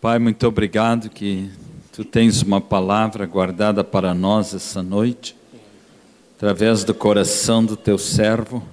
Pai, 0.00 0.18
muito 0.18 0.46
obrigado 0.46 1.10
que 1.10 1.50
tu 1.92 2.06
tens 2.06 2.40
uma 2.40 2.58
palavra 2.58 3.26
guardada 3.26 3.84
para 3.84 4.14
nós 4.14 4.54
essa 4.54 4.82
noite, 4.82 5.36
através 6.34 6.84
do 6.84 6.94
coração 6.94 7.62
do 7.62 7.76
teu 7.76 7.98
servo. 7.98 8.66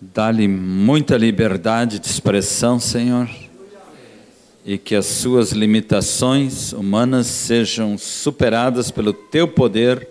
Dá-lhe 0.00 0.48
muita 0.48 1.18
liberdade 1.18 1.98
de 1.98 2.06
expressão, 2.06 2.80
Senhor, 2.80 3.28
e 4.64 4.78
que 4.78 4.94
as 4.94 5.04
suas 5.04 5.52
limitações 5.52 6.72
humanas 6.72 7.26
sejam 7.26 7.98
superadas 7.98 8.90
pelo 8.90 9.12
teu 9.12 9.46
poder, 9.46 10.08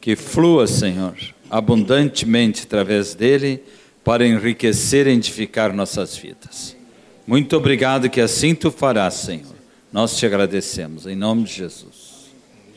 que 0.00 0.16
flua, 0.16 0.66
Senhor, 0.66 1.14
abundantemente 1.50 2.62
através 2.62 3.14
dele, 3.14 3.62
para 4.02 4.26
enriquecer 4.26 5.06
e 5.06 5.10
edificar 5.10 5.70
nossas 5.74 6.16
vidas. 6.16 6.80
Muito 7.26 7.56
obrigado 7.56 8.10
que 8.10 8.20
assim 8.20 8.54
tu 8.54 8.70
farás, 8.70 9.14
Senhor. 9.14 9.54
Nós 9.92 10.16
te 10.16 10.26
agradecemos, 10.26 11.06
em 11.06 11.14
nome 11.14 11.44
de 11.44 11.52
Jesus. 11.52 12.30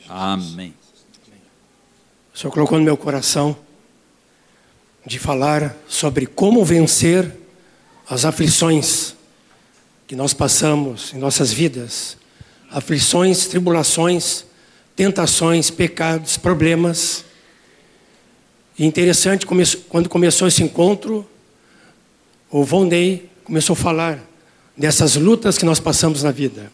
Amém. 0.08 0.74
O 2.34 2.38
Senhor 2.38 2.52
colocou 2.52 2.78
no 2.78 2.84
meu 2.84 2.96
coração 2.96 3.56
de 5.04 5.18
falar 5.18 5.74
sobre 5.88 6.26
como 6.26 6.64
vencer 6.64 7.32
as 8.08 8.24
aflições 8.24 9.16
que 10.06 10.14
nós 10.14 10.32
passamos 10.32 11.12
em 11.14 11.18
nossas 11.18 11.52
vidas 11.52 12.16
aflições, 12.70 13.46
tribulações, 13.46 14.44
tentações, 14.94 15.70
pecados, 15.70 16.36
problemas. 16.36 17.24
E 18.78 18.84
interessante, 18.84 19.46
quando 19.88 20.08
começou 20.08 20.48
esse 20.48 20.62
encontro, 20.62 21.26
o 22.50 22.64
Vondei 22.64 23.30
começou 23.44 23.74
a 23.74 23.76
falar 23.76 24.25
dessas 24.76 25.16
lutas 25.16 25.56
que 25.56 25.64
nós 25.64 25.80
passamos 25.80 26.22
na 26.22 26.30
vida. 26.30 26.70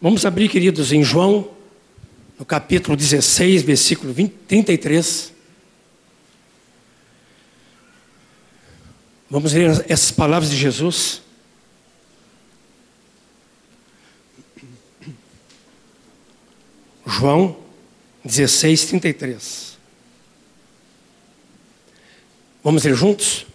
Vamos 0.00 0.24
abrir, 0.24 0.48
queridos, 0.48 0.92
em 0.92 1.02
João, 1.02 1.50
no 2.38 2.44
capítulo 2.44 2.96
16, 2.96 3.62
versículo 3.62 4.12
20, 4.12 4.32
33. 4.46 5.32
Vamos 9.30 9.52
ler 9.52 9.84
essas 9.88 10.10
palavras 10.10 10.50
de 10.50 10.56
Jesus. 10.56 11.22
João 17.06 17.56
16, 18.24 18.86
33. 18.86 19.78
Vamos 22.62 22.84
ler 22.84 22.94
juntos? 22.94 23.46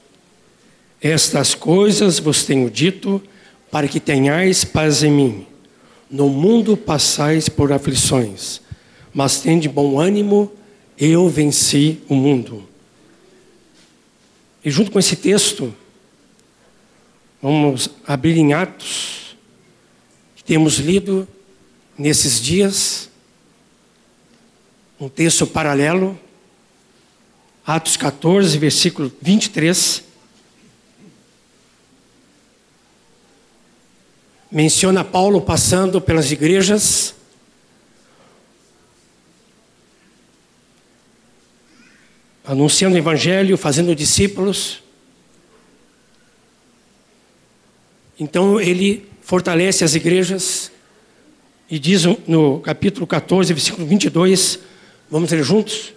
Estas 1.01 1.55
coisas 1.55 2.19
vos 2.19 2.43
tenho 2.43 2.69
dito 2.69 3.23
para 3.71 3.87
que 3.87 3.99
tenhais 3.99 4.63
paz 4.63 5.03
em 5.03 5.11
mim. 5.11 5.47
No 6.09 6.27
mundo 6.29 6.75
passais 6.75 7.47
por 7.47 7.71
aflições, 7.71 8.61
mas 9.13 9.41
tende 9.41 9.69
bom 9.69 9.99
ânimo, 9.99 10.51
eu 10.97 11.29
venci 11.29 11.99
o 12.09 12.15
mundo. 12.15 12.67
E 14.65 14.71
junto 14.71 14.91
com 14.91 14.99
esse 14.99 15.15
texto, 15.15 15.73
vamos 17.41 17.89
abrir 18.05 18.37
em 18.37 18.53
Atos, 18.53 19.37
que 20.35 20.43
temos 20.43 20.77
lido 20.77 21.27
nesses 21.97 22.41
dias, 22.41 23.09
um 24.99 25.07
texto 25.07 25.47
paralelo, 25.47 26.19
Atos 27.65 27.95
14, 27.95 28.57
versículo 28.57 29.11
23. 29.21 30.08
Menciona 34.51 35.03
Paulo 35.03 35.41
passando 35.41 36.01
pelas 36.01 36.31
igrejas. 36.31 37.15
Anunciando 42.43 42.95
o 42.95 42.97
evangelho, 42.97 43.57
fazendo 43.57 43.95
discípulos. 43.95 44.81
Então 48.19 48.59
ele 48.59 49.07
fortalece 49.21 49.83
as 49.83 49.93
igrejas 49.93 50.71
e 51.69 51.77
diz 51.77 52.03
no 52.27 52.59
capítulo 52.59 53.05
14, 53.05 53.53
versículo 53.53 53.85
22, 53.85 54.59
vamos 55.09 55.31
ler 55.31 55.43
juntos? 55.43 55.93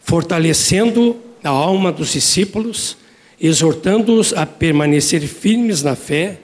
Fortalecendo 0.00 1.16
a 1.42 1.48
alma 1.48 1.90
dos 1.90 2.12
discípulos, 2.12 2.98
exortando-os 3.40 4.34
a 4.34 4.44
permanecer 4.44 5.22
firmes 5.22 5.82
na 5.82 5.96
fé 5.96 6.40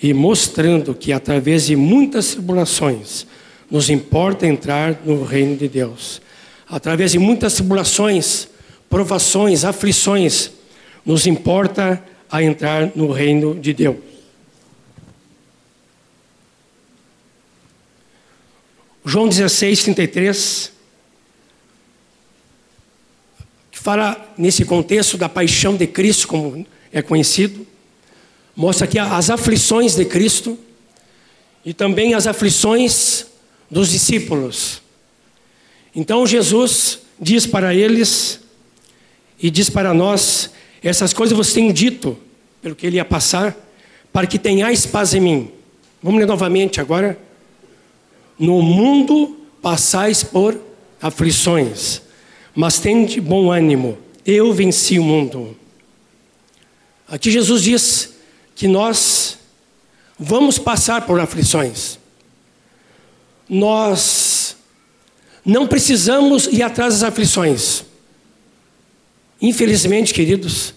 e 0.00 0.14
mostrando 0.14 0.94
que 0.94 1.12
através 1.12 1.66
de 1.66 1.76
muitas 1.76 2.32
tribulações 2.32 3.26
nos 3.70 3.90
importa 3.90 4.46
entrar 4.46 5.00
no 5.04 5.24
reino 5.24 5.56
de 5.56 5.68
Deus. 5.68 6.22
Através 6.68 7.12
de 7.12 7.18
muitas 7.18 7.54
tribulações, 7.54 8.48
provações, 8.88 9.64
aflições, 9.64 10.50
nos 11.04 11.26
importa 11.26 12.02
a 12.30 12.42
entrar 12.42 12.92
no 12.94 13.10
reino 13.10 13.54
de 13.54 13.72
Deus. 13.72 13.96
João 19.04 19.26
16, 19.26 19.84
33, 19.84 20.72
que 23.70 23.78
fala 23.78 24.34
nesse 24.36 24.66
contexto 24.66 25.16
da 25.16 25.30
paixão 25.30 25.76
de 25.76 25.86
Cristo, 25.86 26.28
como 26.28 26.66
é 26.92 27.00
conhecido, 27.00 27.66
mostra 28.58 28.86
aqui 28.86 28.98
as 28.98 29.30
aflições 29.30 29.94
de 29.94 30.04
Cristo 30.04 30.58
e 31.64 31.72
também 31.72 32.14
as 32.14 32.26
aflições 32.26 33.26
dos 33.70 33.90
discípulos. 33.90 34.82
Então 35.94 36.26
Jesus 36.26 36.98
diz 37.20 37.46
para 37.46 37.72
eles 37.72 38.40
e 39.40 39.48
diz 39.48 39.70
para 39.70 39.94
nós: 39.94 40.50
essas 40.82 41.12
coisas 41.12 41.36
vos 41.36 41.52
tenho 41.52 41.72
dito, 41.72 42.18
pelo 42.60 42.74
que 42.74 42.84
ele 42.84 42.96
ia 42.96 43.04
passar, 43.04 43.56
para 44.12 44.26
que 44.26 44.40
tenhais 44.40 44.84
paz 44.84 45.14
em 45.14 45.20
mim. 45.20 45.52
Vamos 46.02 46.18
ler 46.18 46.26
novamente 46.26 46.80
agora. 46.80 47.16
No 48.36 48.60
mundo 48.60 49.38
passais 49.62 50.24
por 50.24 50.60
aflições, 51.00 52.02
mas 52.56 52.80
tende 52.80 53.20
bom 53.20 53.52
ânimo, 53.52 53.98
eu 54.26 54.52
venci 54.52 54.98
o 54.98 55.04
mundo. 55.04 55.56
Aqui 57.06 57.30
Jesus 57.30 57.62
diz 57.62 58.17
que 58.58 58.66
nós 58.66 59.38
vamos 60.18 60.58
passar 60.58 61.06
por 61.06 61.20
aflições. 61.20 61.96
Nós 63.48 64.56
não 65.44 65.68
precisamos 65.68 66.48
ir 66.48 66.64
atrás 66.64 66.94
das 66.94 67.04
aflições. 67.04 67.84
Infelizmente, 69.40 70.12
queridos, 70.12 70.74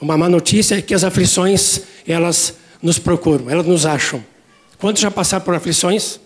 uma 0.00 0.18
má 0.18 0.28
notícia 0.28 0.74
é 0.74 0.82
que 0.82 0.92
as 0.92 1.04
aflições, 1.04 1.82
elas 2.08 2.54
nos 2.82 2.98
procuram, 2.98 3.48
elas 3.48 3.66
nos 3.66 3.86
acham. 3.86 4.22
Quantos 4.76 5.00
já 5.00 5.10
passaram 5.10 5.44
por 5.44 5.54
aflições? 5.54 6.18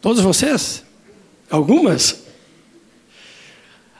Todos 0.00 0.22
vocês? 0.22 0.84
Algumas? 1.50 2.22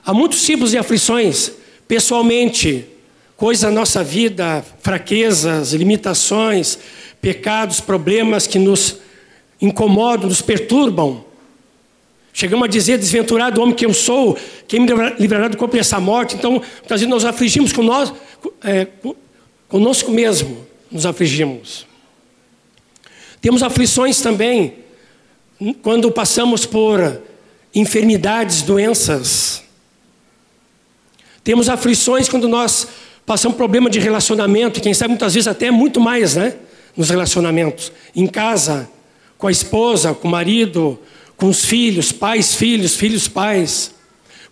Há 0.05 0.13
muitos 0.13 0.45
tipos 0.45 0.71
de 0.71 0.77
aflições. 0.77 1.51
Pessoalmente, 1.89 2.87
coisas 3.43 3.63
da 3.63 3.71
nossa 3.71 4.01
vida, 4.01 4.63
fraquezas, 4.81 5.73
limitações, 5.73 6.79
pecados, 7.21 7.81
problemas 7.81 8.47
que 8.47 8.57
nos 8.57 8.99
incomodam, 9.59 10.29
nos 10.29 10.41
perturbam. 10.41 11.25
Chegamos 12.31 12.63
a 12.63 12.67
dizer, 12.69 12.97
desventurado 12.97 13.61
homem 13.61 13.75
que 13.75 13.85
eu 13.85 13.93
sou, 13.93 14.37
quem 14.65 14.79
me 14.79 14.87
livrará 15.19 15.49
do 15.49 15.57
corpo 15.57 15.75
dessa 15.75 15.99
morte? 15.99 16.35
Então, 16.37 16.51
muitas 16.51 17.01
vezes 17.01 17.07
nós 17.09 17.25
afligimos 17.25 17.73
com 17.73 17.83
nós, 17.83 18.13
é, 18.63 18.87
conosco 19.67 20.09
mesmo, 20.09 20.65
nos 20.89 21.05
afligimos. 21.05 21.85
Temos 23.41 23.61
aflições 23.61 24.21
também 24.21 24.75
quando 25.81 26.09
passamos 26.13 26.65
por 26.65 27.21
enfermidades, 27.75 28.61
doenças. 28.61 29.65
Temos 31.43 31.67
aflições 31.67 32.29
quando 32.29 32.47
nós 32.47 32.87
Passamos 33.25 33.55
problema 33.57 33.89
de 33.89 33.99
relacionamento, 33.99 34.81
quem 34.81 34.93
sabe 34.93 35.09
muitas 35.11 35.33
vezes 35.33 35.47
até 35.47 35.71
muito 35.71 35.99
mais, 35.99 36.35
né? 36.35 36.55
Nos 36.95 37.09
relacionamentos. 37.09 37.91
Em 38.15 38.27
casa, 38.27 38.89
com 39.37 39.47
a 39.47 39.51
esposa, 39.51 40.13
com 40.13 40.27
o 40.27 40.31
marido, 40.31 40.99
com 41.37 41.47
os 41.47 41.65
filhos, 41.65 42.11
pais, 42.11 42.53
filhos, 42.53 42.95
filhos, 42.95 43.27
pais, 43.27 43.93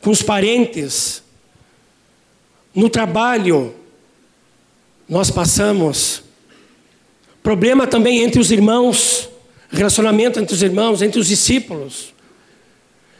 com 0.01 0.09
os 0.09 0.21
parentes. 0.21 1.21
No 2.73 2.89
trabalho, 2.89 3.75
nós 5.07 5.29
passamos. 5.29 6.23
Problema 7.44 7.85
também 7.85 8.19
entre 8.19 8.39
os 8.39 8.51
irmãos, 8.51 9.29
relacionamento 9.69 10.39
entre 10.39 10.56
os 10.56 10.63
irmãos, 10.63 11.01
entre 11.01 11.19
os 11.19 11.27
discípulos. 11.27 12.13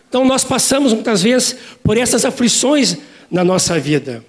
Então 0.08 0.24
nós 0.26 0.44
passamos 0.44 0.94
muitas 0.94 1.22
vezes 1.22 1.56
por 1.84 1.98
essas 1.98 2.24
aflições 2.24 2.98
na 3.30 3.44
nossa 3.44 3.80
vida. 3.80 4.24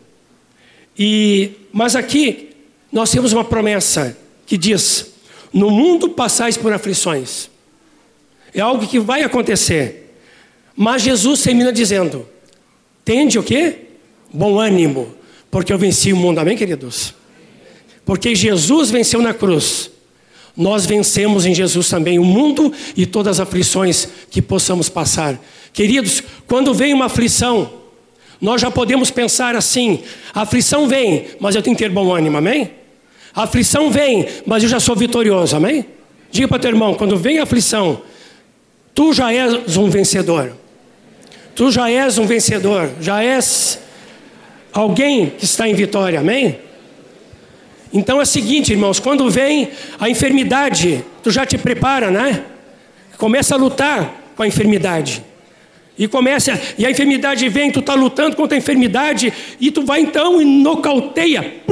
E, 0.98 1.52
mas 1.72 1.96
aqui 1.96 2.50
nós 2.90 3.10
temos 3.10 3.32
uma 3.32 3.44
promessa 3.44 4.16
que 4.46 4.56
diz: 4.56 5.12
No 5.52 5.70
mundo 5.70 6.10
passais 6.10 6.56
por 6.56 6.72
aflições. 6.72 7.50
É 8.54 8.60
algo 8.60 8.86
que 8.86 8.98
vai 8.98 9.22
acontecer. 9.22 10.14
Mas 10.76 11.02
Jesus 11.02 11.42
termina 11.42 11.72
dizendo: 11.72 12.26
Tende 13.04 13.38
o 13.38 13.42
quê? 13.42 13.76
Bom 14.32 14.58
ânimo, 14.58 15.14
porque 15.50 15.72
eu 15.72 15.78
venci 15.78 16.12
o 16.12 16.16
mundo. 16.16 16.38
Amém, 16.38 16.56
queridos? 16.56 17.14
Porque 18.04 18.34
Jesus 18.34 18.90
venceu 18.90 19.20
na 19.20 19.32
cruz. 19.32 19.90
Nós 20.56 20.84
vencemos 20.84 21.46
em 21.46 21.54
Jesus 21.54 21.88
também 21.88 22.18
o 22.18 22.24
mundo 22.24 22.72
e 22.94 23.06
todas 23.06 23.40
as 23.40 23.48
aflições 23.48 24.06
que 24.30 24.42
possamos 24.42 24.88
passar. 24.88 25.40
Queridos, 25.72 26.22
quando 26.46 26.74
vem 26.74 26.92
uma 26.92 27.06
aflição, 27.06 27.81
nós 28.42 28.60
já 28.60 28.72
podemos 28.72 29.08
pensar 29.08 29.54
assim: 29.54 30.02
a 30.34 30.42
aflição 30.42 30.88
vem, 30.88 31.26
mas 31.38 31.54
eu 31.54 31.62
tenho 31.62 31.76
que 31.76 31.82
ter 31.84 31.90
bom 31.90 32.12
ânimo, 32.12 32.36
amém? 32.36 32.72
A 33.32 33.44
aflição 33.44 33.88
vem, 33.88 34.26
mas 34.44 34.64
eu 34.64 34.68
já 34.68 34.80
sou 34.80 34.96
vitorioso, 34.96 35.54
amém? 35.54 35.86
Diga 36.32 36.48
para 36.48 36.58
teu 36.58 36.70
irmão: 36.70 36.94
quando 36.94 37.16
vem 37.16 37.38
a 37.38 37.44
aflição, 37.44 38.02
tu 38.92 39.12
já 39.12 39.32
és 39.32 39.76
um 39.76 39.88
vencedor. 39.88 40.56
Tu 41.54 41.70
já 41.70 41.88
és 41.88 42.18
um 42.18 42.26
vencedor, 42.26 42.90
já 43.00 43.22
és 43.22 43.78
alguém 44.72 45.30
que 45.30 45.44
está 45.44 45.68
em 45.68 45.74
vitória, 45.74 46.18
amém? 46.18 46.58
Então 47.92 48.18
é 48.18 48.22
o 48.22 48.26
seguinte, 48.26 48.72
irmãos, 48.72 48.98
quando 48.98 49.30
vem 49.30 49.68
a 50.00 50.08
enfermidade, 50.08 51.04
tu 51.22 51.30
já 51.30 51.46
te 51.46 51.58
prepara, 51.58 52.10
né? 52.10 52.42
Começa 53.18 53.54
a 53.54 53.58
lutar 53.58 54.32
com 54.34 54.42
a 54.42 54.46
enfermidade. 54.48 55.22
E 56.02 56.08
começa, 56.08 56.60
e 56.76 56.84
a 56.84 56.90
enfermidade 56.90 57.48
vem, 57.48 57.70
tu 57.70 57.78
está 57.78 57.94
lutando 57.94 58.34
contra 58.34 58.56
a 58.56 58.58
enfermidade, 58.58 59.32
e 59.60 59.70
tu 59.70 59.84
vai 59.84 60.00
então 60.00 60.42
e 60.42 60.44
nocauteia. 60.44 61.62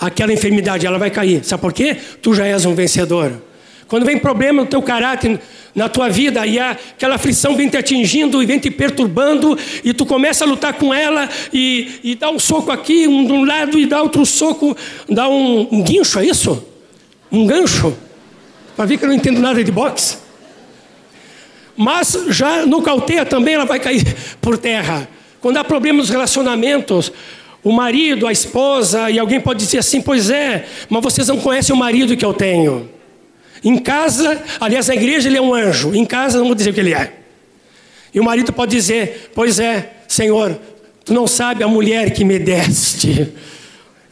Aquela 0.00 0.32
enfermidade, 0.32 0.86
ela 0.86 0.98
vai 0.98 1.10
cair. 1.10 1.44
Sabe 1.44 1.60
por 1.60 1.74
quê? 1.74 1.94
Tu 2.22 2.32
já 2.32 2.46
és 2.46 2.64
um 2.64 2.74
vencedor. 2.74 3.38
Quando 3.86 4.06
vem 4.06 4.18
problema 4.18 4.62
no 4.62 4.66
teu 4.66 4.80
caráter, 4.80 5.38
na 5.74 5.90
tua 5.90 6.08
vida 6.08 6.46
e 6.46 6.58
aquela 6.58 7.16
aflição 7.16 7.54
vem 7.54 7.68
te 7.68 7.76
atingindo 7.76 8.42
e 8.42 8.46
vem 8.46 8.58
te 8.58 8.70
perturbando 8.70 9.58
e 9.84 9.92
tu 9.92 10.06
começa 10.06 10.46
a 10.46 10.48
lutar 10.48 10.72
com 10.72 10.94
ela 10.94 11.28
e, 11.52 12.00
e 12.02 12.14
dá 12.14 12.30
um 12.30 12.38
soco 12.38 12.72
aqui, 12.72 13.06
um 13.06 13.26
de 13.26 13.32
um 13.32 13.44
lado 13.44 13.78
e 13.78 13.84
dá 13.84 14.00
outro 14.00 14.24
soco, 14.24 14.74
dá 15.06 15.28
um, 15.28 15.68
um 15.70 15.82
guincho, 15.82 16.18
é 16.18 16.24
isso? 16.24 16.64
Um 17.30 17.46
gancho? 17.46 17.94
Para 18.74 18.86
ver 18.86 18.96
que 18.96 19.04
eu 19.04 19.08
não 19.08 19.16
entendo 19.16 19.38
nada 19.38 19.62
de 19.62 19.70
boxe. 19.70 20.23
Mas 21.76 22.16
já 22.28 22.64
no 22.66 22.82
cauteia 22.82 23.24
também 23.24 23.54
ela 23.54 23.64
vai 23.64 23.80
cair 23.80 24.04
por 24.40 24.56
terra. 24.56 25.08
Quando 25.40 25.56
há 25.56 25.64
problemas 25.64 26.02
nos 26.02 26.10
relacionamentos, 26.10 27.12
o 27.62 27.72
marido, 27.72 28.26
a 28.26 28.32
esposa, 28.32 29.10
e 29.10 29.18
alguém 29.18 29.40
pode 29.40 29.60
dizer 29.64 29.78
assim: 29.78 30.00
Pois 30.00 30.30
é, 30.30 30.66
mas 30.88 31.02
vocês 31.02 31.28
não 31.28 31.38
conhecem 31.38 31.74
o 31.74 31.78
marido 31.78 32.16
que 32.16 32.24
eu 32.24 32.34
tenho. 32.34 32.88
Em 33.62 33.78
casa, 33.78 34.42
aliás, 34.60 34.88
na 34.88 34.94
igreja 34.94 35.28
ele 35.28 35.38
é 35.38 35.42
um 35.42 35.54
anjo. 35.54 35.94
Em 35.94 36.04
casa, 36.04 36.38
não 36.38 36.46
vou 36.46 36.54
dizer 36.54 36.70
o 36.70 36.74
que 36.74 36.80
ele 36.80 36.92
é. 36.92 37.14
E 38.12 38.20
o 38.20 38.24
marido 38.24 38.52
pode 38.52 38.70
dizer: 38.70 39.30
Pois 39.34 39.58
é, 39.58 39.92
Senhor, 40.06 40.58
tu 41.04 41.12
não 41.12 41.26
sabe 41.26 41.64
a 41.64 41.68
mulher 41.68 42.12
que 42.12 42.24
me 42.24 42.38
deste. 42.38 43.32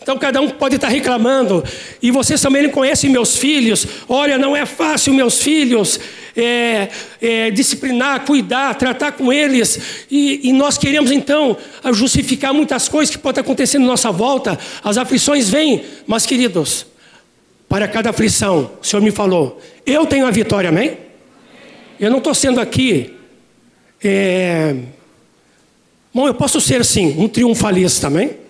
Então 0.03 0.19
cada 0.19 0.41
um 0.41 0.51
pode 0.51 0.75
estar 0.75 0.89
reclamando, 0.89 1.65
e 2.03 2.11
vocês 2.11 2.41
também 2.41 2.65
não 2.65 2.71
conhecem 2.71 3.09
meus 3.09 3.37
filhos. 3.37 3.87
Olha, 4.09 4.37
não 4.37 4.57
é 4.57 4.67
fácil, 4.67 5.15
meus 5.15 5.41
filhos, 5.41 5.99
é, 6.37 6.89
é, 7.21 7.51
disciplinar, 7.51 8.27
cuidar, 8.27 8.75
tratar 8.75 9.13
com 9.13 9.33
eles. 9.33 10.07
E, 10.11 10.49
e, 10.49 10.53
nós 10.53 10.77
queremos 10.77 11.11
então 11.13 11.57
justificar 11.93 12.53
muitas 12.53 12.89
coisas 12.89 13.15
que 13.15 13.21
podem 13.21 13.41
acontecer 13.41 13.79
na 13.79 13.87
nossa 13.87 14.11
volta. 14.11 14.59
As 14.83 14.99
aflições 14.99 15.49
vêm, 15.49 15.85
mas 16.07 16.27
queridos, 16.27 16.87
para 17.69 17.87
cada 17.87 18.11
aflição, 18.11 18.73
o 18.83 18.87
Senhor 18.87 19.03
me 19.03 19.11
falou, 19.11 19.61
eu 19.87 20.05
tenho 20.05 20.27
a 20.27 20.31
vitória, 20.31 20.69
amém? 20.69 20.99
Eu 21.99 22.11
não 22.11 22.19
estou 22.19 22.35
sendo 22.35 22.61
aqui. 22.61 23.15
É... 24.03 24.75
Bom, 26.13 26.27
eu 26.27 26.35
posso 26.35 26.61
ser 26.61 26.85
sim, 26.85 27.15
um 27.19 27.29
triunfalista, 27.29 28.09
amém? 28.09 28.43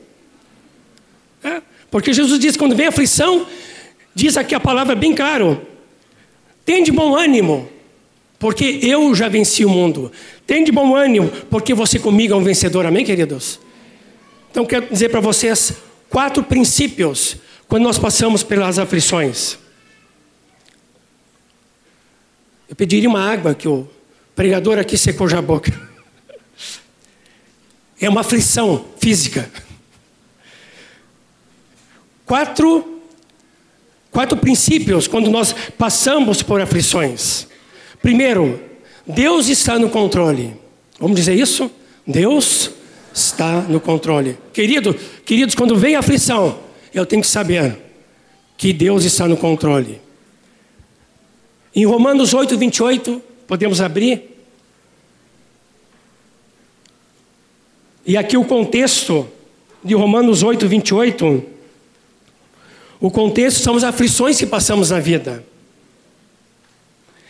Porque 1.92 2.12
Jesus 2.12 2.40
diz: 2.40 2.56
quando 2.56 2.74
vem 2.74 2.86
aflição, 2.86 3.46
diz 4.14 4.38
aqui 4.38 4.54
a 4.54 4.58
palavra 4.58 4.96
bem 4.96 5.14
claro: 5.14 5.60
tem 6.64 6.82
de 6.82 6.90
bom 6.90 7.14
ânimo, 7.14 7.68
porque 8.38 8.80
eu 8.82 9.14
já 9.14 9.28
venci 9.28 9.62
o 9.62 9.68
mundo. 9.68 10.10
Tem 10.46 10.64
de 10.64 10.72
bom 10.72 10.96
ânimo, 10.96 11.28
porque 11.50 11.74
você 11.74 11.98
comigo 11.98 12.32
é 12.32 12.36
um 12.36 12.42
vencedor, 12.42 12.86
amém, 12.86 13.04
queridos? 13.04 13.60
Então, 14.50 14.64
quero 14.64 14.86
dizer 14.90 15.10
para 15.10 15.20
vocês 15.20 15.74
quatro 16.08 16.42
princípios 16.42 17.36
quando 17.68 17.82
nós 17.84 17.98
passamos 17.98 18.42
pelas 18.42 18.78
aflições. 18.78 19.58
Eu 22.68 22.74
pediria 22.74 23.08
uma 23.08 23.20
água 23.20 23.54
que 23.54 23.68
o 23.68 23.86
pregador 24.34 24.78
aqui 24.78 24.96
secou 24.96 25.28
já 25.28 25.38
a 25.38 25.42
boca. 25.42 25.70
É 28.00 28.08
uma 28.08 28.22
aflição 28.22 28.86
física. 28.98 29.50
Quatro, 32.26 33.02
quatro 34.10 34.36
princípios 34.36 35.06
quando 35.06 35.30
nós 35.30 35.54
passamos 35.76 36.42
por 36.42 36.60
aflições. 36.60 37.46
Primeiro, 38.00 38.60
Deus 39.06 39.48
está 39.48 39.78
no 39.78 39.90
controle. 39.90 40.56
Vamos 40.98 41.16
dizer 41.16 41.34
isso? 41.34 41.70
Deus 42.06 42.70
está 43.14 43.60
no 43.62 43.80
controle. 43.80 44.38
Querido, 44.52 44.94
queridos, 45.24 45.54
quando 45.54 45.76
vem 45.76 45.94
a 45.94 46.00
aflição, 46.00 46.58
eu 46.94 47.04
tenho 47.04 47.22
que 47.22 47.28
saber 47.28 47.76
que 48.56 48.72
Deus 48.72 49.04
está 49.04 49.26
no 49.26 49.36
controle. 49.36 50.00
Em 51.74 51.86
Romanos 51.86 52.34
8, 52.34 52.56
28, 52.56 53.22
podemos 53.46 53.80
abrir. 53.80 54.30
E 58.04 58.16
aqui 58.16 58.36
o 58.36 58.44
contexto 58.44 59.28
de 59.82 59.94
Romanos 59.94 60.42
8, 60.42 60.68
28. 60.68 61.44
O 63.02 63.10
contexto 63.10 63.60
são 63.60 63.74
as 63.74 63.82
aflições 63.82 64.38
que 64.38 64.46
passamos 64.46 64.90
na 64.90 65.00
vida. 65.00 65.44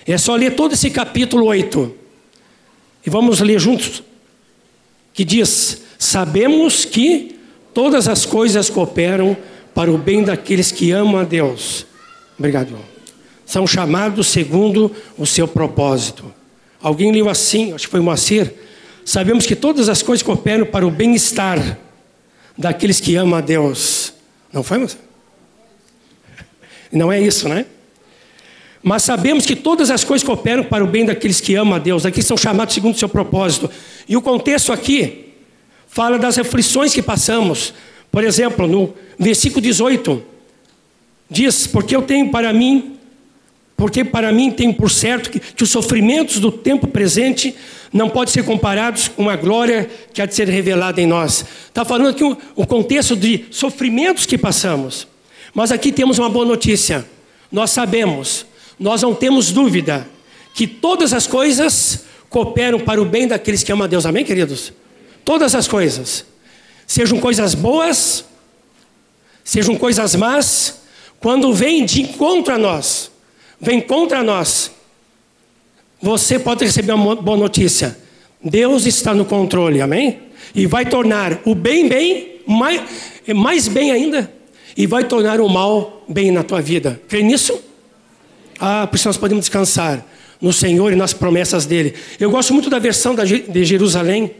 É 0.06 0.18
só 0.18 0.36
ler 0.36 0.54
todo 0.54 0.74
esse 0.74 0.90
capítulo 0.90 1.46
8. 1.46 1.94
E 3.06 3.08
vamos 3.08 3.40
ler 3.40 3.58
juntos. 3.58 4.02
Que 5.14 5.24
diz: 5.24 5.80
Sabemos 5.98 6.84
que 6.84 7.38
todas 7.72 8.06
as 8.06 8.26
coisas 8.26 8.68
cooperam 8.68 9.34
para 9.74 9.90
o 9.90 9.96
bem 9.96 10.22
daqueles 10.22 10.70
que 10.70 10.90
amam 10.90 11.18
a 11.18 11.24
Deus. 11.24 11.86
Obrigado. 12.38 12.76
São 13.46 13.66
chamados 13.66 14.26
segundo 14.26 14.94
o 15.16 15.24
seu 15.24 15.48
propósito. 15.48 16.30
Alguém 16.82 17.10
leu 17.12 17.30
assim, 17.30 17.72
acho 17.72 17.86
que 17.86 17.90
foi 17.90 18.00
Moacir. 18.00 18.52
Sabemos 19.06 19.46
que 19.46 19.56
todas 19.56 19.88
as 19.88 20.02
coisas 20.02 20.22
cooperam 20.22 20.66
para 20.66 20.86
o 20.86 20.90
bem-estar 20.90 21.78
daqueles 22.58 23.00
que 23.00 23.16
amam 23.16 23.38
a 23.38 23.40
Deus. 23.40 24.12
Não 24.52 24.62
foi, 24.62 24.76
Moacir? 24.76 25.11
Não 26.92 27.10
é 27.10 27.20
isso, 27.20 27.48
né? 27.48 27.64
Mas 28.82 29.04
sabemos 29.04 29.46
que 29.46 29.54
todas 29.54 29.90
as 29.90 30.02
coisas 30.02 30.26
cooperam 30.26 30.64
para 30.64 30.82
o 30.82 30.86
bem 30.86 31.04
daqueles 31.04 31.40
que 31.40 31.54
amam 31.54 31.74
a 31.74 31.78
Deus, 31.78 32.02
daqueles 32.02 32.24
que 32.24 32.28
são 32.28 32.36
chamados 32.36 32.74
segundo 32.74 32.94
o 32.94 32.98
seu 32.98 33.08
propósito. 33.08 33.70
E 34.08 34.16
o 34.16 34.22
contexto 34.22 34.72
aqui 34.72 35.32
fala 35.86 36.18
das 36.18 36.36
aflições 36.36 36.92
que 36.92 37.00
passamos, 37.00 37.72
por 38.10 38.24
exemplo, 38.24 38.66
no 38.66 38.92
versículo 39.18 39.62
18, 39.62 40.22
diz: 41.30 41.66
Porque 41.66 41.94
eu 41.94 42.02
tenho 42.02 42.30
para 42.30 42.52
mim, 42.52 42.96
porque 43.76 44.04
para 44.04 44.32
mim 44.32 44.50
tenho 44.50 44.74
por 44.74 44.90
certo 44.90 45.30
que, 45.30 45.38
que 45.38 45.62
os 45.62 45.70
sofrimentos 45.70 46.40
do 46.40 46.50
tempo 46.50 46.88
presente 46.88 47.54
não 47.92 48.10
podem 48.10 48.32
ser 48.32 48.44
comparados 48.44 49.06
com 49.06 49.30
a 49.30 49.36
glória 49.36 49.88
que 50.12 50.20
há 50.20 50.26
de 50.26 50.34
ser 50.34 50.48
revelada 50.48 51.00
em 51.00 51.06
nós. 51.06 51.44
Está 51.68 51.84
falando 51.84 52.08
aqui 52.08 52.24
o, 52.24 52.36
o 52.56 52.66
contexto 52.66 53.14
de 53.14 53.44
sofrimentos 53.50 54.26
que 54.26 54.36
passamos. 54.36 55.06
Mas 55.54 55.70
aqui 55.70 55.92
temos 55.92 56.18
uma 56.18 56.28
boa 56.28 56.44
notícia. 56.44 57.06
Nós 57.50 57.70
sabemos, 57.70 58.46
nós 58.78 59.02
não 59.02 59.14
temos 59.14 59.52
dúvida, 59.52 60.08
que 60.54 60.66
todas 60.66 61.12
as 61.12 61.26
coisas 61.26 62.04
cooperam 62.28 62.80
para 62.80 63.00
o 63.00 63.04
bem 63.04 63.28
daqueles 63.28 63.62
que 63.62 63.70
amam 63.70 63.84
a 63.84 63.88
Deus. 63.88 64.06
Amém, 64.06 64.24
queridos? 64.24 64.72
Todas 65.24 65.54
as 65.54 65.68
coisas. 65.68 66.24
Sejam 66.86 67.20
coisas 67.20 67.54
boas, 67.54 68.24
sejam 69.44 69.76
coisas 69.76 70.14
más, 70.14 70.82
quando 71.20 71.52
vem 71.52 71.84
de 71.84 72.02
encontro 72.02 72.54
a 72.54 72.58
nós, 72.58 73.10
vem 73.60 73.80
contra 73.80 74.22
nós, 74.22 74.72
você 76.00 76.38
pode 76.38 76.64
receber 76.64 76.92
uma 76.92 77.14
boa 77.14 77.36
notícia. 77.36 77.96
Deus 78.42 78.86
está 78.86 79.14
no 79.14 79.24
controle, 79.24 79.80
amém? 79.80 80.20
E 80.54 80.66
vai 80.66 80.84
tornar 80.84 81.40
o 81.44 81.54
bem 81.54 81.88
bem, 81.88 82.40
mais, 82.44 82.82
mais 83.34 83.68
bem 83.68 83.92
ainda, 83.92 84.32
e 84.76 84.86
vai 84.86 85.04
tornar 85.04 85.40
o 85.40 85.48
mal 85.48 86.04
bem 86.08 86.30
na 86.30 86.42
tua 86.42 86.60
vida. 86.60 87.00
Crê 87.08 87.22
nisso? 87.22 87.60
Ah, 88.58 88.86
por 88.86 88.96
isso 88.96 89.08
nós 89.08 89.16
podemos 89.16 89.44
descansar 89.44 90.04
no 90.40 90.52
Senhor 90.52 90.92
e 90.92 90.96
nas 90.96 91.12
promessas 91.12 91.66
dele. 91.66 91.94
Eu 92.18 92.30
gosto 92.30 92.52
muito 92.52 92.68
da 92.68 92.78
versão 92.78 93.14
de 93.14 93.64
Jerusalém, 93.64 94.32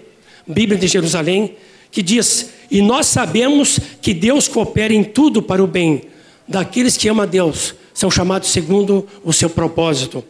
Bíblia 0.46 0.78
de 0.78 0.86
Jerusalém, 0.86 1.56
que 1.90 2.02
diz: 2.02 2.50
E 2.70 2.82
nós 2.82 3.06
sabemos 3.06 3.78
que 4.00 4.12
Deus 4.12 4.48
coopera 4.48 4.92
em 4.92 5.04
tudo 5.04 5.42
para 5.42 5.62
o 5.62 5.66
bem 5.66 6.02
daqueles 6.48 6.96
que 6.96 7.08
amam 7.08 7.22
a 7.22 7.26
Deus, 7.26 7.74
são 7.94 8.10
chamados 8.10 8.50
segundo 8.50 9.06
o 9.24 9.32
seu 9.32 9.48
propósito. 9.48 10.24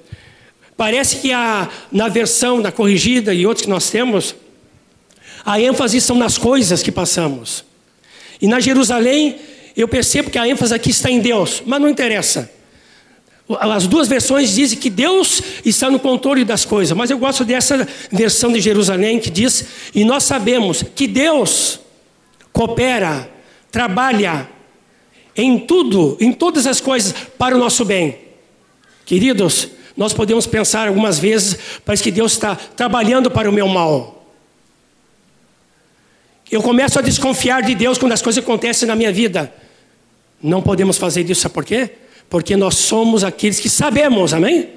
Parece 0.76 1.16
que 1.16 1.32
a, 1.32 1.68
na 1.90 2.08
versão, 2.08 2.60
na 2.60 2.72
corrigida 2.72 3.32
e 3.32 3.46
outros 3.46 3.64
que 3.64 3.70
nós 3.70 3.90
temos, 3.90 4.34
a 5.44 5.60
ênfase 5.60 6.00
são 6.00 6.16
nas 6.16 6.38
coisas 6.38 6.82
que 6.82 6.90
passamos. 6.90 7.64
E 8.40 8.46
na 8.46 8.58
Jerusalém, 8.58 9.36
eu 9.76 9.88
percebo 9.88 10.30
que 10.30 10.38
a 10.38 10.46
ênfase 10.46 10.74
aqui 10.74 10.90
está 10.90 11.10
em 11.10 11.20
Deus, 11.20 11.62
mas 11.64 11.80
não 11.80 11.88
interessa. 11.88 12.50
As 13.60 13.86
duas 13.86 14.08
versões 14.08 14.54
dizem 14.54 14.78
que 14.78 14.88
Deus 14.88 15.42
está 15.64 15.90
no 15.90 15.98
controle 15.98 16.44
das 16.44 16.64
coisas, 16.64 16.96
mas 16.96 17.10
eu 17.10 17.18
gosto 17.18 17.44
dessa 17.44 17.86
versão 18.10 18.52
de 18.52 18.60
Jerusalém 18.60 19.18
que 19.18 19.30
diz: 19.30 19.64
e 19.94 20.04
nós 20.04 20.24
sabemos 20.24 20.82
que 20.94 21.06
Deus 21.06 21.80
coopera, 22.52 23.30
trabalha 23.70 24.48
em 25.36 25.58
tudo, 25.58 26.16
em 26.20 26.32
todas 26.32 26.66
as 26.66 26.80
coisas, 26.80 27.14
para 27.38 27.54
o 27.54 27.58
nosso 27.58 27.84
bem. 27.84 28.18
Queridos, 29.04 29.68
nós 29.96 30.12
podemos 30.12 30.46
pensar 30.46 30.88
algumas 30.88 31.18
vezes, 31.18 31.58
parece 31.84 32.02
que 32.02 32.10
Deus 32.10 32.32
está 32.32 32.54
trabalhando 32.54 33.30
para 33.30 33.48
o 33.48 33.52
meu 33.52 33.66
mal. 33.68 34.26
Eu 36.50 36.62
começo 36.62 36.98
a 36.98 37.02
desconfiar 37.02 37.62
de 37.62 37.74
Deus 37.74 37.96
quando 37.96 38.12
as 38.12 38.22
coisas 38.22 38.42
acontecem 38.42 38.86
na 38.86 38.94
minha 38.94 39.10
vida. 39.10 39.52
Não 40.42 40.60
podemos 40.60 40.98
fazer 40.98 41.28
isso, 41.30 41.42
sabe 41.42 41.54
por 41.54 41.64
quê? 41.64 41.90
Porque 42.28 42.56
nós 42.56 42.76
somos 42.76 43.22
aqueles 43.22 43.60
que 43.60 43.68
sabemos, 43.68 44.34
amém? 44.34 44.70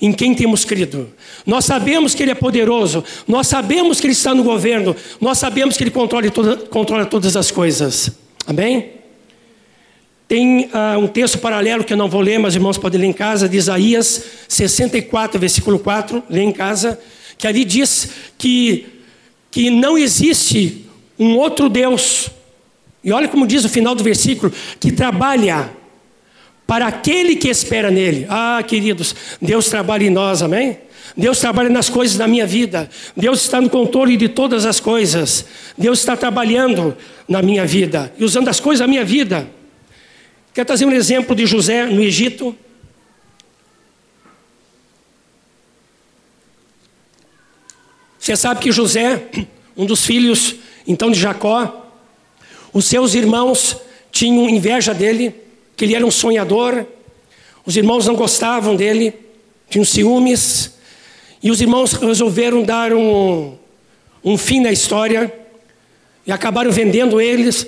Em 0.00 0.12
quem 0.12 0.34
temos 0.34 0.64
crido. 0.64 1.10
Nós 1.46 1.64
sabemos 1.64 2.14
que 2.14 2.22
Ele 2.22 2.32
é 2.32 2.34
poderoso, 2.34 3.04
nós 3.28 3.46
sabemos 3.46 4.00
que 4.00 4.06
Ele 4.06 4.12
está 4.12 4.34
no 4.34 4.42
governo, 4.42 4.96
nós 5.20 5.38
sabemos 5.38 5.76
que 5.76 5.84
Ele 5.84 5.90
controla, 5.90 6.30
toda, 6.30 6.56
controla 6.56 7.06
todas 7.06 7.36
as 7.36 7.50
coisas, 7.50 8.10
amém? 8.46 9.02
Tem 10.26 10.64
uh, 10.64 10.98
um 10.98 11.06
texto 11.06 11.38
paralelo 11.38 11.84
que 11.84 11.92
eu 11.92 11.96
não 11.96 12.08
vou 12.08 12.22
ler, 12.22 12.38
mas 12.38 12.54
irmãos 12.54 12.78
podem 12.78 13.00
ler 13.00 13.06
em 13.08 13.12
casa, 13.12 13.48
de 13.48 13.58
Isaías 13.58 14.24
64, 14.48 15.38
versículo 15.38 15.78
4, 15.78 16.22
lê 16.30 16.40
em 16.40 16.52
casa, 16.52 16.98
que 17.36 17.46
ali 17.46 17.64
diz 17.64 18.08
que, 18.38 18.86
que 19.50 19.68
não 19.68 19.98
existe 19.98 20.86
um 21.18 21.36
outro 21.36 21.68
Deus. 21.68 22.30
E 23.04 23.12
olha 23.12 23.28
como 23.28 23.46
diz 23.46 23.64
o 23.64 23.68
final 23.68 23.94
do 23.94 24.04
versículo: 24.04 24.52
que 24.78 24.92
trabalha 24.92 25.70
para 26.66 26.86
aquele 26.86 27.36
que 27.36 27.48
espera 27.48 27.90
nele. 27.90 28.26
Ah, 28.28 28.62
queridos, 28.66 29.14
Deus 29.40 29.68
trabalha 29.68 30.04
em 30.04 30.10
nós, 30.10 30.42
amém? 30.42 30.78
Deus 31.16 31.38
trabalha 31.38 31.68
nas 31.68 31.90
coisas 31.90 32.16
da 32.16 32.26
minha 32.26 32.46
vida. 32.46 32.88
Deus 33.16 33.42
está 33.42 33.60
no 33.60 33.68
controle 33.68 34.16
de 34.16 34.28
todas 34.28 34.64
as 34.64 34.80
coisas. 34.80 35.44
Deus 35.76 35.98
está 35.98 36.16
trabalhando 36.16 36.96
na 37.28 37.42
minha 37.42 37.66
vida 37.66 38.12
e 38.18 38.24
usando 38.24 38.48
as 38.48 38.60
coisas 38.60 38.80
da 38.80 38.86
minha 38.86 39.04
vida. 39.04 39.48
Quero 40.54 40.66
trazer 40.66 40.86
um 40.86 40.92
exemplo 40.92 41.34
de 41.34 41.46
José 41.46 41.86
no 41.86 42.02
Egito. 42.02 42.56
Você 48.18 48.36
sabe 48.36 48.60
que 48.60 48.70
José, 48.70 49.26
um 49.76 49.84
dos 49.84 50.06
filhos 50.06 50.54
então 50.86 51.10
de 51.10 51.18
Jacó, 51.18 51.81
os 52.72 52.84
seus 52.86 53.14
irmãos 53.14 53.76
tinham 54.10 54.48
inveja 54.48 54.92
dele, 54.92 55.34
que 55.76 55.84
ele 55.84 55.94
era 55.94 56.06
um 56.06 56.10
sonhador. 56.10 56.86
Os 57.64 57.76
irmãos 57.76 58.06
não 58.06 58.14
gostavam 58.14 58.76
dele, 58.76 59.14
tinham 59.68 59.84
ciúmes. 59.84 60.72
E 61.42 61.50
os 61.50 61.60
irmãos 61.60 61.92
resolveram 61.94 62.62
dar 62.62 62.92
um, 62.92 63.56
um 64.24 64.38
fim 64.38 64.60
na 64.60 64.72
história 64.72 65.32
e 66.26 66.32
acabaram 66.32 66.70
vendendo 66.70 67.20
eles, 67.20 67.66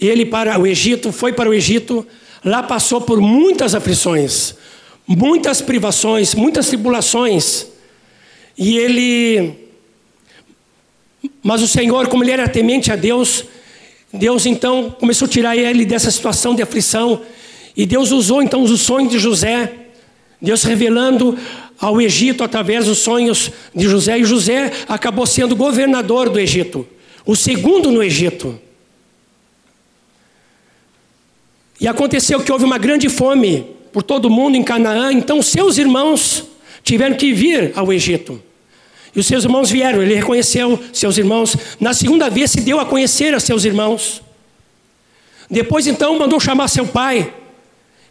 ele 0.00 0.26
para 0.26 0.58
o 0.58 0.66
Egito, 0.66 1.12
foi 1.12 1.32
para 1.32 1.48
o 1.48 1.54
Egito, 1.54 2.06
Lá 2.44 2.62
passou 2.62 3.00
por 3.00 3.20
muitas 3.20 3.72
aflições, 3.74 4.56
muitas 5.06 5.62
privações, 5.62 6.34
muitas 6.34 6.66
tribulações. 6.66 7.68
E 8.58 8.76
ele. 8.76 9.68
Mas 11.40 11.62
o 11.62 11.68
Senhor, 11.68 12.08
como 12.08 12.24
ele 12.24 12.32
era 12.32 12.48
temente 12.48 12.90
a 12.90 12.96
Deus, 12.96 13.44
Deus 14.12 14.44
então 14.44 14.90
começou 14.90 15.26
a 15.26 15.30
tirar 15.30 15.56
ele 15.56 15.86
dessa 15.86 16.10
situação 16.10 16.54
de 16.54 16.62
aflição. 16.62 17.22
E 17.74 17.86
Deus 17.86 18.10
usou 18.10 18.42
então 18.42 18.62
os 18.62 18.80
sonhos 18.80 19.10
de 19.10 19.18
José, 19.18 19.72
Deus 20.40 20.62
revelando 20.62 21.38
ao 21.80 22.00
Egito 22.00 22.44
através 22.44 22.86
dos 22.86 22.98
sonhos 22.98 23.50
de 23.74 23.88
José. 23.88 24.18
E 24.18 24.24
José 24.24 24.70
acabou 24.86 25.26
sendo 25.26 25.56
governador 25.56 26.28
do 26.28 26.38
Egito, 26.38 26.86
o 27.24 27.34
segundo 27.34 27.90
no 27.90 28.02
Egito. 28.02 28.60
E 31.80 31.88
aconteceu 31.88 32.40
que 32.40 32.52
houve 32.52 32.64
uma 32.64 32.78
grande 32.78 33.08
fome 33.08 33.66
por 33.92 34.02
todo 34.02 34.26
o 34.26 34.30
mundo 34.30 34.56
em 34.56 34.62
Canaã, 34.62 35.12
então 35.12 35.42
seus 35.42 35.78
irmãos 35.78 36.44
tiveram 36.84 37.16
que 37.16 37.32
vir 37.32 37.72
ao 37.74 37.92
Egito. 37.92 38.40
E 39.14 39.20
os 39.20 39.26
seus 39.26 39.44
irmãos 39.44 39.70
vieram, 39.70 40.02
ele 40.02 40.14
reconheceu 40.14 40.82
seus 40.92 41.18
irmãos. 41.18 41.56
Na 41.78 41.92
segunda 41.92 42.30
vez 42.30 42.50
se 42.50 42.60
deu 42.60 42.80
a 42.80 42.86
conhecer 42.86 43.34
a 43.34 43.40
seus 43.40 43.64
irmãos. 43.64 44.22
Depois 45.50 45.86
então 45.86 46.18
mandou 46.18 46.40
chamar 46.40 46.68
seu 46.68 46.86
pai. 46.86 47.32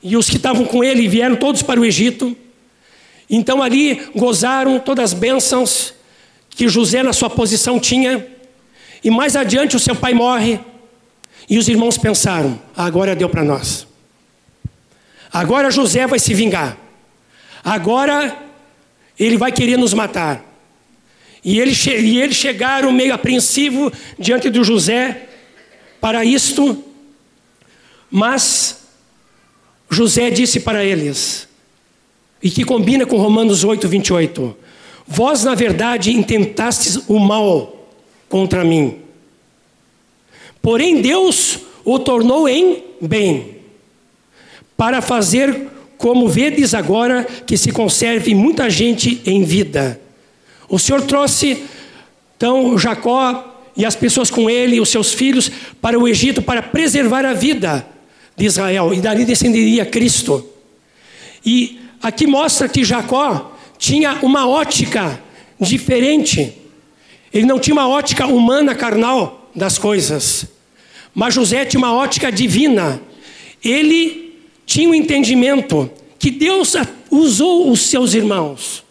E 0.04 0.16
os 0.16 0.30
que 0.30 0.38
estavam 0.38 0.66
com 0.66 0.84
ele 0.84 1.08
vieram 1.08 1.36
todos 1.36 1.64
para 1.64 1.80
o 1.80 1.86
Egito. 1.86 2.38
Então 3.28 3.64
ali 3.64 4.10
gozaram 4.16 4.80
todas 4.80 5.12
as 5.12 5.20
bênçãos 5.20 5.94
que 6.50 6.68
José 6.68 7.02
na 7.02 7.14
sua 7.14 7.30
posição 7.30 7.80
tinha. 7.80 8.28
E 9.04 9.10
mais 9.10 9.36
adiante 9.36 9.76
o 9.76 9.80
seu 9.80 9.96
pai 9.96 10.14
morre. 10.14 10.60
E 11.50 11.58
os 11.58 11.68
irmãos 11.68 11.98
pensaram: 11.98 12.62
agora 12.78 13.16
deu 13.16 13.28
para 13.28 13.44
nós. 13.44 13.88
Agora 15.34 15.72
José 15.72 16.06
vai 16.06 16.20
se 16.20 16.34
vingar. 16.34 16.78
Agora 17.64 18.38
ele 19.18 19.38
vai 19.38 19.52
querer 19.52 19.78
nos 19.78 19.94
matar. 19.94 20.51
E 21.44 21.60
eles, 21.60 21.78
chegaram 22.36 22.92
meio 22.92 23.14
apreensivo 23.14 23.92
diante 24.18 24.50
de 24.50 24.64
José 24.64 25.30
para 26.00 26.24
isto, 26.24 26.84
mas 28.10 28.84
José 29.90 30.30
disse 30.30 30.60
para 30.60 30.84
eles, 30.84 31.48
e 32.42 32.50
que 32.50 32.64
combina 32.64 33.06
com 33.06 33.18
Romanos 33.18 33.64
8, 33.64 33.88
28, 33.88 34.58
Vós, 35.08 35.44
na 35.44 35.56
verdade, 35.56 36.14
intentastes 36.14 36.96
o 37.08 37.20
mal 37.20 37.90
contra 38.30 38.64
mim, 38.64 39.02
Porém, 40.62 41.02
Deus 41.02 41.60
o 41.84 41.98
tornou 41.98 42.48
em 42.48 42.84
bem, 43.02 43.58
para 44.78 45.02
fazer 45.02 45.70
como 45.98 46.28
vedes 46.28 46.74
agora 46.74 47.24
que 47.24 47.58
se 47.58 47.72
conserve 47.72 48.36
muita 48.36 48.70
gente 48.70 49.22
em 49.26 49.44
vida. 49.44 50.00
O 50.72 50.80
Senhor 50.80 51.02
trouxe 51.02 51.66
então 52.38 52.78
Jacó 52.78 53.68
e 53.76 53.86
as 53.86 53.94
pessoas 53.94 54.32
com 54.32 54.50
ele, 54.50 54.80
os 54.80 54.88
seus 54.88 55.14
filhos, 55.14 55.52
para 55.82 56.00
o 56.00 56.08
Egito 56.08 56.42
para 56.42 56.64
preservar 56.64 57.26
a 57.26 57.34
vida 57.34 57.86
de 58.38 58.46
Israel, 58.46 58.94
e 58.94 59.02
dali 59.02 59.26
descenderia 59.26 59.86
Cristo. 59.86 60.48
E 61.46 61.78
aqui 62.02 62.26
mostra 62.26 62.70
que 62.70 62.86
Jacó 62.86 63.52
tinha 63.78 64.18
uma 64.22 64.48
ótica 64.48 65.22
diferente. 65.60 66.54
Ele 67.34 67.46
não 67.46 67.60
tinha 67.60 67.74
uma 67.74 67.90
ótica 67.90 68.26
humana 68.26 68.74
carnal 68.74 69.52
das 69.54 69.78
coisas. 69.78 70.46
Mas 71.14 71.34
José 71.34 71.66
tinha 71.66 71.80
uma 71.80 71.94
ótica 71.94 72.32
divina. 72.32 73.02
Ele 73.62 74.40
tinha 74.66 74.90
um 74.90 74.96
entendimento 74.96 75.92
que 76.18 76.32
Deus 76.32 76.76
usou 77.10 77.70
os 77.70 77.82
seus 77.82 78.14
irmãos, 78.14 78.86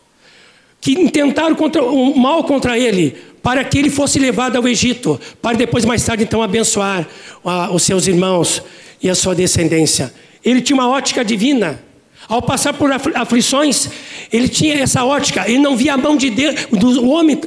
que 0.80 0.92
intentaram 0.92 1.54
contra, 1.54 1.82
um 1.84 2.16
mal 2.16 2.42
contra 2.44 2.78
ele, 2.78 3.16
para 3.42 3.62
que 3.64 3.78
ele 3.78 3.90
fosse 3.90 4.18
levado 4.18 4.56
ao 4.56 4.66
Egito, 4.66 5.20
para 5.40 5.56
depois, 5.56 5.84
mais 5.84 6.04
tarde, 6.04 6.24
então, 6.24 6.42
abençoar 6.42 7.06
uh, 7.44 7.74
os 7.74 7.82
seus 7.82 8.06
irmãos 8.06 8.62
e 9.02 9.08
a 9.08 9.14
sua 9.14 9.34
descendência. 9.34 10.12
Ele 10.44 10.60
tinha 10.60 10.74
uma 10.74 10.88
ótica 10.88 11.24
divina. 11.24 11.82
Ao 12.28 12.40
passar 12.40 12.72
por 12.74 12.90
aflições, 12.92 13.88
ele 14.32 14.48
tinha 14.48 14.74
essa 14.74 15.04
ótica. 15.04 15.48
Ele 15.48 15.58
não 15.58 15.76
via 15.76 15.94
a 15.94 15.96
mão 15.96 16.16
de 16.16 16.30
Deus, 16.30 16.54
do 16.70 17.08
homem 17.10 17.40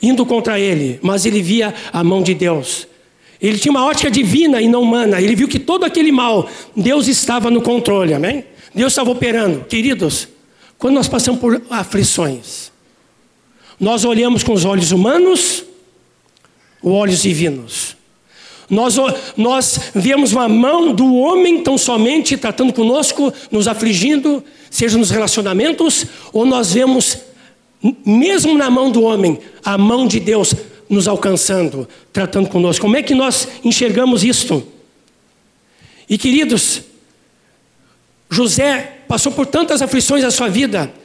indo 0.00 0.24
contra 0.24 0.58
ele, 0.58 0.98
mas 1.02 1.26
ele 1.26 1.42
via 1.42 1.74
a 1.92 2.02
mão 2.02 2.22
de 2.22 2.34
Deus. 2.34 2.88
Ele 3.40 3.58
tinha 3.58 3.70
uma 3.70 3.84
ótica 3.84 4.10
divina 4.10 4.60
e 4.60 4.68
não 4.68 4.82
humana. 4.82 5.20
Ele 5.20 5.34
viu 5.36 5.48
que 5.48 5.58
todo 5.58 5.84
aquele 5.84 6.10
mal, 6.10 6.48
Deus 6.74 7.08
estava 7.08 7.50
no 7.50 7.60
controle, 7.60 8.14
amém? 8.14 8.44
Deus 8.74 8.92
estava 8.92 9.10
operando. 9.10 9.64
Queridos, 9.68 10.28
quando 10.78 10.94
nós 10.94 11.08
passamos 11.08 11.40
por 11.40 11.62
aflições, 11.68 12.71
nós 13.82 14.04
olhamos 14.04 14.44
com 14.44 14.52
os 14.52 14.64
olhos 14.64 14.92
humanos 14.92 15.64
ou 16.80 16.92
olhos 16.92 17.20
divinos? 17.20 17.96
Nós, 18.70 18.94
nós 19.36 19.90
vemos 19.92 20.30
uma 20.32 20.48
mão 20.48 20.94
do 20.94 21.16
homem 21.16 21.64
tão 21.64 21.76
somente 21.76 22.36
tratando 22.36 22.72
conosco, 22.72 23.34
nos 23.50 23.66
afligindo, 23.66 24.42
seja 24.70 24.96
nos 24.96 25.10
relacionamentos, 25.10 26.06
ou 26.32 26.46
nós 26.46 26.72
vemos 26.72 27.18
mesmo 28.06 28.56
na 28.56 28.70
mão 28.70 28.92
do 28.92 29.02
homem, 29.02 29.40
a 29.64 29.76
mão 29.76 30.06
de 30.06 30.20
Deus 30.20 30.54
nos 30.88 31.08
alcançando, 31.08 31.88
tratando 32.12 32.48
conosco. 32.48 32.82
Como 32.82 32.96
é 32.96 33.02
que 33.02 33.16
nós 33.16 33.48
enxergamos 33.64 34.22
isto? 34.22 34.64
E 36.08 36.16
queridos, 36.16 36.82
José 38.30 39.00
passou 39.08 39.32
por 39.32 39.44
tantas 39.44 39.82
aflições 39.82 40.22
na 40.22 40.30
sua 40.30 40.48
vida, 40.48 41.01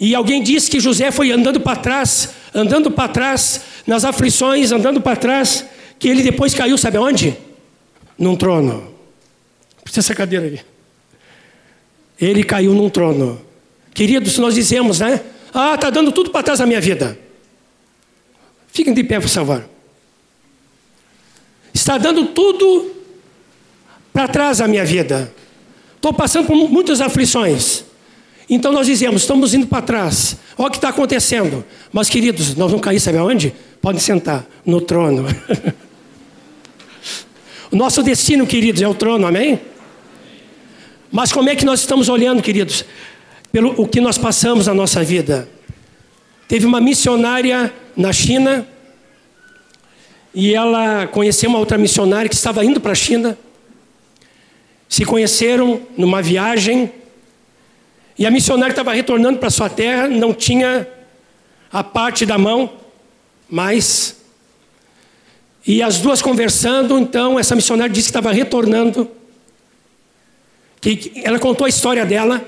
e 0.00 0.14
alguém 0.14 0.42
disse 0.42 0.70
que 0.70 0.80
José 0.80 1.10
foi 1.10 1.30
andando 1.30 1.60
para 1.60 1.76
trás, 1.76 2.30
andando 2.54 2.90
para 2.90 3.06
trás, 3.06 3.60
nas 3.86 4.02
aflições, 4.02 4.72
andando 4.72 4.98
para 4.98 5.14
trás, 5.14 5.66
que 5.98 6.08
ele 6.08 6.22
depois 6.22 6.54
caiu, 6.54 6.78
sabe 6.78 6.96
aonde? 6.96 7.36
Num 8.18 8.34
trono. 8.34 8.94
Precisa 9.84 10.06
essa 10.06 10.14
cadeira 10.14 10.46
aí. 10.46 10.60
Ele 12.18 12.42
caiu 12.42 12.72
num 12.72 12.88
trono. 12.88 13.42
Queridos, 13.92 14.38
nós 14.38 14.54
dizemos, 14.54 15.00
né? 15.00 15.20
Ah, 15.52 15.74
está 15.74 15.90
dando 15.90 16.10
tudo 16.12 16.30
para 16.30 16.44
trás 16.44 16.60
na 16.60 16.66
minha 16.66 16.80
vida. 16.80 17.18
Fiquem 18.68 18.94
de 18.94 19.04
pé, 19.04 19.20
por 19.20 19.28
favor. 19.28 19.68
Está 21.74 21.98
dando 21.98 22.26
tudo 22.28 22.90
para 24.14 24.28
trás 24.28 24.62
a 24.62 24.68
minha 24.68 24.84
vida. 24.84 25.30
Estou 25.96 26.14
passando 26.14 26.46
por 26.46 26.56
muitas 26.70 27.02
aflições. 27.02 27.84
Então 28.50 28.72
nós 28.72 28.88
dizemos, 28.88 29.22
estamos 29.22 29.54
indo 29.54 29.68
para 29.68 29.80
trás. 29.80 30.36
Olha 30.58 30.66
o 30.66 30.70
que 30.70 30.78
está 30.78 30.88
acontecendo. 30.88 31.64
Mas, 31.92 32.10
queridos, 32.10 32.56
nós 32.56 32.68
vamos 32.68 32.84
cair, 32.84 32.98
sabe 32.98 33.16
aonde? 33.16 33.54
Podem 33.80 34.00
sentar, 34.00 34.44
no 34.66 34.80
trono. 34.80 35.24
o 37.70 37.76
nosso 37.76 38.02
destino, 38.02 38.44
queridos, 38.44 38.82
é 38.82 38.88
o 38.88 38.94
trono, 38.94 39.24
amém? 39.24 39.60
Mas 41.12 41.30
como 41.30 41.48
é 41.48 41.54
que 41.54 41.64
nós 41.64 41.78
estamos 41.78 42.08
olhando, 42.08 42.42
queridos? 42.42 42.84
Pelo 43.52 43.80
o 43.80 43.86
que 43.86 44.00
nós 44.00 44.18
passamos 44.18 44.66
na 44.66 44.74
nossa 44.74 45.04
vida. 45.04 45.48
Teve 46.48 46.66
uma 46.66 46.80
missionária 46.80 47.72
na 47.96 48.12
China, 48.12 48.66
e 50.34 50.54
ela 50.54 51.06
conheceu 51.08 51.50
uma 51.50 51.58
outra 51.58 51.76
missionária 51.76 52.28
que 52.28 52.34
estava 52.34 52.64
indo 52.64 52.80
para 52.80 52.92
a 52.92 52.96
China. 52.96 53.36
Se 54.88 55.04
conheceram 55.04 55.80
numa 55.96 56.22
viagem. 56.22 56.92
E 58.20 58.26
a 58.26 58.30
missionária 58.30 58.72
estava 58.72 58.92
retornando 58.92 59.38
para 59.38 59.48
sua 59.48 59.70
terra, 59.70 60.06
não 60.06 60.34
tinha 60.34 60.86
a 61.72 61.82
parte 61.82 62.26
da 62.26 62.36
mão, 62.36 62.70
mas. 63.48 64.20
E 65.66 65.82
as 65.82 66.00
duas 66.00 66.20
conversando, 66.20 66.98
então, 66.98 67.38
essa 67.38 67.56
missionária 67.56 67.90
disse 67.90 68.08
que 68.08 68.10
estava 68.10 68.30
retornando. 68.30 69.10
Que 70.82 71.22
ela 71.24 71.38
contou 71.38 71.64
a 71.64 71.70
história 71.70 72.04
dela, 72.04 72.44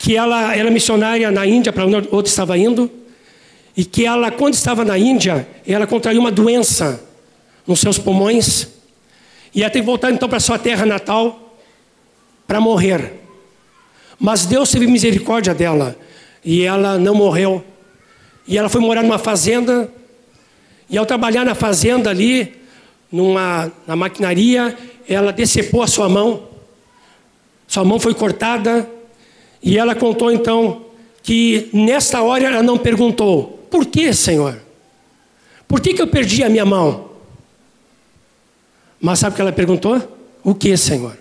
que 0.00 0.16
ela 0.16 0.56
era 0.56 0.68
missionária 0.68 1.30
na 1.30 1.46
Índia, 1.46 1.72
para 1.72 1.86
onde 1.86 2.28
estava 2.28 2.58
indo, 2.58 2.90
e 3.76 3.84
que 3.84 4.04
ela, 4.04 4.32
quando 4.32 4.54
estava 4.54 4.84
na 4.84 4.98
Índia, 4.98 5.46
ela 5.64 5.86
contraiu 5.86 6.18
uma 6.18 6.32
doença 6.32 7.04
nos 7.64 7.78
seus 7.78 7.98
pulmões, 7.98 8.66
e 9.54 9.62
ela 9.62 9.70
teve 9.70 9.84
que 9.84 9.86
voltar 9.86 10.10
então 10.10 10.28
para 10.28 10.40
sua 10.40 10.58
terra 10.58 10.84
natal, 10.84 11.56
para 12.48 12.60
morrer. 12.60 13.27
Mas 14.18 14.46
Deus 14.46 14.70
teve 14.70 14.86
misericórdia 14.86 15.54
dela 15.54 15.96
e 16.44 16.62
ela 16.62 16.98
não 16.98 17.14
morreu. 17.14 17.64
E 18.46 18.58
ela 18.58 18.68
foi 18.68 18.80
morar 18.80 19.02
numa 19.02 19.18
fazenda. 19.18 19.92
E 20.90 20.96
ao 20.96 21.06
trabalhar 21.06 21.44
na 21.44 21.54
fazenda 21.54 22.10
ali, 22.10 22.56
numa, 23.12 23.70
na 23.86 23.94
maquinaria, 23.94 24.76
ela 25.08 25.32
decepou 25.32 25.82
a 25.82 25.86
sua 25.86 26.08
mão. 26.08 26.48
Sua 27.66 27.84
mão 27.84 28.00
foi 28.00 28.14
cortada. 28.14 28.88
E 29.62 29.78
ela 29.78 29.94
contou 29.94 30.32
então 30.32 30.86
que 31.22 31.68
nesta 31.72 32.22
hora 32.22 32.46
ela 32.46 32.62
não 32.62 32.78
perguntou: 32.78 33.66
Por 33.70 33.86
que, 33.86 34.12
Senhor? 34.12 34.58
Por 35.66 35.80
que, 35.80 35.92
que 35.92 36.00
eu 36.00 36.08
perdi 36.08 36.42
a 36.42 36.48
minha 36.48 36.64
mão? 36.64 37.10
Mas 39.00 39.18
sabe 39.18 39.34
o 39.34 39.36
que 39.36 39.42
ela 39.42 39.52
perguntou? 39.52 40.00
O 40.42 40.54
que, 40.54 40.76
Senhor? 40.76 41.16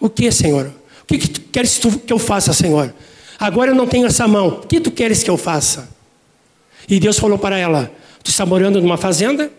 O 0.00 0.10
que, 0.10 0.30
Senhor? 0.32 0.72
O 1.04 1.06
que, 1.06 1.18
que 1.18 1.28
tu 1.28 1.40
queres 1.52 1.78
que 1.78 2.12
eu 2.12 2.18
faça, 2.18 2.52
Senhor? 2.52 2.92
Agora 3.38 3.70
eu 3.70 3.74
não 3.74 3.86
tenho 3.86 4.06
essa 4.06 4.26
mão. 4.26 4.48
O 4.48 4.66
que 4.66 4.80
tu 4.80 4.90
queres 4.90 5.22
que 5.22 5.30
eu 5.30 5.36
faça? 5.36 5.88
E 6.88 6.98
Deus 6.98 7.18
falou 7.18 7.38
para 7.38 7.58
ela: 7.58 7.92
Tu 8.22 8.30
está 8.30 8.44
morando 8.46 8.80
numa 8.80 8.96
fazenda? 8.96 9.50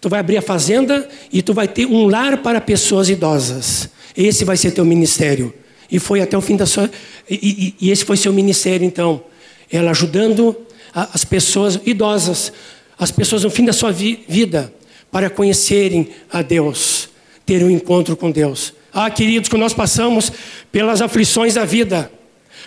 Tu 0.00 0.08
vai 0.08 0.20
abrir 0.20 0.36
a 0.36 0.42
fazenda 0.42 1.08
e 1.32 1.42
tu 1.42 1.52
vai 1.52 1.66
ter 1.66 1.86
um 1.86 2.06
lar 2.06 2.38
para 2.38 2.60
pessoas 2.60 3.08
idosas. 3.08 3.88
Esse 4.16 4.44
vai 4.44 4.56
ser 4.56 4.70
teu 4.70 4.84
ministério. 4.84 5.52
E 5.90 5.98
foi 5.98 6.20
até 6.20 6.38
o 6.38 6.40
fim 6.40 6.56
da 6.56 6.66
sua. 6.66 6.90
E, 7.28 7.74
e, 7.80 7.86
e 7.86 7.90
esse 7.90 8.04
foi 8.04 8.16
seu 8.16 8.32
ministério, 8.32 8.86
então. 8.86 9.22
Ela 9.70 9.90
ajudando 9.90 10.56
a, 10.94 11.10
as 11.12 11.24
pessoas 11.24 11.80
idosas, 11.84 12.52
as 12.98 13.10
pessoas 13.10 13.42
no 13.42 13.50
fim 13.50 13.64
da 13.64 13.72
sua 13.72 13.90
vi, 13.90 14.24
vida, 14.28 14.72
para 15.10 15.28
conhecerem 15.28 16.08
a 16.30 16.42
Deus, 16.42 17.08
ter 17.44 17.62
um 17.64 17.70
encontro 17.70 18.16
com 18.16 18.30
Deus. 18.30 18.72
Ah, 18.92 19.10
queridos, 19.10 19.48
quando 19.48 19.62
nós 19.62 19.74
passamos 19.74 20.32
pelas 20.72 21.02
aflições 21.02 21.54
da 21.54 21.64
vida, 21.64 22.10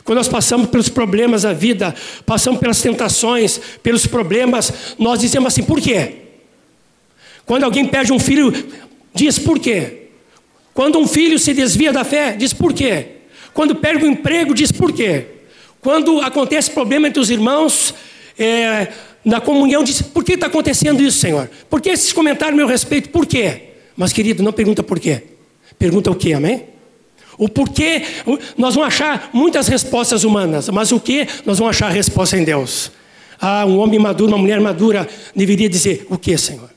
quando 0.04 0.18
nós 0.18 0.28
passamos 0.28 0.70
pelos 0.70 0.90
problemas 0.90 1.44
da 1.44 1.54
vida, 1.54 1.94
passamos 2.26 2.60
pelas 2.60 2.82
tentações, 2.82 3.60
pelos 3.84 4.08
problemas, 4.08 4.96
nós 4.98 5.20
dizemos 5.20 5.54
assim: 5.54 5.64
por 5.64 5.82
quê? 5.82 6.14
Quando 7.46 7.64
alguém 7.64 7.86
perde 7.86 8.14
um 8.14 8.20
filho, 8.20 8.54
diz 9.14 9.40
por 9.40 9.60
quê? 9.60 10.10
Quando 10.74 11.00
um 11.00 11.08
filho 11.08 11.38
se 11.38 11.54
desvia 11.54 11.92
da 11.92 12.04
fé, 12.04 12.34
diz 12.34 12.54
por 12.54 12.74
quê? 12.74 13.08
Quando 13.54 13.76
perde 13.76 14.06
um 14.06 14.10
emprego, 14.10 14.54
diz 14.54 14.72
por 14.72 14.94
quê? 14.94 15.26
Quando 15.82 16.22
acontece 16.22 16.72
problema 16.72 17.08
entre 17.08 17.20
os 17.20 17.30
irmãos, 17.30 17.94
é, 18.38 18.88
na 19.24 19.42
comunhão, 19.42 19.84
diz 19.84 20.02
por 20.02 20.24
que 20.24 20.34
está 20.34 20.48
acontecendo 20.48 21.02
isso, 21.02 21.20
Senhor? 21.20 21.50
Por 21.70 21.82
que 21.82 21.90
esses 21.90 22.14
comentários 22.14 22.54
a 22.54 22.58
meu 22.58 22.68
respeito? 22.68 23.10
Por 23.10 23.26
quê? 23.26 23.64
Mas, 23.96 24.14
querido, 24.14 24.42
não 24.44 24.54
pergunta 24.54 24.82
por 24.82 25.00
quê. 25.00 25.24
Pergunta 25.80 26.12
o 26.12 26.16
que, 26.16 26.34
amém? 26.34 26.66
O 27.38 27.48
porquê, 27.48 28.04
nós 28.58 28.76
vamos 28.76 28.90
achar 28.90 29.30
muitas 29.32 29.70
respostas 29.70 30.26
humanas, 30.26 30.68
mas 30.68 30.92
o 30.92 31.00
que 31.00 31.26
nós 31.46 31.58
vamos 31.58 31.74
achar 31.74 31.88
a 31.88 31.90
resposta 31.90 32.38
em 32.38 32.44
Deus. 32.44 32.92
Ah, 33.40 33.66
um 33.66 33.80
homem 33.80 33.98
maduro, 33.98 34.34
uma 34.34 34.38
mulher 34.38 34.60
madura 34.60 35.08
deveria 35.34 35.70
dizer: 35.70 36.06
O 36.10 36.18
que, 36.18 36.38
Senhor? 36.38 36.70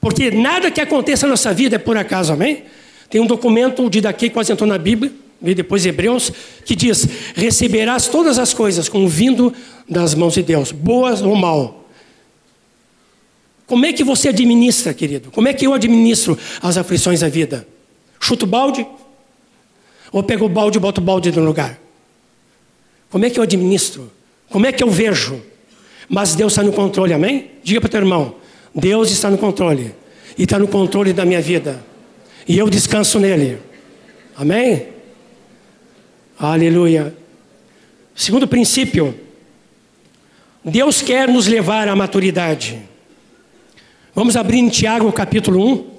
Porque 0.00 0.30
nada 0.30 0.70
que 0.70 0.80
aconteça 0.80 1.26
na 1.26 1.32
nossa 1.32 1.52
vida 1.52 1.76
é 1.76 1.78
por 1.78 1.98
acaso, 1.98 2.32
amém? 2.32 2.64
Tem 3.10 3.20
um 3.20 3.26
documento 3.26 3.90
de 3.90 4.00
daqui 4.00 4.30
quase 4.30 4.50
entrou 4.50 4.66
na 4.66 4.78
Bíblia, 4.78 5.12
e 5.42 5.54
depois 5.54 5.84
Hebreus, 5.84 6.32
que 6.64 6.74
diz: 6.74 7.06
Receberás 7.34 8.06
todas 8.06 8.38
as 8.38 8.54
coisas 8.54 8.88
como 8.88 9.06
vindo 9.06 9.52
das 9.86 10.14
mãos 10.14 10.32
de 10.32 10.42
Deus, 10.42 10.72
boas 10.72 11.20
ou 11.20 11.36
mal. 11.36 11.86
Como 13.66 13.84
é 13.84 13.92
que 13.92 14.02
você 14.02 14.30
administra, 14.30 14.94
querido? 14.94 15.30
Como 15.30 15.46
é 15.46 15.52
que 15.52 15.66
eu 15.66 15.74
administro 15.74 16.38
as 16.62 16.78
aflições 16.78 17.20
da 17.20 17.28
vida? 17.28 17.66
Chuta 18.24 18.46
o 18.46 18.48
balde? 18.48 18.86
Ou 20.10 20.22
pego 20.22 20.46
o 20.46 20.48
balde 20.48 20.78
e 20.78 20.80
boto 20.80 20.98
o 20.98 21.04
balde 21.04 21.30
no 21.30 21.44
lugar? 21.44 21.78
Como 23.10 23.22
é 23.22 23.28
que 23.28 23.38
eu 23.38 23.42
administro? 23.42 24.10
Como 24.48 24.64
é 24.64 24.72
que 24.72 24.82
eu 24.82 24.88
vejo? 24.88 25.42
Mas 26.08 26.34
Deus 26.34 26.54
está 26.54 26.62
no 26.62 26.72
controle, 26.72 27.12
amém? 27.12 27.50
Diga 27.62 27.82
para 27.82 27.88
o 27.88 27.90
teu 27.90 28.00
irmão: 28.00 28.36
Deus 28.74 29.10
está 29.10 29.28
no 29.28 29.36
controle. 29.36 29.94
E 30.38 30.44
está 30.44 30.58
no 30.58 30.66
controle 30.66 31.12
da 31.12 31.26
minha 31.26 31.42
vida. 31.42 31.84
E 32.48 32.56
eu 32.56 32.70
descanso 32.70 33.20
nele. 33.20 33.58
Amém? 34.34 34.88
Aleluia. 36.38 37.14
Segundo 38.14 38.48
princípio, 38.48 39.14
Deus 40.64 41.02
quer 41.02 41.28
nos 41.28 41.46
levar 41.46 41.88
à 41.88 41.94
maturidade. 41.94 42.80
Vamos 44.14 44.34
abrir 44.34 44.60
em 44.60 44.70
Tiago 44.70 45.12
capítulo 45.12 45.90
1. 45.90 45.93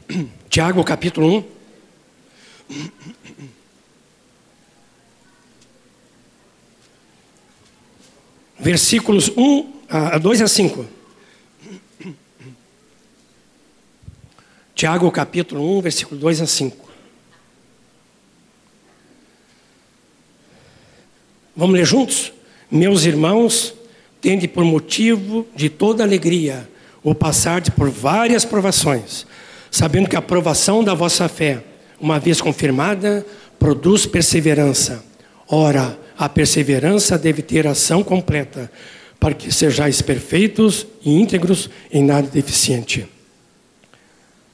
Tiago 0.48 0.82
capítulo 0.84 1.38
1. 1.38 1.44
Versículos 8.58 9.30
1 9.36 9.72
a 9.88 10.18
2 10.18 10.42
a 10.42 10.48
5. 10.48 10.86
Tiago 14.74 15.10
capítulo 15.10 15.78
1, 15.78 15.80
versículo 15.82 16.20
2 16.20 16.40
a 16.40 16.46
5. 16.46 16.90
Vamos 21.54 21.76
ler 21.76 21.84
juntos? 21.84 22.32
Meus 22.70 23.04
irmãos, 23.04 23.74
tende 24.20 24.48
por 24.48 24.64
motivo 24.64 25.46
de 25.54 25.68
toda 25.68 26.02
alegria 26.02 26.68
o 27.02 27.14
passar 27.14 27.60
por 27.72 27.90
várias 27.90 28.44
provações 28.44 29.26
sabendo 29.72 30.06
que 30.06 30.14
a 30.14 30.18
aprovação 30.18 30.84
da 30.84 30.92
vossa 30.92 31.26
fé, 31.30 31.64
uma 31.98 32.20
vez 32.20 32.42
confirmada, 32.42 33.26
produz 33.58 34.04
perseverança. 34.04 35.02
Ora, 35.48 35.98
a 36.18 36.28
perseverança 36.28 37.16
deve 37.16 37.40
ter 37.40 37.66
ação 37.66 38.04
completa, 38.04 38.70
para 39.18 39.32
que 39.32 39.50
sejais 39.50 40.02
perfeitos 40.02 40.86
e 41.02 41.10
íntegros 41.10 41.70
em 41.90 42.04
nada 42.04 42.28
deficiente. 42.28 43.08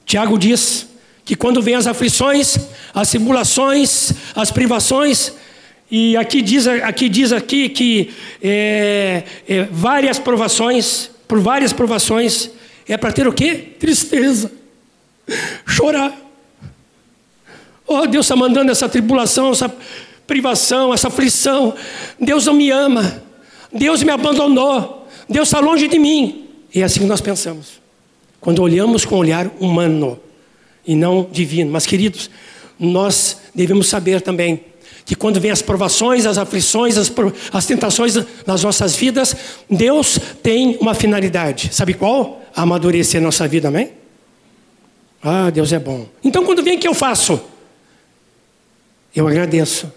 Tiago 0.05 0.39
diz 0.39 0.87
que 1.25 1.35
quando 1.35 1.61
vem 1.61 1.75
as 1.75 1.85
aflições, 1.85 2.57
as 2.93 3.09
tribulações, 3.09 4.13
as 4.33 4.51
privações, 4.51 5.33
e 5.91 6.15
aqui 6.15 6.41
diz 6.41 6.65
aqui, 6.65 7.09
diz 7.09 7.33
aqui 7.33 7.67
que 7.67 8.13
é, 8.41 9.23
é, 9.47 9.63
várias 9.69 10.17
provações, 10.17 11.11
por 11.27 11.41
várias 11.41 11.73
provações, 11.73 12.49
é 12.87 12.95
para 12.95 13.11
ter 13.11 13.27
o 13.27 13.33
quê? 13.33 13.55
Tristeza 13.77 14.58
chorar. 15.65 16.15
Oh, 17.87 18.05
Deus 18.05 18.25
está 18.25 18.35
mandando 18.35 18.71
essa 18.71 18.87
tribulação, 18.87 19.51
essa 19.51 19.73
privação, 20.27 20.93
essa 20.93 21.07
aflição. 21.07 21.73
Deus 22.19 22.45
não 22.45 22.53
me 22.53 22.69
ama. 22.69 23.23
Deus 23.73 24.03
me 24.03 24.11
abandonou. 24.11 25.07
Deus 25.27 25.47
está 25.47 25.59
longe 25.59 25.87
de 25.87 25.97
mim. 25.97 26.47
E 26.73 26.81
é 26.81 26.83
assim 26.83 26.99
que 27.01 27.05
nós 27.05 27.21
pensamos. 27.21 27.81
Quando 28.39 28.61
olhamos 28.61 29.05
com 29.05 29.15
um 29.15 29.19
olhar 29.19 29.49
humano 29.59 30.19
e 30.85 30.95
não 30.95 31.27
divino. 31.31 31.71
Mas, 31.71 31.85
queridos, 31.85 32.29
nós 32.79 33.37
devemos 33.53 33.87
saber 33.87 34.21
também 34.21 34.63
que 35.03 35.15
quando 35.15 35.39
vem 35.39 35.49
as 35.49 35.63
provações, 35.63 36.27
as 36.27 36.37
aflições, 36.37 36.95
as, 36.95 37.11
as 37.51 37.65
tentações 37.65 38.15
nas 38.45 38.63
nossas 38.63 38.95
vidas, 38.95 39.35
Deus 39.67 40.19
tem 40.43 40.77
uma 40.79 40.93
finalidade. 40.93 41.73
Sabe 41.73 41.95
qual? 41.95 42.43
Amadurecer 42.55 43.19
nossa 43.19 43.47
vida, 43.47 43.69
amém? 43.69 43.98
Ah, 45.21 45.49
Deus 45.49 45.73
é 45.73 45.79
bom. 45.79 46.07
Então, 46.23 46.45
quando 46.45 46.63
vem, 46.63 46.77
o 46.77 46.79
que 46.79 46.87
eu 46.87 46.93
faço? 46.93 47.41
Eu 49.15 49.27
agradeço. 49.27 49.91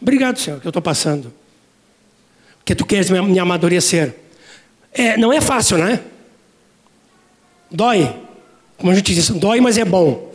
Obrigado, 0.00 0.38
Senhor, 0.38 0.60
que 0.60 0.66
eu 0.66 0.70
estou 0.70 0.82
passando. 0.82 1.32
Porque 2.58 2.74
tu 2.74 2.84
queres 2.84 3.10
me 3.10 3.38
amadurecer. 3.38 4.14
É, 4.92 5.16
não 5.16 5.32
é 5.32 5.40
fácil, 5.40 5.78
né? 5.78 6.00
Dói. 7.70 8.14
Como 8.76 8.90
a 8.90 8.94
gente 8.94 9.14
diz, 9.14 9.30
dói, 9.30 9.60
mas 9.60 9.78
é 9.78 9.84
bom. 9.84 10.32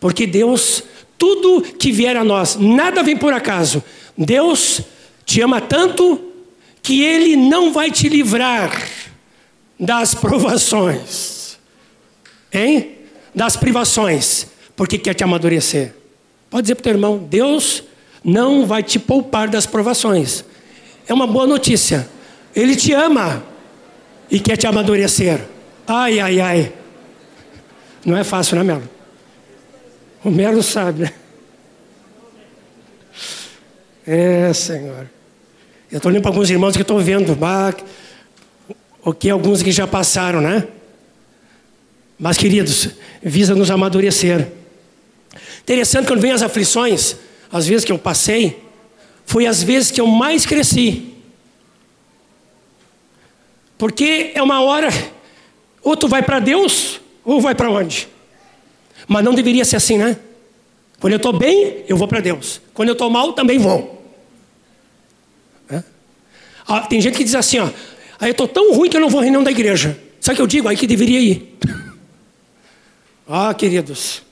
Porque 0.00 0.26
Deus, 0.26 0.82
tudo 1.18 1.62
que 1.62 1.92
vier 1.92 2.16
a 2.16 2.24
nós, 2.24 2.56
nada 2.56 3.02
vem 3.02 3.16
por 3.16 3.32
acaso. 3.32 3.82
Deus 4.16 4.80
te 5.24 5.40
ama 5.40 5.60
tanto 5.60 6.32
que 6.82 7.02
Ele 7.02 7.36
não 7.36 7.72
vai 7.72 7.90
te 7.90 8.08
livrar 8.08 8.88
das 9.78 10.14
provações. 10.14 11.58
Hein? 12.52 13.01
Das 13.34 13.56
privações. 13.56 14.46
Porque 14.76 14.98
quer 14.98 15.14
te 15.14 15.24
amadurecer. 15.24 15.94
Pode 16.50 16.62
dizer 16.62 16.74
para 16.74 16.80
o 16.80 16.84
teu 16.84 16.92
irmão: 16.92 17.18
Deus 17.18 17.82
não 18.24 18.66
vai 18.66 18.82
te 18.82 18.98
poupar 18.98 19.48
das 19.48 19.66
provações. 19.66 20.44
É 21.06 21.14
uma 21.14 21.26
boa 21.26 21.46
notícia. 21.46 22.08
Ele 22.54 22.76
te 22.76 22.92
ama 22.92 23.42
e 24.30 24.38
quer 24.38 24.56
te 24.56 24.66
amadurecer. 24.66 25.40
Ai, 25.86 26.20
ai, 26.20 26.40
ai. 26.40 26.72
Não 28.04 28.16
é 28.16 28.24
fácil, 28.24 28.56
né, 28.56 28.62
Melo? 28.62 28.88
O 30.24 30.30
Melo 30.30 30.62
sabe, 30.62 31.02
né? 31.02 31.12
É, 34.06 34.52
Senhor. 34.52 35.08
Eu 35.90 35.98
estou 35.98 36.10
olhando 36.10 36.22
para 36.22 36.30
alguns 36.30 36.50
irmãos 36.50 36.74
que 36.74 36.82
estou 36.82 36.98
vendo. 36.98 37.38
o 39.04 39.12
que 39.12 39.30
alguns 39.30 39.62
que 39.62 39.70
já 39.70 39.86
passaram, 39.86 40.40
né? 40.40 40.66
Mas, 42.22 42.38
queridos, 42.38 42.90
visa 43.20 43.52
nos 43.52 43.68
amadurecer. 43.68 44.46
Interessante 45.60 46.06
quando 46.06 46.20
vem 46.20 46.30
as 46.30 46.40
aflições, 46.40 47.16
as 47.50 47.66
vezes 47.66 47.84
que 47.84 47.90
eu 47.90 47.98
passei, 47.98 48.62
foi 49.26 49.44
as 49.44 49.60
vezes 49.60 49.90
que 49.90 50.00
eu 50.00 50.06
mais 50.06 50.46
cresci. 50.46 51.14
Porque 53.76 54.30
é 54.36 54.40
uma 54.40 54.62
hora, 54.62 54.88
ou 55.82 55.96
tu 55.96 56.06
vai 56.06 56.22
para 56.22 56.38
Deus, 56.38 57.00
ou 57.24 57.40
vai 57.40 57.56
para 57.56 57.68
onde? 57.68 58.06
Mas 59.08 59.24
não 59.24 59.34
deveria 59.34 59.64
ser 59.64 59.74
assim, 59.74 59.98
né? 59.98 60.16
Quando 61.00 61.14
eu 61.14 61.16
estou 61.16 61.32
bem, 61.32 61.84
eu 61.88 61.96
vou 61.96 62.06
para 62.06 62.20
Deus. 62.20 62.60
Quando 62.72 62.90
eu 62.90 62.92
estou 62.92 63.10
mal, 63.10 63.32
também 63.32 63.58
vou. 63.58 64.00
É? 65.68 65.82
Ah, 66.68 66.82
tem 66.82 67.00
gente 67.00 67.18
que 67.18 67.24
diz 67.24 67.34
assim, 67.34 67.58
ó, 67.58 67.68
aí 68.20 68.28
eu 68.28 68.30
estou 68.30 68.46
tão 68.46 68.72
ruim 68.74 68.88
que 68.88 68.96
eu 68.96 69.00
não 69.00 69.10
vou 69.10 69.20
reunião 69.20 69.42
da 69.42 69.50
igreja. 69.50 69.98
Sabe 70.20 70.34
o 70.34 70.36
que 70.36 70.42
eu 70.42 70.46
digo? 70.46 70.68
Aí 70.68 70.76
que 70.76 70.86
deveria 70.86 71.18
ir. 71.18 71.58
ah, 73.28 73.54
queridos. 73.54 74.22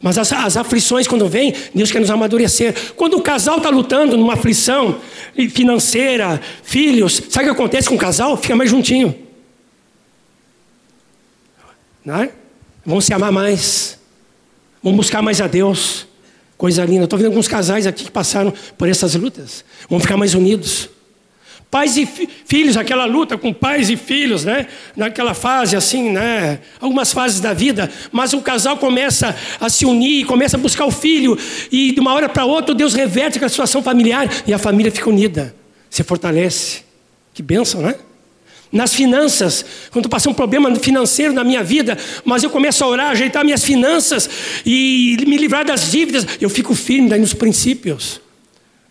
Mas 0.00 0.18
as, 0.18 0.32
as, 0.32 0.56
aflições, 0.56 1.08
quando 1.08 1.26
vêm, 1.28 1.54
Deus 1.74 1.90
quer 1.90 1.98
nos 1.98 2.10
amadurecer. 2.10 2.92
Quando 2.94 3.16
o 3.16 3.22
casal 3.22 3.56
está 3.56 3.70
lutando 3.70 4.16
numa 4.16 4.34
aflição 4.34 5.00
financeira, 5.50 6.40
filhos, 6.62 7.22
sabe 7.30 7.46
o 7.46 7.54
que 7.54 7.60
acontece 7.60 7.88
com 7.88 7.94
o 7.94 7.98
casal? 7.98 8.36
Fica 8.36 8.54
mais 8.54 8.68
juntinho. 8.68 9.16
Não 12.04 12.16
é? 12.16 12.32
Vão 12.84 13.00
se 13.00 13.14
amar 13.14 13.32
mais. 13.32 13.98
Vão 14.82 14.94
buscar 14.94 15.22
mais 15.22 15.40
a 15.40 15.46
Deus. 15.46 16.06
Coisa 16.58 16.84
linda. 16.84 17.04
Estou 17.04 17.18
vendo 17.18 17.28
alguns 17.28 17.48
casais 17.48 17.86
aqui 17.86 18.04
que 18.04 18.10
passaram 18.10 18.52
por 18.76 18.88
essas 18.88 19.14
lutas. 19.14 19.64
Vão 19.88 19.98
ficar 19.98 20.18
mais 20.18 20.34
unidos. 20.34 20.90
Pais 21.74 21.96
e 21.96 22.06
fi 22.06 22.28
filhos, 22.46 22.76
aquela 22.76 23.04
luta 23.04 23.36
com 23.36 23.52
pais 23.52 23.90
e 23.90 23.96
filhos, 23.96 24.44
né? 24.44 24.68
Naquela 24.94 25.34
fase 25.34 25.74
assim, 25.74 26.08
né? 26.08 26.60
Algumas 26.80 27.12
fases 27.12 27.40
da 27.40 27.52
vida, 27.52 27.90
mas 28.12 28.32
o 28.32 28.40
casal 28.40 28.76
começa 28.76 29.36
a 29.58 29.68
se 29.68 29.84
unir, 29.84 30.24
começa 30.24 30.56
a 30.56 30.60
buscar 30.60 30.84
o 30.84 30.92
filho, 30.92 31.36
e 31.72 31.90
de 31.90 31.98
uma 31.98 32.14
hora 32.14 32.28
para 32.28 32.44
outra 32.44 32.72
Deus 32.76 32.94
reverte 32.94 33.40
com 33.40 33.44
a 33.44 33.48
situação 33.48 33.82
familiar 33.82 34.30
e 34.46 34.54
a 34.54 34.58
família 34.58 34.92
fica 34.92 35.10
unida, 35.10 35.52
se 35.90 36.04
fortalece. 36.04 36.82
Que 37.34 37.42
bênção, 37.42 37.82
né? 37.82 37.96
Nas 38.70 38.94
finanças, 38.94 39.64
quando 39.90 40.08
passar 40.08 40.30
um 40.30 40.34
problema 40.34 40.72
financeiro 40.76 41.32
na 41.32 41.42
minha 41.42 41.64
vida, 41.64 41.98
mas 42.24 42.44
eu 42.44 42.50
começo 42.50 42.84
a 42.84 42.86
orar, 42.86 43.10
ajeitar 43.10 43.44
minhas 43.44 43.64
finanças 43.64 44.30
e 44.64 45.16
me 45.26 45.36
livrar 45.36 45.64
das 45.64 45.90
dívidas, 45.90 46.24
eu 46.40 46.48
fico 46.48 46.72
firme 46.72 47.18
nos 47.18 47.34
princípios. 47.34 48.22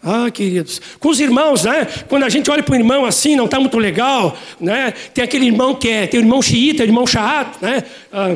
Ah, 0.03 0.29
queridos, 0.29 0.81
com 0.99 1.07
os 1.07 1.21
irmãos, 1.21 1.63
né? 1.63 1.87
Quando 2.09 2.23
a 2.23 2.29
gente 2.29 2.51
olha 2.51 2.61
para 2.61 2.73
o 2.73 2.75
irmão 2.75 3.05
assim, 3.05 3.37
não 3.37 3.45
está 3.45 3.57
muito 3.57 3.77
legal, 3.77 4.37
né? 4.59 4.91
Tem 5.13 5.23
aquele 5.23 5.45
irmão 5.45 5.75
que 5.75 5.87
é, 5.87 6.05
tem 6.05 6.19
o 6.19 6.23
irmão 6.23 6.41
xiita, 6.41 6.83
o 6.83 6.85
irmão 6.85 7.07
chato, 7.07 7.61
né? 7.61 7.83
Ah, 8.11 8.35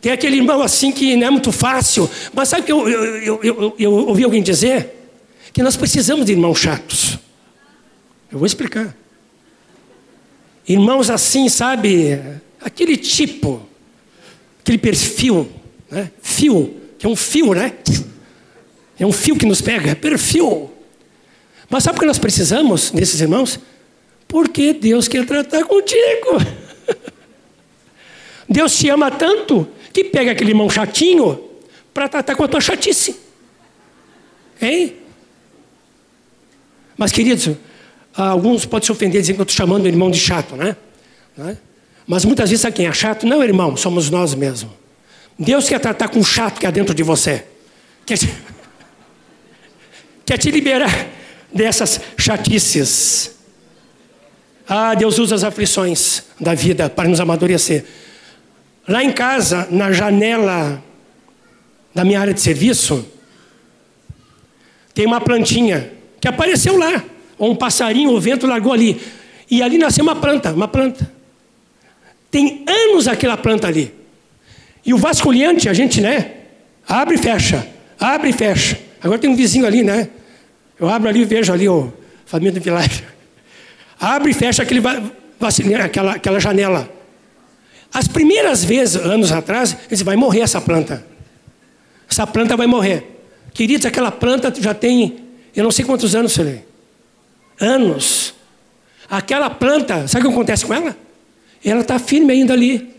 tem 0.00 0.12
aquele 0.12 0.36
irmão 0.36 0.62
assim 0.62 0.90
que 0.90 1.16
não 1.16 1.26
é 1.26 1.30
muito 1.30 1.52
fácil. 1.52 2.08
Mas 2.32 2.48
sabe 2.48 2.62
que 2.62 2.72
eu, 2.72 2.88
eu, 2.88 3.40
eu, 3.42 3.74
eu 3.78 3.92
ouvi 3.92 4.24
alguém 4.24 4.42
dizer? 4.42 5.10
Que 5.52 5.62
nós 5.62 5.76
precisamos 5.76 6.24
de 6.24 6.32
irmãos 6.32 6.58
chatos. 6.58 7.18
Eu 8.30 8.38
vou 8.38 8.46
explicar. 8.46 8.96
Irmãos 10.66 11.10
assim, 11.10 11.48
sabe? 11.48 12.20
Aquele 12.60 12.96
tipo, 12.96 13.60
aquele 14.60 14.78
perfil, 14.78 15.50
né? 15.90 16.10
Fio, 16.22 16.74
que 16.98 17.04
é 17.04 17.08
um 17.08 17.16
fio, 17.16 17.52
né? 17.52 17.74
É 18.98 19.04
um 19.04 19.12
fio 19.12 19.36
que 19.36 19.46
nos 19.46 19.60
pega, 19.60 19.90
é 19.90 19.94
perfil. 19.94 20.70
Mas 21.68 21.84
sabe 21.84 21.96
o 21.96 22.00
que 22.00 22.06
nós 22.06 22.18
precisamos 22.18 22.90
desses 22.90 23.20
irmãos? 23.20 23.58
Porque 24.28 24.72
Deus 24.72 25.08
quer 25.08 25.26
tratar 25.26 25.64
contigo. 25.64 26.38
Deus 28.48 28.76
te 28.76 28.88
ama 28.88 29.10
tanto 29.10 29.68
que 29.92 30.04
pega 30.04 30.32
aquele 30.32 30.50
irmão 30.50 30.70
chatinho 30.70 31.40
para 31.92 32.08
tratar 32.08 32.34
com 32.36 32.44
a 32.44 32.48
tua 32.48 32.60
chatice. 32.60 33.16
Hein? 34.60 34.96
Mas, 36.96 37.12
queridos, 37.12 37.56
alguns 38.14 38.64
podem 38.64 38.86
se 38.86 38.92
ofender 38.92 39.20
dizendo 39.20 39.36
que 39.36 39.42
eu 39.42 39.46
estou 39.46 39.56
chamando 39.56 39.84
o 39.84 39.88
irmão 39.88 40.10
de 40.10 40.18
chato, 40.18 40.56
né? 40.56 40.76
né? 41.36 41.58
Mas 42.06 42.24
muitas 42.24 42.48
vezes 42.48 42.62
sabe 42.62 42.76
quem 42.76 42.86
é 42.86 42.92
chato? 42.92 43.26
Não, 43.26 43.42
irmão, 43.42 43.76
somos 43.76 44.10
nós 44.10 44.34
mesmos. 44.34 44.72
Deus 45.38 45.68
quer 45.68 45.80
tratar 45.80 46.08
com 46.08 46.20
o 46.20 46.24
chato 46.24 46.58
que 46.58 46.66
há 46.66 46.70
dentro 46.70 46.94
de 46.94 47.02
você. 47.02 47.44
Quer 48.06 48.18
quer 50.26 50.36
te 50.36 50.50
liberar 50.50 51.08
dessas 51.52 52.00
chatices. 52.18 53.36
Ah, 54.68 54.94
Deus 54.94 55.18
usa 55.18 55.36
as 55.36 55.44
aflições 55.44 56.24
da 56.40 56.52
vida 56.52 56.90
para 56.90 57.08
nos 57.08 57.20
amadurecer. 57.20 57.84
Lá 58.88 59.02
em 59.02 59.12
casa, 59.12 59.68
na 59.70 59.92
janela 59.92 60.82
da 61.94 62.04
minha 62.04 62.20
área 62.20 62.34
de 62.34 62.40
serviço, 62.40 63.06
tem 64.92 65.06
uma 65.06 65.20
plantinha 65.20 65.92
que 66.20 66.26
apareceu 66.26 66.76
lá. 66.76 67.02
Ou 67.38 67.52
um 67.52 67.56
passarinho, 67.56 68.10
o 68.10 68.20
vento 68.20 68.46
largou 68.46 68.72
ali. 68.72 69.00
E 69.48 69.62
ali 69.62 69.78
nasceu 69.78 70.02
uma 70.02 70.16
planta, 70.16 70.52
uma 70.52 70.66
planta. 70.66 71.10
Tem 72.30 72.64
anos 72.66 73.06
aquela 73.06 73.36
planta 73.36 73.68
ali. 73.68 73.94
E 74.84 74.92
o 74.92 74.98
vasculhante, 74.98 75.68
a 75.68 75.72
gente, 75.72 76.00
né? 76.00 76.32
Abre 76.88 77.16
e 77.16 77.18
fecha, 77.18 77.66
abre 78.00 78.30
e 78.30 78.32
fecha. 78.32 78.85
Agora 79.06 79.20
tem 79.20 79.30
um 79.30 79.36
vizinho 79.36 79.64
ali, 79.64 79.84
né? 79.84 80.08
Eu 80.78 80.88
abro 80.88 81.08
ali 81.08 81.20
e 81.22 81.24
vejo 81.24 81.52
ali 81.52 81.68
o 81.68 81.92
família 82.26 82.52
do 82.52 82.60
Vilares. 82.60 83.04
Abre 84.00 84.32
e 84.32 84.34
fecha 84.34 84.62
aquele 84.62 84.82
aquela, 85.80 86.16
aquela 86.16 86.40
janela. 86.40 86.90
As 87.94 88.08
primeiras 88.08 88.64
vezes, 88.64 88.96
anos 88.96 89.30
atrás, 89.30 89.76
ele 89.88 90.04
vai 90.04 90.16
morrer 90.16 90.40
essa 90.40 90.60
planta. 90.60 91.06
Essa 92.10 92.26
planta 92.26 92.56
vai 92.56 92.66
morrer. 92.66 93.22
Queridos, 93.54 93.86
aquela 93.86 94.10
planta 94.10 94.52
já 94.60 94.74
tem, 94.74 95.20
eu 95.54 95.62
não 95.62 95.70
sei 95.70 95.84
quantos 95.84 96.14
anos, 96.14 96.32
Celei. 96.32 96.64
Anos. 97.60 98.34
Aquela 99.08 99.48
planta, 99.48 100.08
sabe 100.08 100.26
o 100.26 100.28
que 100.28 100.34
acontece 100.34 100.66
com 100.66 100.74
ela? 100.74 100.96
Ela 101.64 101.80
está 101.80 101.98
firme 101.98 102.32
ainda 102.32 102.52
ali. 102.52 102.92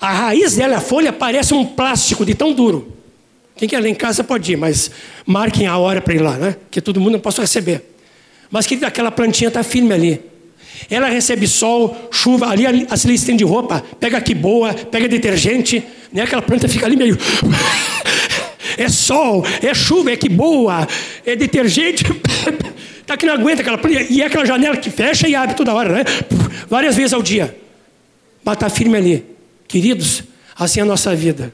A 0.00 0.10
raiz 0.10 0.56
dela, 0.56 0.78
a 0.78 0.80
folha, 0.80 1.12
parece 1.12 1.52
um 1.52 1.66
plástico 1.66 2.24
de 2.24 2.34
tão 2.34 2.52
duro. 2.52 2.97
Quem 3.58 3.68
quer 3.68 3.80
ler 3.80 3.88
em 3.88 3.94
casa 3.94 4.22
pode 4.22 4.52
ir, 4.52 4.56
mas 4.56 4.88
marquem 5.26 5.66
a 5.66 5.76
hora 5.76 6.00
para 6.00 6.14
ir 6.14 6.20
lá, 6.20 6.36
né? 6.36 6.56
Que 6.70 6.80
todo 6.80 7.00
mundo 7.00 7.14
não 7.14 7.20
possa 7.20 7.42
receber. 7.42 7.82
Mas 8.48 8.66
que 8.68 8.82
aquela 8.84 9.10
plantinha 9.10 9.48
está 9.48 9.64
firme 9.64 9.92
ali. 9.92 10.20
Ela 10.88 11.08
recebe 11.08 11.48
sol, 11.48 12.08
chuva, 12.12 12.46
ali 12.46 12.86
a 12.88 12.96
se 12.96 13.12
estende 13.12 13.42
roupa, 13.42 13.84
pega 13.98 14.20
que 14.20 14.32
boa, 14.32 14.72
pega 14.72 15.08
detergente, 15.08 15.82
né? 16.12 16.22
aquela 16.22 16.40
planta 16.40 16.68
fica 16.68 16.86
ali 16.86 16.96
meio. 16.96 17.18
é 18.78 18.88
sol, 18.88 19.44
é 19.60 19.74
chuva, 19.74 20.12
é 20.12 20.16
que 20.16 20.28
boa, 20.28 20.86
é 21.26 21.34
detergente. 21.34 22.04
tá 23.04 23.16
que 23.16 23.26
não 23.26 23.34
aguenta 23.34 23.62
aquela 23.62 23.76
planta. 23.76 24.06
E 24.08 24.22
é 24.22 24.26
aquela 24.26 24.46
janela 24.46 24.76
que 24.76 24.88
fecha 24.88 25.28
e 25.28 25.34
abre 25.34 25.56
toda 25.56 25.74
hora, 25.74 25.92
né? 25.92 26.04
Várias 26.70 26.94
vezes 26.94 27.12
ao 27.12 27.22
dia. 27.22 27.56
Bata 28.44 28.70
firme 28.70 28.96
ali. 28.96 29.26
Queridos, 29.66 30.22
assim 30.56 30.78
é 30.78 30.84
a 30.84 30.86
nossa 30.86 31.12
vida. 31.16 31.52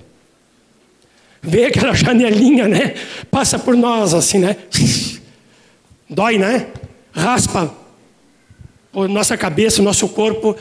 Vê 1.47 1.67
aquela 1.67 1.93
janelinha, 1.93 2.67
né? 2.67 2.95
Passa 3.31 3.59
por 3.59 3.77
nós 3.77 4.15
assim, 4.15 4.39
né? 4.39 4.57
Dói, 6.09 6.39
né? 6.39 6.69
Raspa 7.13 7.75
a 8.95 9.09
nossa 9.09 9.37
cabeça, 9.37 9.81
o 9.81 9.85
nosso 9.85 10.09
corpo. 10.09 10.57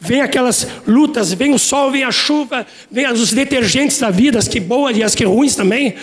Vem 0.00 0.20
aquelas 0.20 0.66
lutas, 0.86 1.32
vem 1.32 1.54
o 1.54 1.58
sol, 1.58 1.90
vem 1.90 2.02
a 2.02 2.10
chuva, 2.10 2.66
vem 2.90 3.06
os 3.10 3.32
detergentes 3.32 3.98
da 3.98 4.10
vida, 4.10 4.38
as 4.38 4.48
que 4.48 4.58
boas 4.58 4.96
e 4.96 5.02
as 5.02 5.14
que 5.14 5.24
ruins 5.24 5.54
também. 5.54 5.94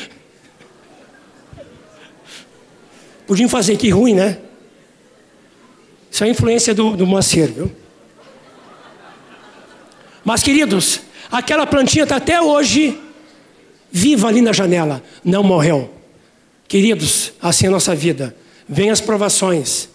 Podiam 3.28 3.50
fazer 3.50 3.78
que 3.78 3.90
ruim, 3.90 4.14
né? 4.14 4.38
Isso 6.10 6.24
é 6.24 6.28
a 6.28 6.30
influência 6.30 6.74
do, 6.74 6.96
do 6.96 7.06
Moacir, 7.06 7.52
viu? 7.52 7.72
Mas, 10.24 10.44
queridos, 10.44 11.02
aquela 11.32 11.66
plantinha 11.66 12.04
está 12.04 12.18
até 12.18 12.42
hoje 12.42 12.98
viva 13.92 14.28
ali 14.28 14.42
na 14.42 14.54
janela, 14.54 15.04
não 15.24 15.44
morreu. 15.44 15.90
Queridos, 16.68 17.34
assim 17.42 17.66
é 17.66 17.68
a 17.68 17.72
nossa 17.72 17.94
vida. 17.94 18.36
Vem 18.68 18.90
as 18.90 19.02
provações, 19.02 19.90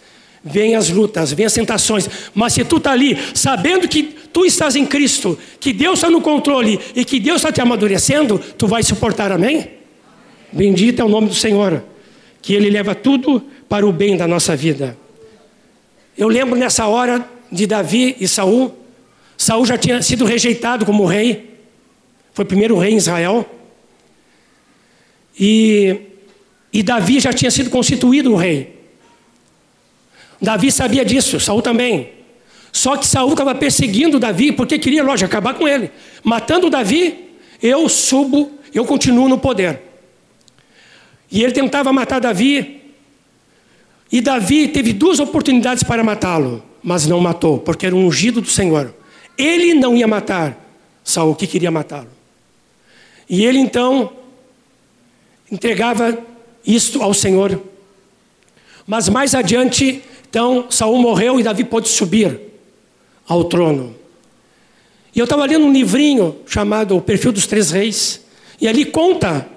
vem 0.45 0.77
as 0.77 0.91
lutas, 0.91 1.33
vem 1.33 1.47
as 1.47 1.55
tentações, 1.55 2.09
mas 2.35 2.53
se 2.53 2.65
tu 2.65 2.77
está 2.77 2.93
ali, 2.93 3.19
sabendo 3.35 3.89
que 3.89 4.03
tu 4.03 4.45
estás 4.45 4.77
em 4.77 4.85
Cristo, 4.85 5.39
que 5.59 5.73
Deus 5.73 5.95
está 5.95 6.11
no 6.11 6.21
controle 6.21 6.79
e 6.95 7.05
que 7.05 7.19
Deus 7.19 7.39
está 7.39 7.51
te 7.51 7.61
amadurecendo, 7.61 8.39
tu 8.59 8.67
vai 8.67 8.83
suportar, 8.83 9.33
amém? 9.33 9.71
Bendito 10.53 11.01
é 11.01 11.05
o 11.05 11.09
nome 11.09 11.29
do 11.29 11.35
Senhor, 11.35 11.83
que 12.43 12.55
Ele 12.55 12.69
leva 12.69 12.95
tudo 12.95 13.43
para 13.69 13.87
o 13.87 13.93
bem 13.93 14.17
da 14.17 14.29
nossa 14.29 14.55
vida. 14.55 14.97
Eu 16.17 16.29
lembro 16.29 16.55
nessa 16.55 16.87
hora 16.87 17.27
de 17.51 17.67
Davi 17.67 18.17
e 18.21 18.29
Saul, 18.29 18.77
Saul 19.37 19.65
já 19.67 19.79
tinha 19.79 20.03
sido 20.03 20.25
rejeitado 20.25 20.85
como 20.85 21.07
rei, 21.07 21.59
foi 22.33 22.45
o 22.45 22.49
primeiro 22.49 22.79
rei 22.79 22.93
em 22.93 22.97
Israel, 22.97 23.49
e, 25.38 25.96
e 26.72 26.83
Davi 26.83 27.20
já 27.20 27.33
tinha 27.33 27.51
sido 27.51 27.70
constituído 27.70 28.33
o 28.33 28.37
rei. 28.37 28.77
Davi 30.40 30.70
sabia 30.70 31.05
disso, 31.05 31.38
Saul 31.40 31.62
também. 31.62 32.11
Só 32.72 32.96
que 32.96 33.07
Saul 33.07 33.33
estava 33.33 33.55
perseguindo 33.55 34.18
Davi 34.18 34.53
porque 34.53 34.79
queria, 34.79 35.03
lógico, 35.03 35.27
acabar 35.27 35.55
com 35.55 35.66
ele. 35.66 35.90
Matando 36.22 36.68
Davi, 36.68 37.31
eu 37.62 37.88
subo, 37.88 38.53
eu 38.75 38.85
continuo 38.85 39.29
no 39.29 39.38
poder. 39.38 39.81
E 41.31 41.42
ele 41.42 41.53
tentava 41.53 41.92
matar 41.92 42.20
Davi. 42.20 42.83
E 44.12 44.20
Davi 44.20 44.68
teve 44.68 44.92
duas 44.92 45.18
oportunidades 45.18 45.83
para 45.83 46.05
matá-lo, 46.05 46.62
mas 46.83 47.07
não 47.07 47.18
matou, 47.18 47.59
porque 47.59 47.87
era 47.87 47.96
um 47.96 48.07
ungido 48.07 48.40
do 48.40 48.49
Senhor. 48.49 48.94
Ele 49.37 49.75
não 49.75 49.96
ia 49.96 50.07
matar 50.07 50.57
Saul, 51.03 51.35
que 51.35 51.46
queria 51.46 51.70
matá-lo. 51.70 52.09
E 53.29 53.44
ele 53.44 53.59
então 53.59 54.12
entregava 55.51 56.19
isto 56.67 57.03
ao 57.03 57.15
Senhor. 57.15 57.61
Mas 58.87 59.09
mais 59.09 59.35
adiante 59.35 60.03
então, 60.37 60.67
Saul 60.69 60.99
morreu 60.99 61.41
e 61.41 61.43
Davi 61.43 61.65
pôde 61.65 61.89
subir 61.89 62.39
ao 63.27 63.45
trono. 63.45 63.95
E 65.15 65.19
eu 65.19 65.25
estava 65.25 65.47
lendo 65.47 65.65
um 65.65 65.73
livrinho 65.73 66.37
chamado 66.47 66.95
O 66.95 67.01
Perfil 67.01 67.33
dos 67.33 67.47
Três 67.47 67.71
Reis, 67.71 68.21
e 68.61 68.69
ali 68.69 68.85
conta 68.85 69.49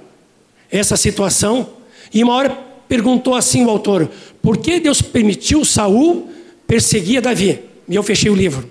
essa 0.72 0.96
situação. 0.96 1.70
E 2.14 2.24
uma 2.24 2.34
hora 2.34 2.58
perguntou 2.88 3.36
assim 3.36 3.66
o 3.66 3.70
autor: 3.70 4.10
por 4.42 4.58
que 4.58 4.80
Deus 4.80 5.02
permitiu 5.02 5.66
Saul 5.66 6.30
perseguir 6.66 7.22
Davi? 7.22 7.60
E 7.88 7.96
eu 7.96 8.04
fechei 8.04 8.32
o 8.32 8.36
livro, 8.36 8.70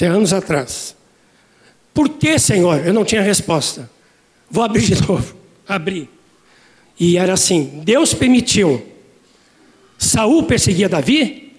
é 0.00 0.06
anos 0.06 0.32
atrás. 0.32 0.96
Por 1.92 2.08
que, 2.08 2.36
Senhor? 2.36 2.84
Eu 2.84 2.92
não 2.92 3.04
tinha 3.04 3.22
resposta. 3.22 3.88
Vou 4.50 4.64
abrir 4.64 4.82
de 4.82 5.00
novo. 5.06 5.36
Abri. 5.68 6.08
E 6.98 7.16
era 7.16 7.32
assim: 7.32 7.80
Deus 7.84 8.14
permitiu 8.14 8.82
Saul 9.98 10.44
perseguir 10.44 10.88
Davi 10.88 11.52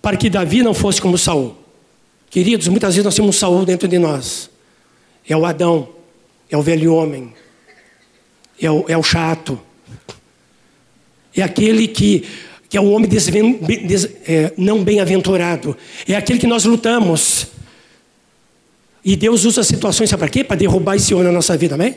para 0.00 0.16
que 0.16 0.28
Davi 0.28 0.62
não 0.62 0.74
fosse 0.74 1.00
como 1.00 1.16
Saul. 1.16 1.56
Queridos, 2.28 2.66
muitas 2.68 2.94
vezes 2.94 3.04
nós 3.04 3.14
temos 3.14 3.36
um 3.36 3.38
Saul 3.38 3.64
dentro 3.64 3.86
de 3.86 3.98
nós. 3.98 4.50
É 5.28 5.36
o 5.36 5.44
Adão, 5.44 5.88
é 6.50 6.56
o 6.56 6.62
velho 6.62 6.94
homem, 6.94 7.32
é 8.60 8.70
o, 8.70 8.84
é 8.88 8.96
o 8.96 9.02
chato, 9.02 9.60
é 11.34 11.42
aquele 11.42 11.86
que, 11.86 12.26
que 12.68 12.76
é 12.76 12.80
o 12.80 12.90
homem 12.90 13.08
desven, 13.08 13.58
des, 13.58 14.04
é, 14.26 14.52
não 14.56 14.82
bem-aventurado, 14.82 15.76
é 16.06 16.14
aquele 16.16 16.38
que 16.38 16.46
nós 16.46 16.64
lutamos. 16.64 17.46
E 19.04 19.16
Deus 19.16 19.44
usa 19.44 19.62
situações, 19.62 20.10
sabe 20.10 20.20
para 20.20 20.28
quê? 20.28 20.44
Para 20.44 20.56
derrubar 20.56 20.96
esse 20.96 21.14
homem 21.14 21.26
na 21.26 21.32
nossa 21.32 21.56
vida, 21.56 21.74
amém? 21.74 21.96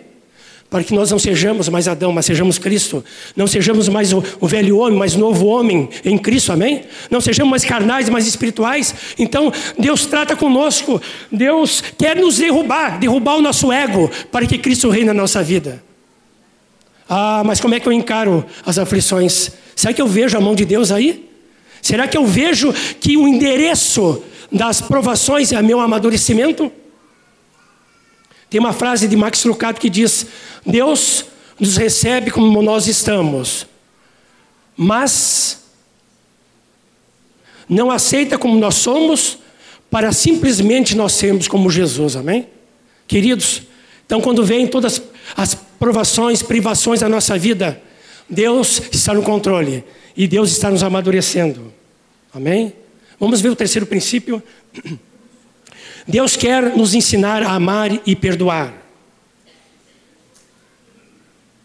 Para 0.69 0.83
que 0.83 0.93
nós 0.93 1.11
não 1.11 1.19
sejamos 1.19 1.69
mais 1.69 1.87
Adão, 1.87 2.11
mas 2.11 2.25
sejamos 2.25 2.57
Cristo. 2.57 3.03
Não 3.35 3.47
sejamos 3.47 3.87
mais 3.87 4.11
o, 4.11 4.23
o, 4.39 4.47
velho 4.47 4.77
homem, 4.77 4.97
mas 4.97 5.15
novo 5.15 5.45
homem 5.45 5.87
em 6.03 6.17
Cristo, 6.17 6.51
amém? 6.51 6.83
Não 7.09 7.21
sejamos 7.21 7.51
mais 7.51 7.63
carnais, 7.63 8.09
mais 8.09 8.27
espirituais. 8.27 8.93
Então, 9.17 9.53
Deus 9.77 10.05
trata 10.05 10.35
conosco. 10.35 11.01
Deus 11.31 11.81
quer 11.97 12.15
nos 12.15 12.37
derrubar, 12.37 12.99
derrubar 12.99 13.35
o 13.35 13.41
nosso 13.41 13.71
ego, 13.71 14.09
para 14.31 14.45
que 14.45 14.57
Cristo 14.57 14.89
reine 14.89 15.07
na 15.07 15.13
nossa 15.13 15.41
vida. 15.43 15.83
Ah, 17.07 17.43
mas 17.45 17.61
como 17.61 17.75
é 17.75 17.79
que 17.79 17.87
eu 17.87 17.93
encaro 17.93 18.43
as 18.65 18.79
aflições? 18.79 19.51
Será 19.75 19.93
que 19.93 20.01
eu 20.01 20.07
vejo 20.07 20.35
a 20.37 20.41
mão 20.41 20.55
de 20.55 20.65
Deus 20.65 20.91
aí? 20.91 21.29
Será 21.81 22.07
que 22.07 22.17
eu 22.17 22.25
vejo 22.25 22.73
que 22.99 23.15
o 23.15 23.27
endereço 23.27 24.23
das 24.51 24.81
provações 24.81 25.51
é 25.51 25.61
meu 25.61 25.79
amadurecimento? 25.79 26.71
Tem 28.49 28.59
uma 28.59 28.73
frase 28.73 29.07
de 29.07 29.15
Max 29.15 29.43
Lucado 29.43 29.79
que 29.79 29.89
diz: 29.89 30.25
Deus 30.65 31.25
nos 31.59 31.77
recebe 31.77 32.31
como 32.31 32.61
nós 32.61 32.87
estamos, 32.87 33.67
mas 34.75 35.63
não 37.69 37.91
aceita 37.91 38.37
como 38.37 38.57
nós 38.59 38.75
somos, 38.75 39.37
para 39.89 40.11
simplesmente 40.11 40.95
nós 40.95 41.13
sermos 41.13 41.47
como 41.47 41.69
Jesus, 41.69 42.15
amém? 42.15 42.47
Queridos, 43.07 43.63
então 44.05 44.19
quando 44.19 44.43
vem 44.43 44.67
todas 44.67 45.01
as 45.37 45.55
provações, 45.55 46.41
privações 46.41 46.99
da 46.99 47.09
nossa 47.09 47.37
vida, 47.37 47.81
Deus 48.29 48.81
está 48.91 49.13
no 49.13 49.23
controle 49.23 49.83
e 50.17 50.27
Deus 50.27 50.51
está 50.51 50.69
nos 50.69 50.83
amadurecendo, 50.83 51.73
amém? 52.33 52.73
Vamos 53.19 53.39
ver 53.41 53.49
o 53.49 53.55
terceiro 53.55 53.85
princípio. 53.85 54.43
Deus 56.07 56.35
quer 56.35 56.75
nos 56.75 56.93
ensinar 56.93 57.41
a 57.41 57.51
amar 57.51 57.89
e 58.05 58.15
perdoar. 58.15 58.84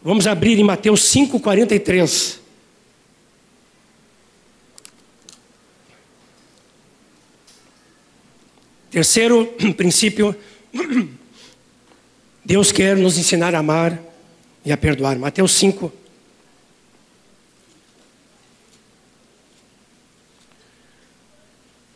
Vamos 0.02 0.26
abrir 0.26 0.58
em 0.58 0.64
Mateus 0.64 1.02
5,43. 1.14 2.38
Terceiro 8.90 9.46
princípio, 9.76 10.34
Deus 12.42 12.72
quer 12.72 12.96
nos 12.96 13.18
ensinar 13.18 13.54
a 13.54 13.58
amar 13.58 14.00
e 14.64 14.72
a 14.72 14.76
perdoar. 14.76 15.18
Mateus 15.18 15.52
5. 15.52 15.92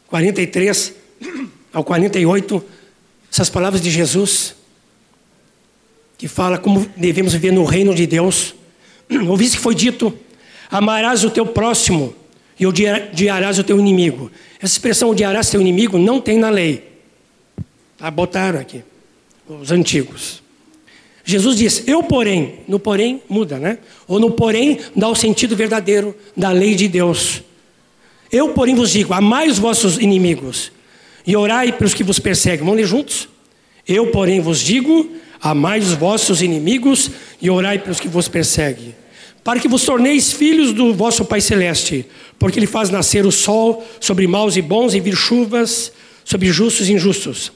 Quarenta 0.06 0.42
ao 1.72 1.82
48, 1.82 2.64
essas 3.32 3.48
palavras 3.48 3.80
de 3.80 3.90
Jesus, 3.90 4.54
que 6.24 6.28
fala 6.28 6.56
como 6.56 6.86
devemos 6.96 7.34
viver 7.34 7.52
no 7.52 7.64
reino 7.64 7.94
de 7.94 8.06
Deus. 8.06 8.54
Ouviste 9.28 9.58
que 9.58 9.62
foi 9.62 9.74
dito: 9.74 10.18
amarás 10.70 11.22
o 11.22 11.28
teu 11.28 11.44
próximo 11.44 12.14
e 12.58 12.66
odiarás 12.66 13.58
o 13.58 13.62
teu 13.62 13.78
inimigo. 13.78 14.32
Essa 14.58 14.72
expressão 14.72 15.10
odiarás 15.10 15.50
teu 15.50 15.60
inimigo 15.60 15.98
não 15.98 16.22
tem 16.22 16.38
na 16.38 16.48
lei. 16.48 16.82
Tá, 17.98 18.10
botaram 18.10 18.58
aqui, 18.58 18.82
os 19.46 19.70
antigos. 19.70 20.42
Jesus 21.26 21.58
diz, 21.58 21.86
eu 21.86 22.02
porém, 22.02 22.60
no 22.66 22.78
porém 22.78 23.20
muda, 23.28 23.58
né? 23.58 23.76
Ou 24.08 24.18
no 24.18 24.30
porém 24.30 24.80
dá 24.96 25.10
o 25.10 25.14
sentido 25.14 25.54
verdadeiro 25.54 26.16
da 26.34 26.52
lei 26.52 26.74
de 26.74 26.88
Deus. 26.88 27.42
Eu 28.32 28.48
porém 28.54 28.74
vos 28.74 28.92
digo, 28.92 29.12
amai 29.12 29.46
os 29.50 29.58
vossos 29.58 29.98
inimigos 29.98 30.72
e 31.26 31.36
orai 31.36 31.70
pelos 31.70 31.92
que 31.92 32.02
vos 32.02 32.18
perseguem. 32.18 32.60
Vamos 32.60 32.76
ler 32.76 32.86
juntos? 32.86 33.28
Eu, 33.86 34.10
porém, 34.10 34.40
vos 34.40 34.60
digo: 34.60 35.10
amai 35.40 35.78
os 35.78 35.92
vossos 35.92 36.40
inimigos 36.40 37.10
e 37.40 37.50
orai 37.50 37.78
pelos 37.78 38.00
que 38.00 38.08
vos 38.08 38.28
perseguem, 38.28 38.94
para 39.42 39.60
que 39.60 39.68
vos 39.68 39.84
torneis 39.84 40.32
filhos 40.32 40.72
do 40.72 40.94
vosso 40.94 41.24
Pai 41.24 41.40
Celeste, 41.40 42.06
porque 42.38 42.58
Ele 42.58 42.66
faz 42.66 42.88
nascer 42.90 43.26
o 43.26 43.32
sol 43.32 43.86
sobre 44.00 44.26
maus 44.26 44.56
e 44.56 44.62
bons 44.62 44.94
e 44.94 45.00
vir 45.00 45.14
chuvas 45.14 45.92
sobre 46.24 46.50
justos 46.50 46.88
e 46.88 46.92
injustos. 46.94 47.52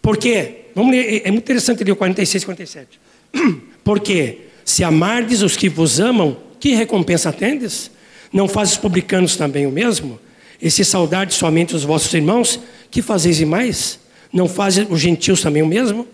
Por 0.00 0.16
quê? 0.16 0.66
Vamos 0.74 0.92
ler, 0.92 1.22
é 1.24 1.30
muito 1.30 1.44
interessante 1.44 1.82
ler 1.82 1.92
o 1.92 1.96
46 1.96 2.42
e 2.42 2.46
47. 2.46 3.00
Porque 3.82 4.38
se 4.64 4.84
amardes 4.84 5.42
os 5.42 5.56
que 5.56 5.68
vos 5.68 5.98
amam, 5.98 6.36
que 6.60 6.74
recompensa 6.74 7.32
tendes? 7.32 7.90
Não 8.32 8.48
fazes 8.48 8.76
publicanos 8.76 9.36
também 9.36 9.66
o 9.66 9.70
mesmo? 9.70 10.18
E 10.60 10.70
se 10.70 10.84
saudades 10.84 11.36
somente 11.36 11.74
os 11.74 11.84
vossos 11.84 12.12
irmãos, 12.14 12.60
que 12.90 13.02
fazeis 13.02 13.40
e 13.40 13.44
mais? 13.44 13.98
Não 14.34 14.48
fazem 14.48 14.84
os 14.90 15.00
gentios 15.00 15.40
também 15.40 15.62
o 15.62 15.66
mesmo? 15.66 16.08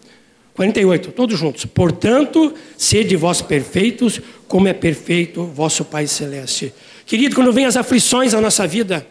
48, 0.52 1.12
todos 1.12 1.38
juntos. 1.38 1.64
Portanto, 1.64 2.52
sede 2.76 3.16
vós 3.16 3.40
perfeitos, 3.40 4.20
como 4.46 4.68
é 4.68 4.74
perfeito 4.74 5.44
vosso 5.44 5.86
Pai 5.86 6.06
Celeste. 6.06 6.70
Querido, 7.06 7.34
quando 7.34 7.50
vem 7.50 7.64
as 7.64 7.78
aflições 7.78 8.34
na 8.34 8.40
nossa 8.42 8.66
vida, 8.66 9.06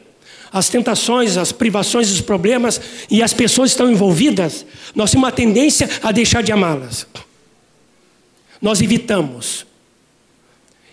as 0.51 0.69
tentações, 0.69 1.37
as 1.37 1.51
privações, 1.51 2.11
os 2.11 2.21
problemas 2.21 2.79
e 3.09 3.23
as 3.23 3.33
pessoas 3.33 3.71
estão 3.71 3.91
envolvidas, 3.91 4.63
nós 4.93 5.09
temos 5.09 5.25
uma 5.25 5.31
tendência 5.31 5.89
a 6.03 6.11
deixar 6.11 6.43
de 6.43 6.51
amá-las. 6.51 7.07
Nós 8.61 8.79
evitamos. 8.79 9.65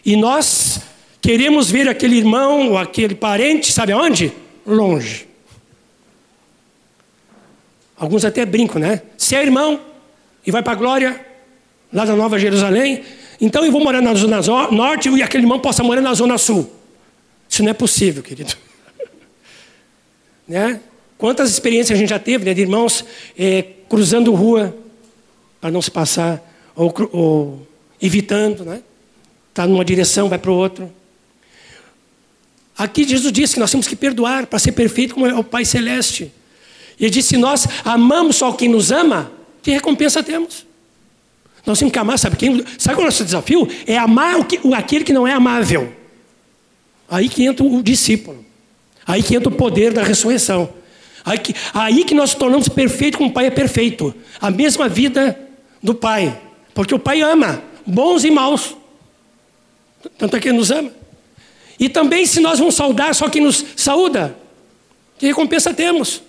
E 0.03 0.17
nós 0.17 0.81
queremos 1.21 1.71
ver 1.71 1.87
aquele 1.87 2.17
irmão 2.17 2.71
ou 2.71 2.79
aquele 2.79 3.15
parente, 3.15 3.71
sabe 3.73 3.93
aonde? 3.93 4.33
Longe. 4.65 5.26
Alguns 7.97 8.25
até 8.25 8.45
brincam, 8.45 8.81
né? 8.81 9.03
Se 9.17 9.35
é 9.35 9.43
irmão 9.43 9.81
e 10.47 10.51
vai 10.51 10.63
para 10.63 10.73
a 10.73 10.77
glória, 10.77 11.27
lá 11.93 12.05
da 12.05 12.15
Nova 12.15 12.39
Jerusalém, 12.39 13.03
então 13.41 13.65
eu 13.65 13.73
vou 13.73 13.83
morar 13.83 14.03
na 14.03 14.15
Zona 14.15 14.41
Norte 14.71 15.09
e 15.09 15.23
aquele 15.23 15.45
irmão 15.45 15.59
possa 15.59 15.83
morar 15.83 16.01
na 16.01 16.15
Zona 16.15 16.39
Sul. 16.39 16.71
Isso 17.49 17.63
não 17.63 17.71
é 17.71 17.75
possível, 17.75 18.23
querido. 18.23 18.55
né? 20.47 20.81
Quantas 21.17 21.51
experiências 21.51 21.97
a 21.97 22.01
gente 22.01 22.11
já 22.11 22.19
teve 22.19 22.45
né, 22.45 22.53
de 22.53 22.61
irmãos 22.61 23.05
é, 23.39 23.63
cruzando 23.89 24.35
rua 24.35 24.77
para 25.61 25.71
não 25.71 25.81
se 25.81 25.91
passar, 25.91 26.43
ou, 26.75 26.93
ou 27.13 27.67
evitando, 28.01 28.65
né? 28.65 28.83
Está 29.49 29.67
numa 29.67 29.85
direção, 29.85 30.29
vai 30.29 30.39
para 30.39 30.51
o 30.51 30.55
outro. 30.55 30.93
Aqui 32.77 33.09
Jesus 33.09 33.33
disse 33.33 33.55
que 33.55 33.61
nós 33.61 33.71
temos 33.71 33.89
que 33.89 33.97
perdoar 33.97 34.47
para 34.47 34.59
ser 34.59 34.73
perfeito 34.73 35.15
como 35.15 35.27
é 35.27 35.35
o 35.35 35.43
Pai 35.43 35.65
Celeste. 35.65 36.31
E 36.99 37.11
disse: 37.11 37.31
se 37.31 37.37
nós 37.37 37.67
amamos 37.85 38.37
só 38.37 38.53
quem 38.53 38.69
nos 38.69 38.91
ama, 38.91 39.31
que 39.63 39.71
recompensa 39.71 40.23
temos? 40.23 40.67
Nós 41.65 41.79
temos 41.79 41.93
que 41.93 41.99
amar, 41.99 42.19
sabe 42.19 42.37
quem? 42.37 42.65
Sabe 42.79 42.95
qual 42.95 43.01
é 43.01 43.03
o 43.03 43.05
nosso 43.07 43.25
desafio? 43.25 43.69
É 43.87 43.99
amar 43.99 44.37
o 44.39 44.45
que, 44.45 44.61
aquele 44.73 45.05
que 45.05 45.13
não 45.13 45.27
é 45.27 45.33
amável. 45.33 45.93
Aí 47.09 47.29
que 47.29 47.45
entra 47.45 47.65
o 47.65 47.83
discípulo. 47.83 48.45
Aí 49.05 49.23
que 49.23 49.35
entra 49.35 49.49
o 49.49 49.53
poder 49.53 49.93
da 49.93 50.03
ressurreição. 50.03 50.69
Aí 51.25 51.39
que, 51.39 51.55
aí 51.75 52.05
que 52.05 52.15
nós 52.15 52.35
tornamos 52.35 52.69
perfeito 52.69 53.19
como 53.19 53.31
o 53.31 53.33
Pai 53.33 53.47
é 53.47 53.51
perfeito. 53.51 54.15
A 54.41 54.51
mesma 54.51 54.89
vida 54.89 55.39
do 55.83 55.95
Pai. 55.95 56.41
Porque 56.73 56.95
o 56.95 56.99
Pai 56.99 57.21
ama, 57.21 57.63
bons 57.85 58.25
e 58.25 58.31
maus. 58.31 58.77
Tanto 60.17 60.37
é 60.37 60.41
que 60.41 60.49
ele 60.49 60.59
nos 60.59 60.71
ama. 60.71 60.93
E 61.79 61.89
também, 61.89 62.25
se 62.27 62.41
nós 62.41 62.59
vamos 62.59 62.75
saudar 62.75 63.15
só 63.15 63.29
quem 63.29 63.43
nos 63.43 63.65
saúda, 63.77 64.37
que 65.19 65.27
recompensa 65.27 65.75
temos? 65.75 66.23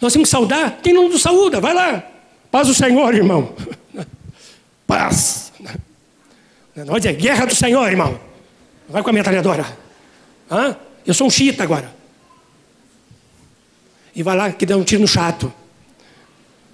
Nós 0.00 0.12
temos 0.12 0.28
que 0.28 0.30
saudar 0.30 0.80
quem 0.82 0.92
não 0.92 1.08
nos 1.08 1.22
saúda. 1.22 1.60
Vai 1.60 1.74
lá. 1.74 2.02
Paz 2.50 2.68
do 2.68 2.74
Senhor, 2.74 3.14
irmão. 3.14 3.54
Paz. 4.86 5.52
Nós 6.74 7.04
é 7.04 7.12
guerra 7.12 7.46
do 7.46 7.54
Senhor, 7.54 7.86
irmão. 7.88 8.18
Vai 8.88 9.02
com 9.02 9.10
a 9.10 9.12
metralhadora. 9.12 9.66
Hã? 10.50 10.76
Eu 11.06 11.14
sou 11.14 11.26
um 11.26 11.30
chita 11.30 11.62
agora. 11.62 11.94
E 14.14 14.22
vai 14.22 14.36
lá 14.36 14.50
que 14.50 14.66
dá 14.66 14.76
um 14.76 14.84
tiro 14.84 15.02
no 15.02 15.08
chato. 15.08 15.52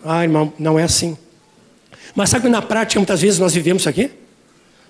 Ah, 0.04 0.22
irmão, 0.22 0.52
não 0.58 0.78
é 0.78 0.84
assim. 0.84 1.16
Mas 2.14 2.30
sabe 2.30 2.44
que 2.44 2.48
na 2.48 2.62
prática 2.62 2.98
muitas 2.98 3.20
vezes 3.20 3.38
nós 3.38 3.54
vivemos 3.54 3.82
isso 3.82 3.88
aqui? 3.88 4.10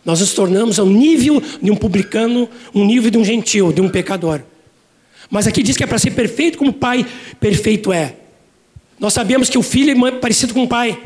Nós 0.04 0.20
nos 0.20 0.34
tornamos 0.34 0.78
ao 0.78 0.86
nível 0.86 1.42
de 1.60 1.70
um 1.70 1.76
publicano, 1.76 2.48
um 2.72 2.84
nível 2.84 3.10
de 3.10 3.18
um 3.18 3.24
gentil, 3.24 3.72
de 3.72 3.80
um 3.80 3.88
pecador. 3.88 4.42
Mas 5.28 5.46
aqui 5.46 5.62
diz 5.62 5.76
que 5.76 5.82
é 5.82 5.86
para 5.86 5.98
ser 5.98 6.12
perfeito 6.12 6.58
como 6.58 6.70
o 6.70 6.74
pai 6.74 7.04
perfeito 7.40 7.92
é. 7.92 8.14
Nós 8.98 9.12
sabemos 9.12 9.48
que 9.50 9.58
o 9.58 9.62
filho 9.62 10.06
é 10.06 10.12
parecido 10.12 10.54
com 10.54 10.64
o 10.64 10.68
pai. 10.68 11.00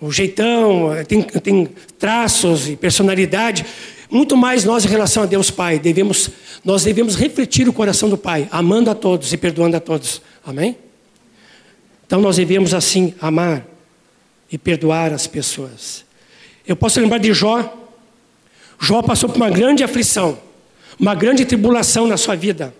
O 0.00 0.10
jeitão, 0.10 0.90
tem, 1.06 1.22
tem 1.22 1.68
traços 1.98 2.68
e 2.68 2.74
personalidade. 2.74 3.64
Muito 4.10 4.36
mais 4.36 4.64
nós 4.64 4.84
em 4.84 4.88
relação 4.88 5.22
a 5.22 5.26
Deus 5.26 5.50
Pai. 5.50 5.78
Devemos, 5.78 6.30
nós 6.64 6.82
devemos 6.82 7.14
refletir 7.14 7.68
o 7.68 7.72
coração 7.72 8.08
do 8.08 8.18
Pai, 8.18 8.48
amando 8.50 8.90
a 8.90 8.94
todos 8.94 9.32
e 9.32 9.36
perdoando 9.36 9.76
a 9.76 9.80
todos. 9.80 10.20
Amém? 10.44 10.76
Então 12.06 12.20
nós 12.20 12.36
devemos 12.36 12.74
assim 12.74 13.14
amar 13.20 13.64
e 14.50 14.58
perdoar 14.58 15.12
as 15.12 15.26
pessoas. 15.26 16.04
Eu 16.66 16.76
posso 16.76 17.00
lembrar 17.00 17.18
de 17.18 17.32
Jó. 17.32 17.78
Jó 18.80 19.02
passou 19.02 19.28
por 19.28 19.36
uma 19.36 19.50
grande 19.50 19.84
aflição, 19.84 20.38
uma 20.98 21.14
grande 21.14 21.44
tribulação 21.44 22.06
na 22.06 22.16
sua 22.16 22.34
vida. 22.34 22.74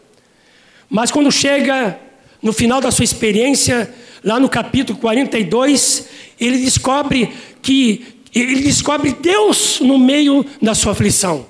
Mas 0.90 1.10
quando 1.10 1.30
chega 1.30 1.98
no 2.42 2.52
final 2.52 2.80
da 2.80 2.90
sua 2.90 3.04
experiência, 3.04 3.92
lá 4.24 4.40
no 4.40 4.48
capítulo 4.48 4.98
42, 4.98 6.08
ele 6.40 6.58
descobre 6.58 7.32
que 7.62 8.04
ele 8.34 8.62
descobre 8.62 9.12
Deus 9.12 9.80
no 9.80 9.98
meio 9.98 10.44
da 10.60 10.74
sua 10.74 10.92
aflição. 10.92 11.46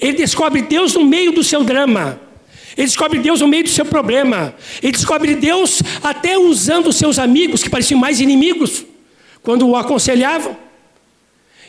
Ele 0.00 0.18
descobre 0.18 0.62
Deus 0.62 0.94
no 0.94 1.04
meio 1.04 1.32
do 1.32 1.42
seu 1.42 1.64
drama. 1.64 2.20
Ele 2.76 2.86
descobre 2.86 3.18
Deus 3.18 3.40
no 3.40 3.48
meio 3.48 3.64
do 3.64 3.70
seu 3.70 3.84
problema. 3.84 4.54
Ele 4.82 4.92
descobre 4.92 5.34
Deus 5.34 5.82
até 6.02 6.38
usando 6.38 6.88
os 6.88 6.96
seus 6.96 7.18
amigos, 7.18 7.62
que 7.62 7.70
pareciam 7.70 7.98
mais 7.98 8.20
inimigos, 8.20 8.84
quando 9.42 9.66
o 9.66 9.74
aconselhavam. 9.74 10.56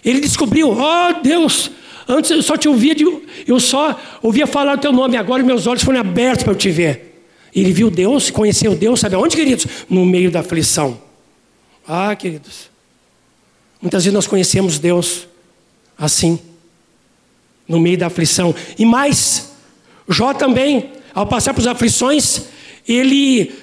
Ele 0.03 0.19
descobriu, 0.19 0.69
ó 0.69 1.09
oh, 1.09 1.21
Deus, 1.21 1.71
antes 2.07 2.29
eu 2.31 2.43
só 2.43 2.57
te 2.57 2.67
ouvia, 2.67 2.93
de, 2.93 3.05
eu 3.47 3.59
só 3.59 3.99
ouvia 4.21 4.45
falar 4.45 4.77
o 4.77 4.79
teu 4.79 4.91
nome, 4.91 5.17
agora 5.17 5.41
meus 5.43 5.65
olhos 5.65 5.83
foram 5.83 5.99
abertos 5.99 6.43
para 6.43 6.53
eu 6.53 6.57
te 6.57 6.69
ver. 6.69 7.08
Ele 7.55 7.71
viu 7.71 7.89
Deus, 7.89 8.29
conheceu 8.29 8.75
Deus, 8.75 8.99
sabe 8.99 9.15
aonde, 9.15 9.35
queridos? 9.35 9.65
No 9.89 10.05
meio 10.05 10.31
da 10.31 10.41
aflição. 10.41 11.01
Ah, 11.87 12.15
queridos. 12.15 12.69
Muitas 13.81 14.03
vezes 14.03 14.13
nós 14.13 14.27
conhecemos 14.27 14.77
Deus 14.77 15.27
assim, 15.97 16.39
no 17.67 17.79
meio 17.79 17.97
da 17.97 18.07
aflição. 18.07 18.55
E 18.77 18.85
mais, 18.85 19.51
Jó 20.07 20.33
também, 20.33 20.91
ao 21.13 21.27
passar 21.27 21.53
por 21.53 21.67
aflições, 21.67 22.43
ele 22.87 23.53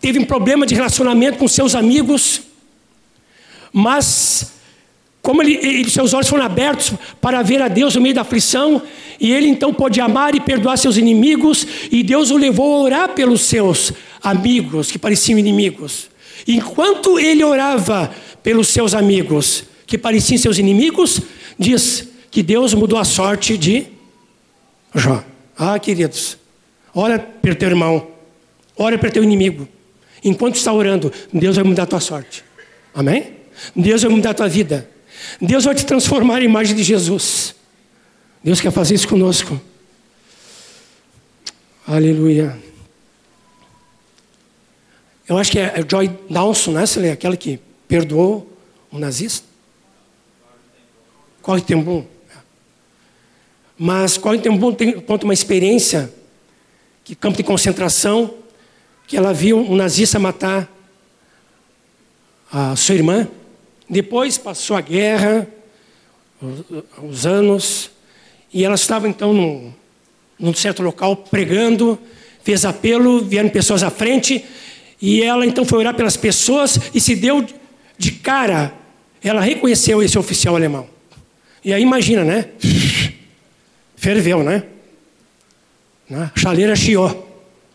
teve 0.00 0.18
um 0.18 0.24
problema 0.24 0.64
de 0.66 0.74
relacionamento 0.74 1.38
com 1.38 1.48
seus 1.48 1.74
amigos, 1.74 2.42
mas 3.72 4.52
como 5.28 5.42
ele, 5.42 5.56
ele, 5.56 5.90
seus 5.90 6.14
olhos 6.14 6.26
foram 6.26 6.42
abertos 6.42 6.94
para 7.20 7.42
ver 7.42 7.60
a 7.60 7.68
Deus 7.68 7.94
no 7.94 8.00
meio 8.00 8.14
da 8.14 8.22
aflição, 8.22 8.80
e 9.20 9.30
ele 9.30 9.46
então 9.46 9.74
pôde 9.74 10.00
amar 10.00 10.34
e 10.34 10.40
perdoar 10.40 10.78
seus 10.78 10.96
inimigos, 10.96 11.66
e 11.92 12.02
Deus 12.02 12.30
o 12.30 12.38
levou 12.38 12.74
a 12.74 12.78
orar 12.78 13.08
pelos 13.10 13.42
seus 13.42 13.92
amigos 14.22 14.90
que 14.90 14.98
pareciam 14.98 15.38
inimigos. 15.38 16.08
Enquanto 16.46 17.18
ele 17.18 17.44
orava 17.44 18.10
pelos 18.42 18.68
seus 18.68 18.94
amigos 18.94 19.64
que 19.86 19.98
pareciam 19.98 20.38
seus 20.38 20.56
inimigos, 20.56 21.20
diz 21.58 22.08
que 22.30 22.42
Deus 22.42 22.72
mudou 22.72 22.98
a 22.98 23.04
sorte 23.04 23.58
de 23.58 23.86
Jó. 24.94 25.22
Ah, 25.58 25.78
queridos, 25.78 26.38
ora 26.94 27.18
pelo 27.18 27.54
teu 27.54 27.68
irmão, 27.68 28.08
ora 28.74 28.96
pelo 28.96 29.12
teu 29.12 29.22
inimigo. 29.22 29.68
Enquanto 30.24 30.54
está 30.54 30.72
orando, 30.72 31.12
Deus 31.30 31.56
vai 31.56 31.66
mudar 31.66 31.82
a 31.82 31.86
tua 31.86 32.00
sorte. 32.00 32.42
Amém? 32.94 33.26
Deus 33.76 34.02
vai 34.02 34.10
mudar 34.10 34.30
a 34.30 34.34
tua 34.34 34.48
vida. 34.48 34.88
Deus 35.40 35.64
vai 35.64 35.74
te 35.74 35.84
transformar 35.84 36.42
em 36.42 36.46
imagem 36.46 36.74
de 36.74 36.82
Jesus. 36.82 37.54
Deus 38.42 38.60
quer 38.60 38.70
fazer 38.70 38.94
isso 38.94 39.08
conosco. 39.08 39.60
Aleluia. 41.86 42.58
Eu 45.28 45.36
acho 45.36 45.50
que 45.50 45.58
é 45.58 45.84
Joy 45.88 46.08
Dawson, 46.30 46.72
né, 46.72 46.86
Celê? 46.86 47.10
Aquela 47.10 47.36
que 47.36 47.60
perdoou 47.86 48.50
um 48.92 48.98
nazista. 48.98 49.46
Corre 51.42 51.60
tem 51.60 51.80
bom. 51.80 52.06
Mas 53.76 54.16
Corre 54.16 54.38
tem 54.38 54.54
bom 54.56 54.72
tem, 54.72 55.00
conta 55.00 55.24
uma 55.24 55.34
experiência 55.34 56.12
que 57.04 57.14
campo 57.14 57.36
de 57.36 57.42
concentração 57.42 58.34
que 59.06 59.16
ela 59.16 59.32
viu 59.32 59.58
um 59.58 59.74
nazista 59.74 60.18
matar 60.18 60.70
a 62.52 62.76
sua 62.76 62.94
irmã 62.94 63.28
depois 63.88 64.36
passou 64.36 64.76
a 64.76 64.80
guerra, 64.80 65.48
os 67.02 67.26
anos, 67.26 67.90
e 68.52 68.64
ela 68.64 68.74
estava 68.74 69.08
então 69.08 69.32
num, 69.32 69.72
num 70.38 70.54
certo 70.54 70.82
local 70.82 71.16
pregando, 71.16 71.98
fez 72.42 72.64
apelo, 72.64 73.24
vieram 73.24 73.48
pessoas 73.48 73.82
à 73.82 73.90
frente, 73.90 74.44
e 75.00 75.22
ela 75.22 75.46
então 75.46 75.64
foi 75.64 75.78
orar 75.78 75.94
pelas 75.94 76.16
pessoas 76.16 76.78
e 76.94 77.00
se 77.00 77.14
deu 77.16 77.46
de 77.96 78.12
cara, 78.12 78.74
ela 79.22 79.40
reconheceu 79.40 80.02
esse 80.02 80.18
oficial 80.18 80.54
alemão. 80.54 80.88
E 81.64 81.72
aí 81.72 81.82
imagina, 81.82 82.24
né? 82.24 82.46
Ferveu, 83.96 84.42
né? 84.42 84.64
né? 86.08 86.30
Chaleira 86.34 86.74
chiou, 86.76 87.28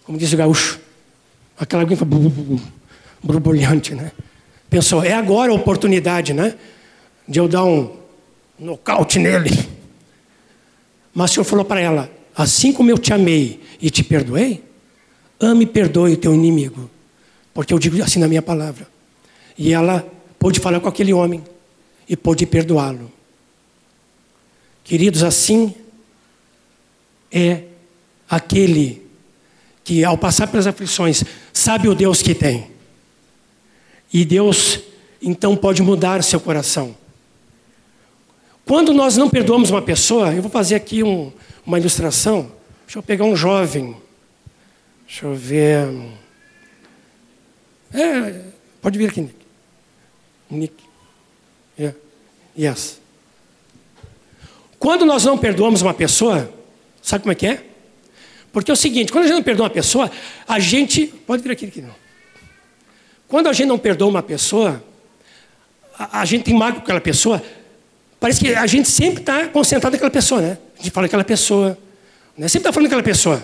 como 0.06 0.18
diz 0.18 0.32
o 0.32 0.38
gaúcho. 0.38 0.80
Aquela 1.58 1.84
água 1.84 1.98
borbulhante, 3.22 3.94
né? 3.94 4.12
Pensou, 4.74 5.04
é 5.04 5.14
agora 5.14 5.52
a 5.52 5.56
oportunidade, 5.56 6.34
né? 6.34 6.56
De 7.28 7.38
eu 7.38 7.48
dar 7.48 7.64
um 7.64 7.96
nocaute 8.58 9.20
nele. 9.20 9.52
Mas 11.14 11.30
o 11.30 11.34
Senhor 11.36 11.44
falou 11.44 11.64
para 11.64 11.80
ela: 11.80 12.10
assim 12.36 12.74
como 12.74 12.90
eu 12.90 12.98
te 12.98 13.14
amei 13.14 13.62
e 13.80 13.92
te 13.92 14.04
perdoei, 14.04 14.64
ame 15.40 15.66
e 15.66 15.68
perdoe 15.68 16.14
o 16.14 16.18
teu 16.18 16.34
inimigo. 16.34 16.90
Porque 17.54 17.72
eu 17.72 17.78
digo 17.78 18.02
assim 18.02 18.18
na 18.18 18.28
minha 18.28 18.42
palavra. 18.42 18.88
E 19.56 19.72
ela 19.72 20.04
pôde 20.40 20.60
falar 20.60 20.80
com 20.80 20.90
aquele 20.90 21.14
homem 21.14 21.44
e 22.10 22.18
pôde 22.18 22.48
perdoá-lo. 22.48 23.12
Queridos, 24.84 25.22
assim 25.22 25.76
é 27.32 27.62
aquele 28.28 29.06
que, 29.84 30.04
ao 30.04 30.18
passar 30.18 30.48
pelas 30.48 30.66
aflições, 30.66 31.24
sabe 31.54 31.88
o 31.88 31.94
Deus 31.94 32.24
que 32.24 32.34
tem. 32.34 32.73
E 34.14 34.24
Deus, 34.24 34.80
então, 35.20 35.56
pode 35.56 35.82
mudar 35.82 36.24
seu 36.24 36.40
coração. 36.40 36.96
Quando 38.64 38.94
nós 38.94 39.18
não 39.18 39.30
perdoamos 39.30 39.72
uma 39.72 39.82
pessoa, 39.82 40.32
eu 40.34 40.42
vou 40.42 40.52
fazer 40.52 40.76
aqui 40.76 41.02
um, 41.02 41.34
uma 41.66 41.80
ilustração. 41.80 42.52
Deixa 42.86 43.00
eu 43.00 43.04
pegar 43.04 43.26
um 43.26 43.36
jovem. 43.36 43.98
Deixa 45.08 45.26
eu 45.26 45.34
ver. 45.34 45.88
É, 47.92 48.42
pode 48.82 48.98
vir 48.98 49.10
aqui, 49.10 49.22
Nick. 49.22 49.36
Nick. 50.50 50.84
Yeah. 51.78 51.98
Yes. 52.58 53.02
Quando 54.78 55.06
nós 55.06 55.26
não 55.26 55.38
perdoamos 55.38 55.82
uma 55.82 55.94
pessoa, 55.94 56.54
sabe 57.02 57.24
como 57.24 57.32
é 57.32 57.36
que 57.36 57.48
é? 57.48 57.64
Porque 58.52 58.70
é 58.70 58.74
o 58.74 58.78
seguinte, 58.78 59.12
quando 59.12 59.26
a 59.26 59.28
gente 59.28 59.38
não 59.38 59.44
perdoa 59.44 59.66
uma 59.66 59.74
pessoa, 59.74 60.12
a 60.48 60.60
gente. 60.60 61.08
Pode 61.08 61.42
vir 61.42 61.52
aqui, 61.52 61.66
aqui 61.66 61.82
não. 61.82 62.03
Quando 63.34 63.48
a 63.48 63.54
gente 63.54 63.66
não 63.66 63.80
perdoa 63.80 64.10
uma 64.10 64.22
pessoa, 64.22 64.84
a, 65.98 66.22
a 66.22 66.24
gente 66.24 66.44
tem 66.44 66.54
mágoa 66.54 66.76
com 66.76 66.82
aquela 66.82 67.02
pessoa, 67.02 67.42
parece 68.20 68.40
que 68.40 68.54
a 68.54 68.68
gente 68.68 68.88
sempre 68.88 69.22
está 69.22 69.48
concentrado 69.48 69.96
naquela 69.96 70.12
pessoa, 70.12 70.40
né? 70.40 70.58
A 70.78 70.84
gente 70.84 70.92
fala 70.92 71.08
daquela 71.08 71.24
pessoa, 71.24 71.76
né? 72.38 72.48
sempre 72.48 72.60
está 72.60 72.72
falando 72.72 72.90
daquela 72.90 73.02
pessoa. 73.02 73.44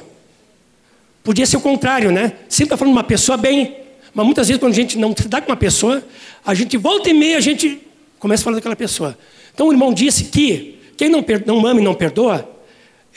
Podia 1.23 1.43
ser 1.47 1.57
o 1.57 1.61
contrário, 1.61 2.11
né? 2.11 2.33
Sempre 2.47 2.65
está 2.65 2.77
falando 2.77 2.93
de 2.93 2.99
uma 2.99 3.03
pessoa 3.03 3.35
bem, 3.35 3.77
mas 4.13 4.23
muitas 4.23 4.47
vezes 4.47 4.59
quando 4.59 4.73
a 4.73 4.75
gente 4.75 4.95
não 4.95 5.15
dá 5.25 5.41
com 5.41 5.49
uma 5.49 5.57
pessoa, 5.57 6.03
a 6.45 6.53
gente 6.53 6.77
volta 6.77 7.09
e 7.09 7.13
meia, 7.15 7.37
a 7.39 7.41
gente 7.41 7.81
começa 8.19 8.43
a 8.43 8.45
falar 8.45 8.57
daquela 8.57 8.75
pessoa. 8.75 9.17
Então 9.55 9.69
o 9.69 9.71
irmão 9.71 9.91
disse 9.91 10.25
que 10.25 10.79
quem 10.97 11.09
não, 11.09 11.25
não 11.47 11.65
ama 11.65 11.81
e 11.81 11.83
não 11.83 11.95
perdoa 11.95 12.47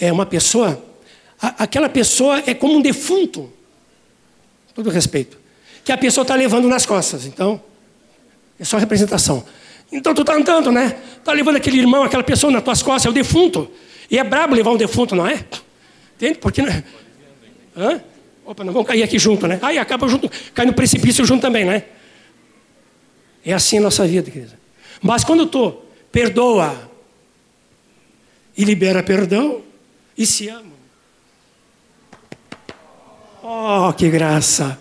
é 0.01 0.11
uma 0.11 0.25
pessoa, 0.25 0.83
a, 1.39 1.64
aquela 1.64 1.91
pessoa 1.91 2.43
é 2.47 2.55
como 2.55 2.79
um 2.79 2.81
defunto, 2.81 3.53
todo 4.75 4.89
respeito 4.89 5.41
que 5.85 5.93
a 5.93 5.99
pessoa 5.99 6.22
está 6.22 6.35
levando 6.35 6.68
nas 6.68 6.87
costas. 6.87 7.26
Então, 7.26 7.61
é 8.59 8.64
só 8.64 8.78
representação. 8.78 9.45
Então 9.91 10.14
tu 10.14 10.22
está 10.22 10.35
andando, 10.35 10.72
né? 10.72 10.97
Está 11.18 11.33
levando 11.33 11.57
aquele 11.57 11.78
irmão, 11.78 12.03
aquela 12.03 12.22
pessoa 12.22 12.51
nas 12.51 12.62
tuas 12.62 12.83
costas, 12.83 13.07
é 13.07 13.11
o 13.11 13.12
defunto. 13.12 13.70
E 14.11 14.18
é 14.18 14.24
brabo 14.24 14.55
levar 14.55 14.70
um 14.70 14.76
defunto, 14.76 15.14
não 15.14 15.26
é? 15.26 15.45
Entende? 16.16 16.39
Porque 16.39 16.62
não 16.62 16.70
é? 16.70 16.85
Hã? 17.76 18.01
Opa, 18.45 18.64
não 18.64 18.72
vamos 18.72 18.89
cair 18.89 19.03
aqui 19.03 19.18
junto, 19.18 19.47
né? 19.47 19.59
Aí 19.62 19.78
acaba 19.78 20.09
junto, 20.09 20.30
cai 20.55 20.66
no 20.66 20.72
precipício 20.72 21.24
junto 21.24 21.43
também, 21.43 21.64
né? 21.64 21.85
É 23.45 23.53
assim 23.53 23.78
a 23.78 23.80
nossa 23.80 24.07
vida, 24.07 24.30
querida. 24.30 24.59
Mas 25.01 25.24
quando 25.24 25.47
tu 25.47 25.76
perdoa 26.11 26.91
e 28.57 28.64
libera 28.64 29.03
perdão 29.03 29.62
e 30.16 30.24
se 30.26 30.49
ama. 30.49 30.72
Oh, 33.43 33.93
que 33.93 34.09
graça! 34.09 34.78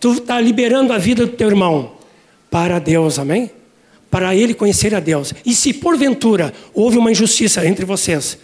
Tu 0.00 0.12
está 0.12 0.40
liberando 0.40 0.92
a 0.92 0.98
vida 0.98 1.26
do 1.26 1.32
teu 1.32 1.48
irmão 1.48 1.96
para 2.50 2.78
Deus, 2.78 3.18
amém? 3.18 3.50
Para 4.10 4.34
ele 4.34 4.54
conhecer 4.54 4.94
a 4.94 5.00
Deus. 5.00 5.34
E 5.44 5.54
se 5.54 5.74
porventura 5.74 6.52
houve 6.72 6.96
uma 6.96 7.10
injustiça 7.10 7.66
entre 7.66 7.84
vocês, 7.84 8.38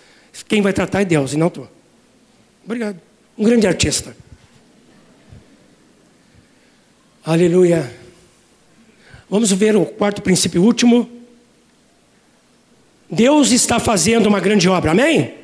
quem 0.49 0.61
vai 0.61 0.73
tratar 0.73 1.03
é 1.03 1.05
Deus 1.05 1.33
e 1.33 1.37
não 1.37 1.49
tu. 1.49 1.69
Obrigado. 2.65 3.01
Um 3.39 3.45
grande 3.45 3.67
artista. 3.67 4.17
Aleluia. 7.25 7.91
Vamos 9.31 9.51
ver 9.53 9.77
o 9.77 9.87
quarto 9.87 10.21
princípio 10.21 10.63
último. 10.63 11.09
Deus 13.11 13.51
está 13.53 13.79
fazendo 13.79 14.27
uma 14.27 14.41
grande 14.41 14.69
obra, 14.69 14.91
amém? 14.91 15.35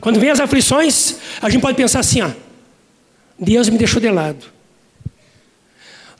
Quando 0.00 0.20
vem 0.20 0.30
as 0.30 0.40
aflições, 0.40 1.16
a 1.40 1.48
gente 1.48 1.62
pode 1.62 1.76
pensar 1.76 2.00
assim: 2.00 2.20
ó, 2.20 2.30
Deus 3.38 3.68
me 3.68 3.78
deixou 3.78 4.00
de 4.00 4.10
lado. 4.10 4.57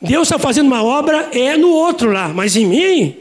Deus 0.01 0.27
está 0.27 0.39
fazendo 0.39 0.67
uma 0.67 0.83
obra 0.83 1.29
é 1.33 1.57
no 1.57 1.69
outro 1.69 2.11
lá, 2.11 2.29
mas 2.29 2.55
em 2.55 2.65
mim, 2.65 3.17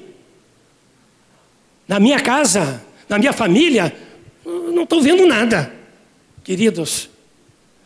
na 1.86 1.98
minha 1.98 2.20
casa, 2.20 2.82
na 3.08 3.18
minha 3.18 3.32
família, 3.32 3.94
não 4.44 4.84
estou 4.84 5.02
vendo 5.02 5.26
nada. 5.26 5.72
Queridos, 6.44 7.10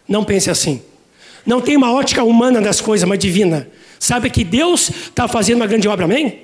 não 0.06 0.24
pense 0.24 0.50
assim. 0.50 0.82
Não 1.44 1.60
tem 1.60 1.76
uma 1.76 1.92
ótica 1.92 2.22
humana 2.22 2.60
das 2.60 2.80
coisas, 2.80 3.08
mas 3.08 3.18
divina. 3.18 3.68
Sabe 3.98 4.30
que 4.30 4.44
Deus 4.44 4.90
está 4.90 5.26
fazendo 5.26 5.56
uma 5.56 5.66
grande 5.66 5.88
obra, 5.88 6.04
amém? 6.04 6.40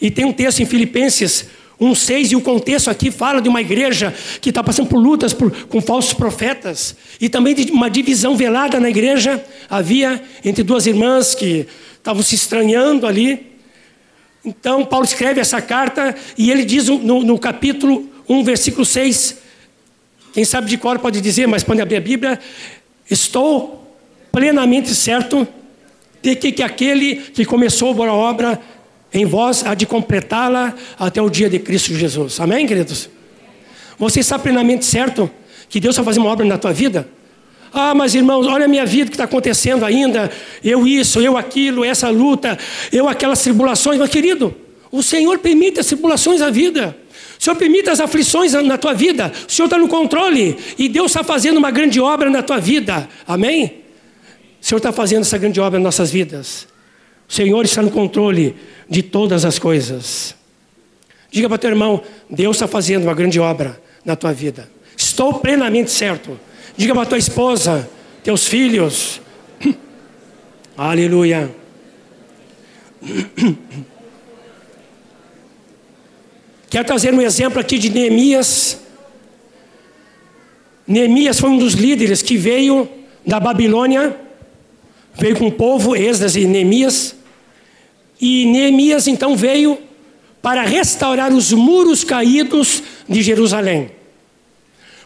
E 0.00 0.10
tem 0.10 0.24
um 0.24 0.32
texto 0.32 0.60
em 0.60 0.66
Filipenses 0.66 1.46
1,6, 1.80 2.32
e 2.32 2.36
o 2.36 2.40
contexto 2.40 2.90
aqui 2.90 3.10
fala 3.10 3.40
de 3.40 3.48
uma 3.48 3.60
igreja 3.60 4.14
que 4.40 4.48
está 4.48 4.62
passando 4.62 4.88
por 4.88 4.98
lutas 4.98 5.32
por, 5.32 5.50
com 5.66 5.80
falsos 5.80 6.12
profetas, 6.12 6.96
e 7.20 7.28
também 7.28 7.54
de 7.54 7.70
uma 7.70 7.88
divisão 7.88 8.36
velada 8.36 8.80
na 8.80 8.88
igreja. 8.90 9.44
Havia 9.70 10.22
entre 10.44 10.62
duas 10.62 10.86
irmãs 10.86 11.34
que 11.34 11.66
estavam 12.08 12.22
se 12.22 12.34
estranhando 12.34 13.06
ali. 13.06 13.58
Então, 14.42 14.82
Paulo 14.82 15.04
escreve 15.04 15.40
essa 15.40 15.60
carta 15.60 16.14
e 16.38 16.50
ele 16.50 16.64
diz 16.64 16.88
no, 16.88 17.22
no 17.22 17.38
capítulo 17.38 18.08
1, 18.26 18.44
versículo 18.44 18.86
6. 18.86 19.36
Quem 20.32 20.42
sabe 20.42 20.68
de 20.68 20.78
cor 20.78 20.98
pode 20.98 21.20
dizer, 21.20 21.46
mas 21.46 21.62
pode 21.62 21.82
abrir 21.82 21.96
a 21.96 22.00
Bíblia. 22.00 22.40
Estou 23.10 23.94
plenamente 24.32 24.94
certo 24.94 25.46
de 26.22 26.34
que, 26.34 26.50
que 26.50 26.62
aquele 26.62 27.16
que 27.16 27.44
começou 27.44 28.02
a 28.02 28.14
obra 28.14 28.58
em 29.12 29.26
vós 29.26 29.62
há 29.66 29.74
de 29.74 29.84
completá-la 29.84 30.74
até 30.98 31.20
o 31.20 31.28
dia 31.28 31.50
de 31.50 31.58
Cristo 31.58 31.94
Jesus. 31.94 32.40
Amém, 32.40 32.66
queridos? 32.66 33.10
Você 33.98 34.20
está 34.20 34.38
plenamente 34.38 34.86
certo 34.86 35.30
que 35.68 35.78
Deus 35.78 35.94
vai 35.96 36.06
fazer 36.06 36.20
uma 36.20 36.30
obra 36.30 36.46
na 36.46 36.56
tua 36.56 36.72
vida? 36.72 37.06
Ah, 37.72 37.94
mas 37.94 38.14
irmãos, 38.14 38.46
olha 38.46 38.64
a 38.64 38.68
minha 38.68 38.86
vida 38.86 39.10
que 39.10 39.14
está 39.14 39.24
acontecendo 39.24 39.84
ainda. 39.84 40.30
Eu 40.64 40.86
isso, 40.86 41.20
eu 41.20 41.36
aquilo, 41.36 41.84
essa 41.84 42.08
luta, 42.08 42.58
eu 42.92 43.08
aquelas 43.08 43.42
tribulações. 43.42 43.98
Mas 43.98 44.10
querido, 44.10 44.54
o 44.90 45.02
Senhor 45.02 45.38
permite 45.38 45.80
as 45.80 45.86
tribulações 45.86 46.40
na 46.40 46.50
vida. 46.50 46.96
O 47.38 47.42
Senhor 47.42 47.56
permite 47.56 47.88
as 47.88 48.00
aflições 48.00 48.52
na 48.52 48.76
tua 48.76 48.94
vida. 48.94 49.32
O 49.46 49.52
Senhor 49.52 49.66
está 49.66 49.78
no 49.78 49.86
controle. 49.86 50.56
E 50.76 50.88
Deus 50.88 51.10
está 51.12 51.22
fazendo 51.22 51.58
uma 51.58 51.70
grande 51.70 52.00
obra 52.00 52.28
na 52.28 52.42
tua 52.42 52.58
vida. 52.58 53.08
Amém? 53.26 53.84
O 54.60 54.66
Senhor 54.66 54.78
está 54.78 54.90
fazendo 54.90 55.22
essa 55.22 55.38
grande 55.38 55.60
obra 55.60 55.78
em 55.78 55.82
nossas 55.82 56.10
vidas. 56.10 56.66
O 57.28 57.32
Senhor 57.32 57.64
está 57.64 57.82
no 57.82 57.90
controle 57.90 58.56
de 58.88 59.02
todas 59.02 59.44
as 59.44 59.58
coisas. 59.58 60.34
Diga 61.30 61.48
para 61.48 61.58
teu 61.58 61.70
irmão: 61.70 62.02
Deus 62.28 62.56
está 62.56 62.66
fazendo 62.66 63.04
uma 63.04 63.14
grande 63.14 63.38
obra 63.38 63.80
na 64.04 64.16
tua 64.16 64.32
vida. 64.32 64.68
Estou 64.96 65.34
plenamente 65.34 65.90
certo. 65.90 66.38
Diga 66.78 66.94
para 66.94 67.04
tua 67.06 67.18
esposa, 67.18 67.90
teus 68.22 68.46
filhos. 68.46 69.20
Aleluia. 70.78 71.50
Quero 76.70 76.86
trazer 76.86 77.12
um 77.12 77.20
exemplo 77.20 77.58
aqui 77.58 77.78
de 77.78 77.90
Neemias. 77.90 78.78
Neemias 80.86 81.40
foi 81.40 81.50
um 81.50 81.58
dos 81.58 81.72
líderes 81.72 82.22
que 82.22 82.36
veio 82.36 82.88
da 83.26 83.40
Babilônia, 83.40 84.16
veio 85.14 85.34
com 85.36 85.48
o 85.48 85.52
povo, 85.52 85.96
Esdras 85.96 86.36
e 86.36 86.46
Neemias. 86.46 87.16
E 88.20 88.46
Neemias 88.46 89.08
então 89.08 89.36
veio 89.36 89.76
para 90.40 90.62
restaurar 90.62 91.32
os 91.32 91.52
muros 91.52 92.04
caídos 92.04 92.84
de 93.08 93.20
Jerusalém 93.20 93.97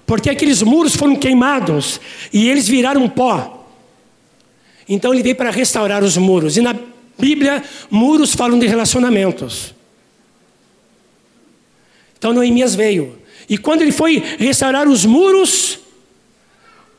porque 0.06 0.30
aqueles 0.30 0.62
muros 0.62 0.94
foram 0.96 1.16
queimados 1.16 2.00
e 2.32 2.48
eles 2.48 2.68
viraram 2.68 3.08
pó. 3.08 3.66
Então 4.88 5.12
ele 5.12 5.22
veio 5.22 5.36
para 5.36 5.50
restaurar 5.50 6.02
os 6.02 6.16
muros. 6.16 6.56
E 6.56 6.60
na 6.60 6.74
Bíblia, 7.18 7.62
muros 7.90 8.34
falam 8.34 8.58
de 8.58 8.66
relacionamentos. 8.66 9.74
Então 12.18 12.32
Noemias 12.32 12.74
veio. 12.74 13.18
E 13.48 13.58
quando 13.58 13.82
ele 13.82 13.92
foi 13.92 14.22
restaurar 14.38 14.88
os 14.88 15.04
muros, 15.04 15.78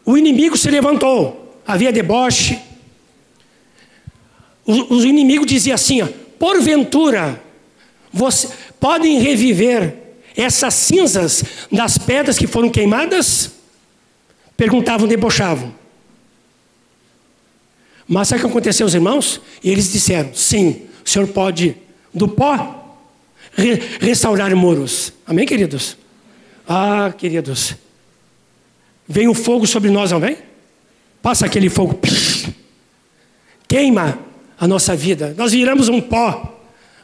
o 0.05 0.17
inimigo 0.17 0.57
se 0.57 0.69
levantou. 0.69 1.61
Havia 1.65 1.91
deboche. 1.91 2.59
O, 4.65 4.95
o 4.95 5.05
inimigo 5.05 5.45
dizia 5.45 5.75
assim: 5.75 6.01
ó, 6.01 6.07
porventura, 6.37 7.41
você, 8.11 8.49
podem 8.79 9.19
reviver 9.19 10.02
essas 10.35 10.73
cinzas 10.73 11.43
das 11.71 11.97
pedras 11.97 12.37
que 12.37 12.47
foram 12.47 12.69
queimadas, 12.69 13.51
perguntavam, 14.57 15.07
debochavam. 15.07 15.73
Mas 18.07 18.27
sabe 18.27 18.41
o 18.41 18.45
que 18.45 18.51
aconteceu, 18.51 18.85
os 18.85 18.93
irmãos? 18.93 19.41
Eles 19.63 19.91
disseram: 19.91 20.33
sim, 20.33 20.83
o 21.05 21.09
Senhor 21.09 21.27
pode, 21.27 21.75
do 22.13 22.27
pó, 22.27 22.97
re 23.53 23.73
restaurar 23.99 24.55
muros. 24.55 25.13
Amém, 25.25 25.45
queridos? 25.45 25.97
Ah, 26.67 27.13
queridos. 27.17 27.75
Vem 29.07 29.27
o 29.27 29.33
fogo 29.33 29.67
sobre 29.67 29.89
nós, 29.89 30.11
vem? 30.11 30.37
Passa 31.21 31.45
aquele 31.45 31.69
fogo, 31.69 31.99
queima 33.67 34.19
a 34.59 34.67
nossa 34.67 34.95
vida. 34.95 35.33
Nós 35.37 35.51
viramos 35.51 35.87
um 35.89 36.01
pó. 36.01 36.52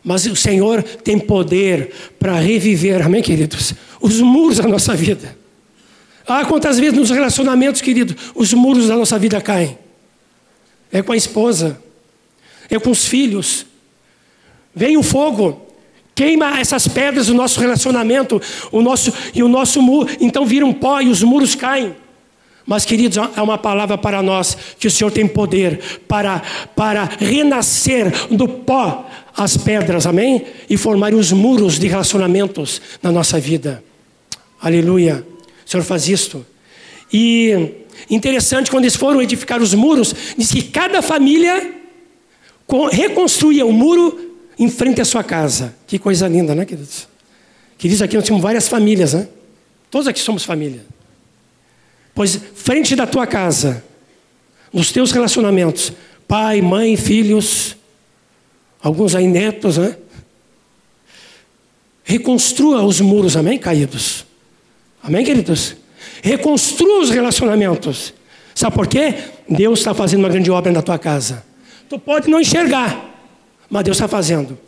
Mas 0.09 0.25
o 0.25 0.35
Senhor 0.35 0.81
tem 0.81 1.19
poder 1.19 1.91
para 2.17 2.33
reviver, 2.39 2.99
amém, 2.99 3.21
queridos? 3.21 3.75
Os 4.01 4.19
muros 4.19 4.57
da 4.57 4.67
nossa 4.67 4.95
vida. 4.95 5.37
Ah, 6.27 6.43
quantas 6.45 6.79
vezes 6.79 6.97
nos 6.97 7.11
relacionamentos, 7.11 7.79
queridos, 7.79 8.15
os 8.33 8.51
muros 8.51 8.87
da 8.87 8.95
nossa 8.95 9.19
vida 9.19 9.39
caem. 9.39 9.77
É 10.91 11.03
com 11.03 11.11
a 11.11 11.15
esposa, 11.15 11.79
é 12.71 12.79
com 12.79 12.89
os 12.89 13.05
filhos. 13.05 13.67
Vem 14.73 14.97
o 14.97 15.03
fogo, 15.03 15.61
queima 16.15 16.59
essas 16.59 16.87
pedras 16.87 17.27
do 17.27 17.35
nosso 17.35 17.59
relacionamento, 17.59 18.41
o 18.71 18.81
nosso 18.81 19.13
e 19.35 19.43
o 19.43 19.47
nosso 19.47 19.79
muro, 19.79 20.09
então 20.19 20.43
vira 20.43 20.65
um 20.65 20.73
pó 20.73 20.99
e 21.01 21.09
os 21.09 21.21
muros 21.21 21.53
caem. 21.53 21.95
Mas, 22.69 22.85
queridos, 22.85 23.17
é 23.17 23.41
uma 23.41 23.57
palavra 23.57 23.97
para 23.97 24.21
nós 24.21 24.55
que 24.77 24.85
o 24.85 24.91
Senhor 24.91 25.09
tem 25.09 25.27
poder 25.27 26.01
para, 26.07 26.39
para 26.75 27.09
renascer 27.19 28.27
do 28.29 28.47
pó 28.47 29.09
as 29.35 29.57
pedras, 29.57 30.05
amém? 30.05 30.45
E 30.69 30.77
formar 30.77 31.11
os 31.15 31.31
muros 31.31 31.79
de 31.79 31.87
relacionamentos 31.87 32.79
na 33.01 33.11
nossa 33.11 33.39
vida. 33.39 33.83
Aleluia. 34.61 35.25
O 35.65 35.67
Senhor 35.67 35.83
faz 35.83 36.07
isto. 36.07 36.45
E 37.11 37.71
interessante, 38.07 38.69
quando 38.69 38.83
eles 38.83 38.95
foram 38.95 39.19
edificar 39.19 39.59
os 39.59 39.73
muros, 39.73 40.13
diz 40.37 40.51
que 40.51 40.61
cada 40.61 41.01
família 41.01 41.73
reconstruía 42.91 43.65
o 43.65 43.73
muro 43.73 44.37
em 44.59 44.69
frente 44.69 45.01
à 45.01 45.05
sua 45.05 45.23
casa. 45.23 45.73
Que 45.87 45.97
coisa 45.97 46.27
linda, 46.27 46.53
né, 46.53 46.65
queridos? 46.65 47.07
Queridos, 47.79 48.03
aqui 48.03 48.15
nós 48.15 48.25
temos 48.25 48.43
várias 48.43 48.67
famílias, 48.67 49.15
né? 49.15 49.27
Todos 49.89 50.07
aqui 50.07 50.19
somos 50.19 50.43
família. 50.43 50.98
Pois 52.19 52.37
frente 52.53 52.97
da 52.97 53.07
tua 53.07 53.25
casa, 53.25 53.81
nos 54.73 54.91
teus 54.91 55.13
relacionamentos, 55.13 55.93
pai, 56.27 56.61
mãe, 56.61 56.97
filhos, 56.97 57.77
alguns 58.83 59.15
aí 59.15 59.25
netos, 59.25 59.77
né? 59.77 59.95
Reconstrua 62.03 62.83
os 62.83 62.99
muros, 62.99 63.37
amém, 63.37 63.57
caídos. 63.57 64.25
Amém, 65.01 65.23
queridos? 65.23 65.77
Reconstrua 66.21 67.03
os 67.03 67.09
relacionamentos. 67.09 68.13
Sabe 68.53 68.75
por 68.75 68.87
quê? 68.87 69.15
Deus 69.47 69.79
está 69.79 69.93
fazendo 69.93 70.19
uma 70.19 70.29
grande 70.29 70.51
obra 70.51 70.73
na 70.73 70.81
tua 70.81 70.99
casa. 70.99 71.45
Tu 71.87 71.97
pode 71.97 72.29
não 72.29 72.41
enxergar, 72.41 73.17
mas 73.69 73.85
Deus 73.85 73.95
está 73.95 74.09
fazendo. 74.09 74.59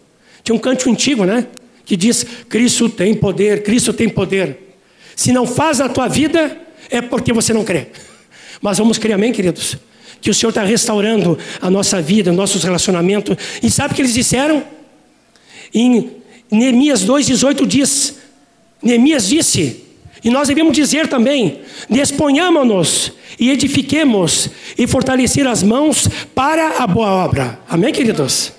Tinha 0.42 0.56
um 0.56 0.60
canto 0.60 0.90
antigo, 0.90 1.26
né? 1.26 1.48
Que 1.84 1.98
diz: 1.98 2.26
Cristo 2.48 2.88
tem 2.88 3.14
poder, 3.14 3.62
Cristo 3.64 3.92
tem 3.92 4.08
poder. 4.08 4.78
Se 5.18 5.34
não 5.34 5.46
faz 5.46 5.80
na 5.80 5.90
tua 5.90 6.08
vida, 6.08 6.58
é 6.92 7.02
porque 7.02 7.34
você 7.34 7.54
não 7.54 7.64
crê. 7.64 7.88
Mas 8.62 8.78
vamos 8.78 8.98
crer, 8.98 9.14
amém, 9.14 9.32
queridos? 9.32 9.78
Que 10.22 10.30
o 10.30 10.34
Senhor 10.34 10.50
está 10.50 10.64
restaurando 10.64 11.38
a 11.60 11.70
nossa 11.70 12.00
vida, 12.02 12.32
nossos 12.32 12.64
relacionamentos. 12.64 13.36
E 13.64 13.72
sabe 13.72 13.94
o 13.94 13.96
que 13.96 14.02
eles 14.02 14.14
disseram? 14.14 14.64
Em 15.74 16.12
Neemias 16.52 17.04
2,18 17.04 17.66
diz: 17.66 18.20
Neemias 18.84 19.28
disse, 19.28 19.84
e 20.24 20.30
nós 20.30 20.48
devemos 20.48 20.74
dizer 20.74 21.08
também: 21.08 21.62
disponhamos-nos 21.90 23.14
e 23.40 23.50
edifiquemos 23.50 24.50
e 24.78 24.86
fortalecer 24.86 25.48
as 25.48 25.64
mãos 25.64 26.08
para 26.36 26.84
a 26.84 26.88
boa 26.88 27.10
obra. 27.10 27.60
Amém, 27.68 27.92
queridos? 27.92 28.52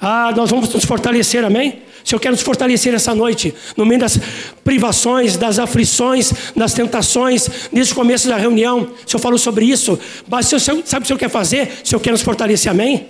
Ah, 0.00 0.32
nós 0.36 0.50
vamos 0.50 0.72
nos 0.72 0.84
fortalecer, 0.84 1.44
amém? 1.44 1.82
Se 2.04 2.14
eu 2.14 2.20
quero 2.20 2.34
nos 2.34 2.42
fortalecer 2.42 2.94
essa 2.94 3.14
noite, 3.14 3.54
no 3.76 3.86
meio 3.86 4.00
das 4.00 4.18
privações, 4.64 5.36
das 5.36 5.58
aflições, 5.58 6.32
das 6.56 6.74
tentações, 6.74 7.48
desde 7.72 7.92
o 7.92 7.96
começo 7.96 8.28
da 8.28 8.36
reunião, 8.36 8.90
o 9.06 9.10
Senhor 9.10 9.20
falou 9.20 9.38
sobre 9.38 9.64
isso. 9.64 9.98
Mas 10.28 10.46
se 10.46 10.58
sabe 10.58 10.80
o 10.80 10.82
que 10.82 10.98
o 10.98 11.06
Senhor 11.06 11.18
quer 11.18 11.30
fazer? 11.30 11.80
Se 11.84 11.94
eu 11.94 12.00
quero 12.00 12.14
nos 12.14 12.22
fortalecer, 12.22 12.70
amém? 12.70 13.08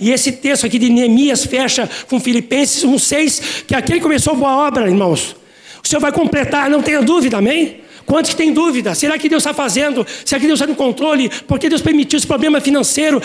E 0.00 0.10
esse 0.10 0.32
texto 0.32 0.64
aqui 0.64 0.78
de 0.78 0.88
Neemias 0.88 1.44
fecha 1.44 1.88
com 2.08 2.18
Filipenses 2.18 2.84
1,6, 2.84 3.64
que 3.66 3.74
aquele 3.74 4.00
começou 4.00 4.34
boa 4.34 4.66
obra, 4.66 4.88
irmãos. 4.88 5.36
O 5.84 5.86
Senhor 5.86 6.00
vai 6.00 6.10
completar, 6.10 6.70
não 6.70 6.82
tenha 6.82 7.02
dúvida, 7.02 7.36
amém? 7.36 7.80
Quantos 8.10 8.32
que 8.32 8.36
têm 8.36 8.52
dúvida? 8.52 8.92
Será 8.92 9.16
que 9.16 9.28
Deus 9.28 9.40
está 9.40 9.54
fazendo? 9.54 10.04
Será 10.24 10.40
que 10.40 10.46
Deus 10.48 10.58
está 10.60 10.66
no 10.66 10.74
controle? 10.74 11.30
Por 11.46 11.60
que 11.60 11.68
Deus 11.68 11.80
permitiu 11.80 12.16
esse 12.16 12.26
problema 12.26 12.60
financeiro? 12.60 13.22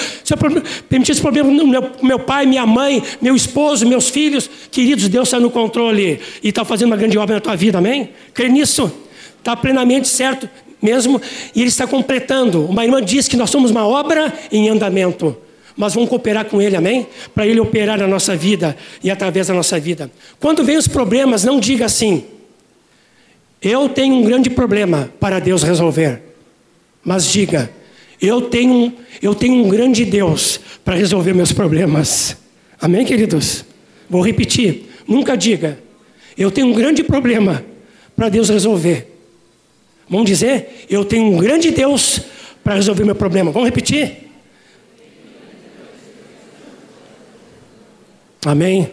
Permitiu 0.88 1.12
esse 1.12 1.22
problema 1.24 1.50
no 1.50 1.66
meu, 1.66 1.90
meu 2.04 2.20
pai, 2.20 2.46
minha 2.46 2.68
mãe, 2.68 3.02
meu 3.20 3.36
esposo, 3.36 3.84
meus 3.88 4.10
filhos? 4.10 4.48
Queridos, 4.70 5.08
Deus 5.10 5.30
está 5.30 5.40
no 5.40 5.50
controle 5.50 6.22
e 6.44 6.50
está 6.50 6.64
fazendo 6.64 6.90
uma 6.90 6.98
grande 6.98 7.18
obra 7.18 7.34
na 7.34 7.42
tua 7.42 7.56
vida, 7.56 7.80
amém? 7.80 8.12
Crê 8.32 8.48
nisso? 8.48 8.92
Está 9.40 9.56
plenamente 9.56 10.08
certo 10.08 10.48
mesmo 10.80 11.20
e 11.56 11.62
Ele 11.62 11.70
está 11.70 11.88
completando. 11.88 12.64
Uma 12.66 12.86
irmã 12.86 13.02
disse 13.02 13.28
que 13.28 13.36
nós 13.36 13.50
somos 13.50 13.72
uma 13.72 13.88
obra 13.88 14.32
em 14.52 14.70
andamento 14.70 15.36
mas 15.78 15.94
vamos 15.94 16.10
cooperar 16.10 16.46
com 16.46 16.62
Ele, 16.62 16.76
amém? 16.76 17.06
Para 17.34 17.46
Ele 17.46 17.60
operar 17.60 17.98
na 17.98 18.08
nossa 18.08 18.34
vida 18.34 18.78
e 19.04 19.12
através 19.12 19.48
da 19.48 19.54
nossa 19.54 19.78
vida. 19.78 20.10
Quando 20.40 20.64
vem 20.64 20.78
os 20.78 20.88
problemas, 20.88 21.44
não 21.44 21.60
diga 21.60 21.86
assim, 21.86 22.24
eu 23.66 23.90
tenho 23.90 24.14
um 24.14 24.24
grande 24.24 24.48
problema 24.48 25.12
para 25.20 25.40
Deus 25.40 25.64
resolver. 25.64 26.22
Mas 27.04 27.26
diga, 27.26 27.72
eu 28.22 28.44
tenho, 28.44 28.94
eu 29.20 29.34
tenho 29.34 29.56
um 29.66 29.70
grande 29.70 30.06
Deus 30.06 30.60
para 30.84 30.94
resolver 30.94 31.34
meus 31.34 31.52
problemas. 31.52 32.38
Amém, 32.80 33.04
queridos? 33.04 33.66
Vou 34.08 34.22
repetir. 34.22 34.86
Nunca 35.08 35.36
diga, 35.36 35.80
eu 36.38 36.52
tenho 36.52 36.68
um 36.68 36.74
grande 36.74 37.04
problema 37.04 37.66
para 38.16 38.30
Deus 38.30 38.50
resolver. 38.50 39.12
Vamos 40.08 40.28
dizer, 40.28 40.86
eu 40.88 41.04
tenho 41.04 41.34
um 41.34 41.38
grande 41.38 41.72
Deus 41.72 42.22
para 42.64 42.76
resolver 42.76 43.04
meu 43.04 43.16
problema. 43.16 43.52
Vamos 43.52 43.68
repetir? 43.68 44.30
Amém? 48.46 48.92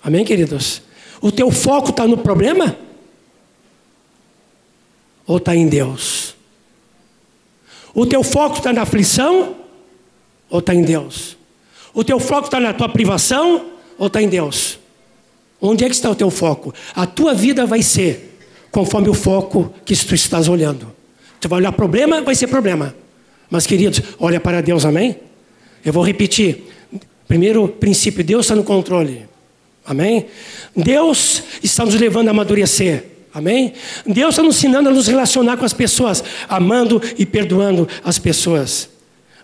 Amém, 0.00 0.24
queridos? 0.24 0.80
O 1.20 1.32
teu 1.32 1.50
foco 1.50 1.90
está 1.90 2.06
no 2.06 2.18
problema? 2.18 2.76
Ou 5.30 5.36
está 5.36 5.54
em 5.54 5.68
Deus? 5.68 6.34
O 7.94 8.04
teu 8.04 8.24
foco 8.24 8.56
está 8.56 8.72
na 8.72 8.82
aflição 8.82 9.54
ou 10.48 10.58
está 10.58 10.74
em 10.74 10.82
Deus? 10.82 11.36
O 11.94 12.02
teu 12.02 12.18
foco 12.18 12.46
está 12.46 12.58
na 12.58 12.72
tua 12.72 12.88
privação 12.88 13.66
ou 13.96 14.08
está 14.08 14.20
em 14.20 14.28
Deus? 14.28 14.76
Onde 15.60 15.84
é 15.84 15.88
que 15.88 15.94
está 15.94 16.10
o 16.10 16.16
teu 16.16 16.30
foco? 16.30 16.74
A 16.96 17.06
tua 17.06 17.32
vida 17.32 17.64
vai 17.64 17.80
ser 17.80 18.40
conforme 18.72 19.08
o 19.08 19.14
foco 19.14 19.72
que 19.84 19.94
tu 19.94 20.16
estás 20.16 20.48
olhando. 20.48 20.92
Tu 21.40 21.48
vai 21.48 21.60
olhar 21.60 21.70
problema, 21.70 22.20
vai 22.22 22.34
ser 22.34 22.48
problema. 22.48 22.92
Mas, 23.48 23.68
queridos, 23.68 24.02
olha 24.18 24.40
para 24.40 24.60
Deus, 24.60 24.84
amém? 24.84 25.16
Eu 25.84 25.92
vou 25.92 26.02
repetir. 26.02 26.64
Primeiro 27.28 27.68
princípio, 27.68 28.24
Deus 28.24 28.46
está 28.46 28.56
no 28.56 28.64
controle. 28.64 29.26
Amém? 29.86 30.26
Deus 30.74 31.44
está 31.62 31.84
nos 31.84 31.94
levando 31.94 32.26
a 32.26 32.30
amadurecer. 32.32 33.19
Amém? 33.32 33.72
Deus 34.04 34.30
está 34.30 34.42
nos 34.42 34.56
ensinando 34.56 34.88
a 34.88 34.92
nos 34.92 35.06
relacionar 35.06 35.56
com 35.56 35.64
as 35.64 35.72
pessoas, 35.72 36.22
amando 36.48 37.00
e 37.16 37.24
perdoando 37.24 37.88
as 38.04 38.18
pessoas. 38.18 38.88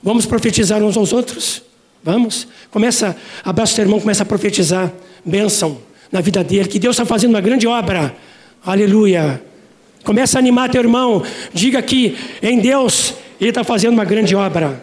Vamos 0.03 0.27
profetizar 0.27 0.83
uns 0.83 0.97
aos 0.97 1.13
outros? 1.13 1.63
Vamos? 2.03 2.49
Começa, 2.71 3.17
abraça 3.45 3.73
o 3.73 3.77
teu 3.77 3.85
irmão, 3.85 4.01
começa 4.01 4.23
a 4.23 4.27
profetizar 4.27 4.93
bênção 5.25 5.79
na 6.11 6.21
vida 6.21 6.43
dele, 6.43 6.69
que 6.69 6.79
Deus 6.79 6.95
está 6.95 7.05
fazendo 7.05 7.31
uma 7.31 7.41
grande 7.41 7.67
obra. 7.67 8.15
Aleluia. 8.65 9.43
Começa 10.05 10.39
a 10.39 10.41
animar 10.41 10.71
teu 10.71 10.81
irmão, 10.81 11.23
diga 11.53 11.83
que 11.83 12.17
em 12.43 12.61
Deus 12.61 13.15
ele 13.41 13.51
está 13.51 13.65
fazendo 13.65 13.95
uma 13.95 14.05
grande 14.05 14.35
obra. 14.35 14.81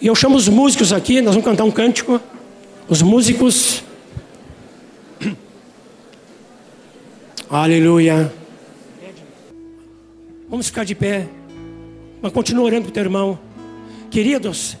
E 0.00 0.06
eu 0.06 0.14
chamo 0.14 0.36
os 0.36 0.48
músicos 0.48 0.92
aqui, 0.92 1.20
nós 1.20 1.34
vamos 1.34 1.44
cantar 1.44 1.64
um 1.64 1.70
cântico. 1.70 2.20
Os 2.88 3.02
músicos. 3.02 3.84
Aleluia. 7.52 8.32
Vamos 10.48 10.68
ficar 10.68 10.84
de 10.84 10.94
pé. 10.94 11.26
Mas 12.22 12.32
continua 12.32 12.64
orando 12.64 12.86
o 12.86 12.90
teu 12.92 13.02
irmão. 13.02 13.36
Queridos, 14.08 14.76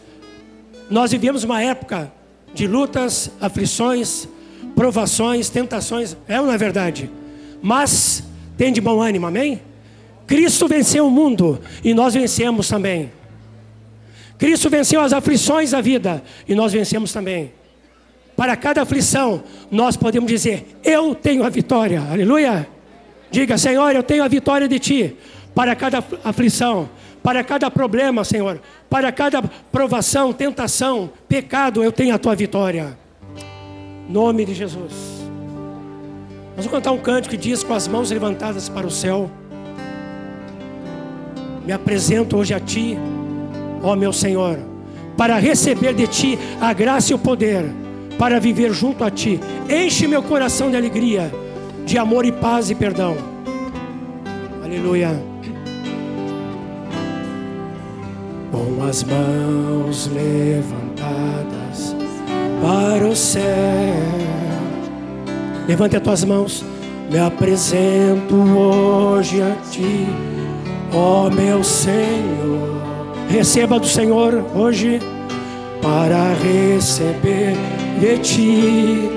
nós 0.88 1.10
vivemos 1.10 1.42
uma 1.42 1.60
época 1.60 2.12
de 2.54 2.68
lutas, 2.68 3.28
aflições, 3.40 4.28
provações, 4.76 5.50
tentações. 5.50 6.16
É 6.28 6.40
ou 6.40 6.46
não 6.46 6.54
é 6.54 6.56
verdade? 6.56 7.10
Mas 7.60 8.22
tem 8.56 8.72
de 8.72 8.80
bom 8.80 9.02
ânimo, 9.02 9.26
amém? 9.26 9.60
Cristo 10.24 10.68
venceu 10.68 11.08
o 11.08 11.10
mundo 11.10 11.60
e 11.82 11.92
nós 11.92 12.14
vencemos 12.14 12.68
também. 12.68 13.10
Cristo 14.38 14.70
venceu 14.70 15.00
as 15.00 15.12
aflições 15.12 15.72
da 15.72 15.80
vida 15.80 16.22
e 16.46 16.54
nós 16.54 16.72
vencemos 16.72 17.12
também. 17.12 17.52
Para 18.40 18.56
cada 18.56 18.80
aflição, 18.80 19.42
nós 19.70 19.98
podemos 19.98 20.30
dizer: 20.30 20.66
Eu 20.82 21.14
tenho 21.14 21.44
a 21.44 21.50
vitória. 21.50 22.00
Aleluia. 22.10 22.66
Diga, 23.30 23.58
Senhor, 23.58 23.94
eu 23.94 24.02
tenho 24.02 24.24
a 24.24 24.28
vitória 24.28 24.66
de 24.66 24.78
Ti. 24.78 25.14
Para 25.54 25.76
cada 25.76 26.02
aflição, 26.24 26.88
para 27.22 27.44
cada 27.44 27.70
problema, 27.70 28.24
Senhor, 28.24 28.58
para 28.88 29.12
cada 29.12 29.42
provação, 29.42 30.32
tentação, 30.32 31.10
pecado, 31.28 31.84
eu 31.84 31.92
tenho 31.92 32.14
a 32.14 32.18
Tua 32.18 32.34
vitória. 32.34 32.96
Nome 34.08 34.46
de 34.46 34.54
Jesus. 34.54 34.94
Nós 36.56 36.64
vamos 36.64 36.70
cantar 36.70 36.92
um 36.92 36.98
cântico 36.98 37.34
que 37.34 37.36
diz 37.36 37.62
com 37.62 37.74
as 37.74 37.86
mãos 37.86 38.10
levantadas 38.10 38.70
para 38.70 38.86
o 38.86 38.90
céu. 38.90 39.30
Me 41.66 41.72
apresento 41.72 42.38
hoje 42.38 42.54
a 42.54 42.58
Ti, 42.58 42.96
ó 43.82 43.94
meu 43.94 44.14
Senhor, 44.14 44.58
para 45.14 45.36
receber 45.36 45.92
de 45.92 46.06
Ti 46.06 46.38
a 46.58 46.72
graça 46.72 47.12
e 47.12 47.14
o 47.14 47.18
poder, 47.18 47.66
para 48.20 48.38
viver 48.38 48.72
junto 48.74 49.02
a 49.02 49.10
Ti. 49.10 49.40
Enche 49.68 50.06
meu 50.06 50.22
coração 50.22 50.70
de 50.70 50.76
alegria, 50.76 51.32
de 51.86 51.96
amor 51.96 52.26
e 52.26 52.30
paz 52.30 52.70
e 52.70 52.74
perdão. 52.74 53.16
Aleluia. 54.62 55.18
Com 58.52 58.84
as 58.86 59.02
mãos 59.04 60.10
levantadas 60.12 61.96
para 62.60 63.08
o 63.08 63.16
céu. 63.16 63.42
Levante 65.66 65.96
as 65.96 66.02
tuas 66.02 66.24
mãos. 66.24 66.64
Me 67.10 67.18
apresento 67.18 68.36
hoje 68.36 69.40
a 69.40 69.56
Ti 69.70 70.06
Ó 70.92 71.30
meu 71.30 71.62
Senhor, 71.62 72.82
receba 73.28 73.78
do 73.78 73.86
Senhor 73.86 74.44
hoje 74.56 74.98
para 75.80 76.34
receber 76.34 77.79
de 77.98 78.18
ti. 78.18 79.10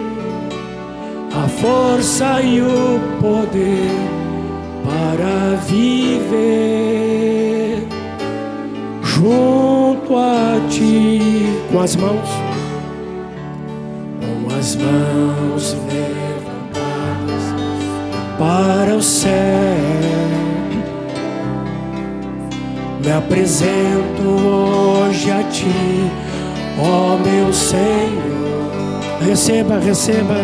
A 1.36 1.48
força 1.48 2.42
e 2.42 2.62
o 2.62 3.00
poder 3.20 3.92
para 4.84 5.58
viver 5.68 6.64
junto 9.04 10.18
a 10.18 10.60
ti. 10.70 11.20
Com 11.72 11.80
as 11.80 11.96
mãos. 11.96 12.30
Com 14.20 14.56
as 14.56 14.76
mãos 14.76 15.76
levantadas 15.88 17.44
para 18.38 18.96
o 18.96 19.02
céu. 19.02 20.04
Me 23.04 23.12
apresento 23.12 24.24
hoje 24.24 25.30
a 25.30 25.44
ti, 25.44 26.10
ó 26.80 27.18
meu 27.18 27.52
Senhor. 27.52 28.33
Receba, 29.26 29.80
receba, 29.80 30.36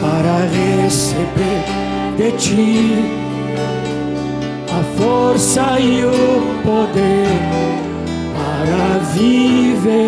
para 0.00 0.36
receber 0.84 1.64
de 2.16 2.32
ti 2.32 3.04
a 4.70 4.82
força 4.98 5.80
e 5.80 6.04
o 6.04 6.62
poder 6.62 7.26
para 8.36 8.98
viver 9.14 9.98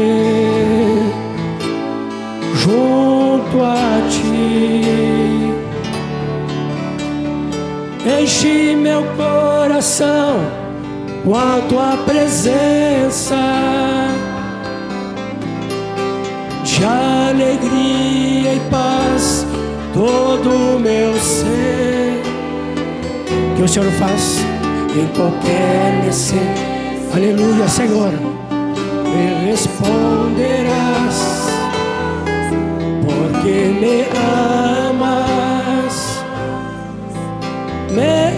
junto 2.55 3.63
a 3.63 4.03
ti. 4.11 5.55
Enche 8.21 8.77
meu 8.77 9.03
coração 9.17 10.41
com 11.25 11.35
a 11.35 11.61
tua 11.69 11.97
presença 12.05 13.37
alegria 16.85 18.55
e 18.55 18.61
paz 18.71 19.47
todo 19.93 20.77
o 20.77 20.79
meu 20.79 21.15
ser. 21.19 22.23
Que 23.57 23.63
o 23.63 23.69
Senhor 23.69 23.91
faz 23.93 24.39
em 24.97 25.07
qualquer 25.15 26.05
necessidade 26.05 26.71
aleluia 27.15 27.69
Senhor. 27.69 28.13
Me 29.05 29.51
responderás 29.51 31.17
porque 33.05 33.75
me 33.81 34.05
amas. 34.89 35.97
Me 37.91 38.30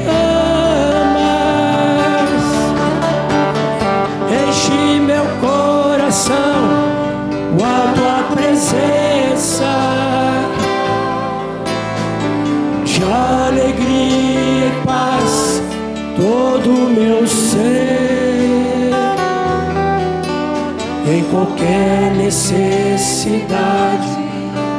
qualquer 21.62 22.10
necessidade 22.16 24.08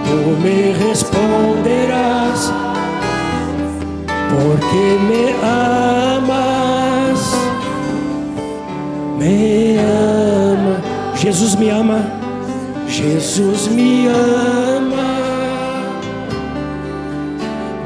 tu 0.05 0.15
me 0.41 0.73
responderás 0.89 2.51
porque 4.29 4.99
me 5.07 5.23
amas 6.11 7.21
me 9.17 9.77
ama 9.79 10.75
Jesus 11.15 11.55
me 11.55 11.69
ama, 11.69 12.01
Jesus 12.89 13.69
me 13.69 14.07
ama. 14.09 15.03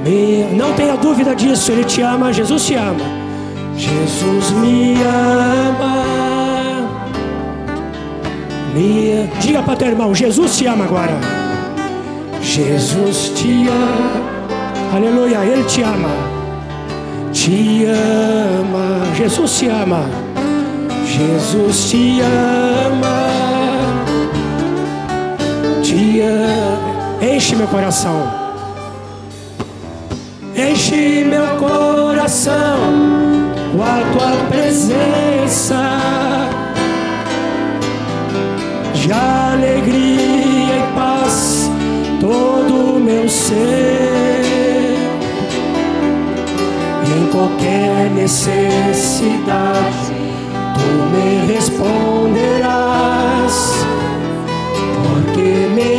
Me... 0.04 0.48
Não 0.56 0.74
tenha 0.74 0.96
dúvida 0.98 1.36
disso, 1.36 1.72
Ele 1.72 1.84
te 1.84 2.02
ama, 2.02 2.34
Jesus 2.34 2.66
te 2.66 2.74
ama. 2.74 3.06
Jesus 3.78 4.50
me 4.54 4.96
ama. 5.04 5.27
Diga 9.58 9.66
para 9.66 9.76
teu 9.76 9.88
irmão, 9.88 10.14
Jesus 10.14 10.56
te 10.56 10.68
ama 10.68 10.86
agora. 10.86 11.18
Jesus 12.44 13.30
te 13.30 13.68
ama. 13.68 14.96
Aleluia, 14.96 15.44
Ele 15.44 15.64
te 15.64 15.82
ama. 15.82 16.10
Te 17.34 17.88
ama, 17.88 19.16
Jesus 19.16 19.58
te 19.58 19.68
ama. 19.68 20.06
Jesus 21.08 21.90
te 21.90 22.22
ama, 22.22 23.18
te 25.82 26.22
ama. 26.22 27.34
Enche 27.34 27.56
meu 27.56 27.68
coração, 27.68 28.32
enche 30.56 31.26
meu 31.28 31.48
coração 31.58 32.78
com 33.72 33.82
a 33.82 34.02
tua 34.14 34.38
presença 34.50 35.98
de 39.08 39.14
ser. 43.38 44.98
E 47.06 47.10
em 47.20 47.28
qualquer 47.32 48.10
necessidade 48.12 49.96
tu 50.76 50.90
me 51.14 51.54
responderás, 51.54 52.76
porque 55.04 55.48
me 55.76 55.92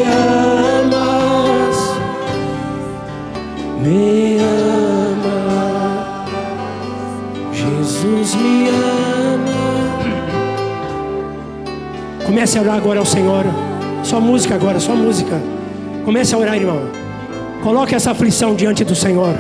amas, 0.83 1.77
me 3.83 4.39
ama, 4.41 5.39
Jesus 7.53 8.35
me 8.35 8.69
ama. 8.69 9.61
Comece 12.27 12.59
a 12.59 12.61
orar 12.63 12.77
agora 12.77 12.99
ao 12.99 13.07
Senhor, 13.07 13.45
só 14.03 14.21
música 14.21 14.55
agora, 14.57 14.81
só 14.81 14.95
música. 14.95 15.41
Comece 16.05 16.35
a 16.35 16.39
orar, 16.39 16.57
irmão. 16.57 17.08
Coloque 17.69 17.95
essa 17.95 18.13
aflição 18.13 18.55
diante 18.55 18.83
do 18.83 18.95
Senhor. 18.95 19.35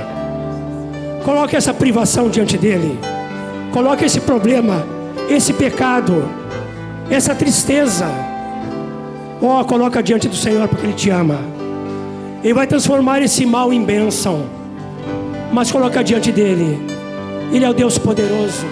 Coloque 1.24 1.56
essa 1.56 1.72
privação 1.72 2.28
diante 2.28 2.58
dele. 2.58 2.98
Coloque 3.72 4.04
esse 4.04 4.20
problema 4.20 4.84
esse 5.30 5.54
pecado, 5.54 6.28
essa 7.10 7.34
tristeza. 7.34 8.04
Ó, 9.40 9.62
oh, 9.62 9.64
coloca 9.64 10.02
diante 10.02 10.28
do 10.28 10.36
Senhor 10.36 10.68
porque 10.68 10.84
Ele 10.84 10.92
te 10.92 11.08
ama. 11.08 11.38
Ele 12.44 12.52
vai 12.52 12.66
transformar 12.66 13.22
esse 13.22 13.46
mal 13.46 13.72
em 13.72 13.82
bênção. 13.82 14.44
Mas 15.50 15.72
coloca 15.72 16.04
diante 16.04 16.30
dele. 16.30 16.78
Ele 17.50 17.64
é 17.64 17.70
o 17.70 17.72
Deus 17.72 17.96
poderoso. 17.96 18.66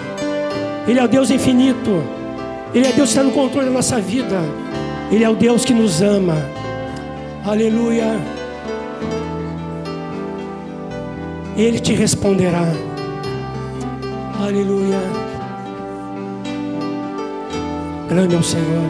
Ele 0.86 1.00
é 1.00 1.04
o 1.04 1.08
Deus 1.08 1.30
infinito. 1.30 2.02
Ele 2.74 2.86
é 2.86 2.92
Deus 2.92 3.08
que 3.08 3.18
está 3.18 3.22
no 3.22 3.32
controle 3.32 3.68
da 3.68 3.72
nossa 3.72 3.98
vida. 3.98 4.38
Ele 5.10 5.24
é 5.24 5.30
o 5.30 5.34
Deus 5.34 5.64
que 5.64 5.72
nos 5.72 6.02
ama. 6.02 6.36
Aleluia. 7.42 8.35
Ele 11.56 11.80
te 11.80 11.94
responderá. 11.94 12.66
Aleluia. 14.38 15.00
Grande 18.10 18.34
é 18.34 18.38
o 18.38 18.42
Senhor. 18.42 18.84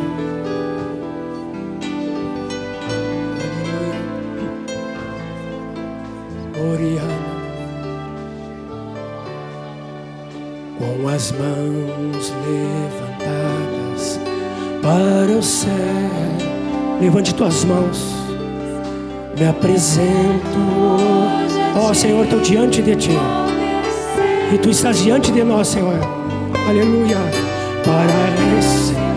Aleluia. 3.70 3.94
Oriana. 6.74 7.06
Com 10.76 11.08
as 11.08 11.30
mãos 11.30 12.32
levantadas 12.48 14.20
para 14.82 15.38
o 15.38 15.42
céu. 15.42 15.70
Levante 17.00 17.32
tuas 17.32 17.64
mãos. 17.64 18.12
Me 19.38 19.46
apresento 19.46 20.58
hoje 20.82 21.55
ó 21.76 21.90
oh, 21.90 21.94
Senhor, 21.94 22.24
estou 22.24 22.40
diante 22.40 22.82
de 22.82 22.96
Ti, 22.96 23.18
e 24.52 24.58
Tu 24.58 24.70
estás 24.70 24.98
diante 24.98 25.30
de 25.30 25.44
nós, 25.44 25.68
Senhor, 25.68 25.98
aleluia, 26.68 27.18
para 27.84 28.26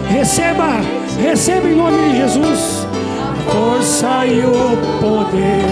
receba, 0.10 0.82
receba 1.22 1.68
em 1.68 1.76
nome 1.76 2.10
de 2.10 2.18
Jesus. 2.18 2.88
A 3.12 3.52
força 3.52 4.26
e 4.26 4.40
o 4.42 4.78
poder 5.00 5.66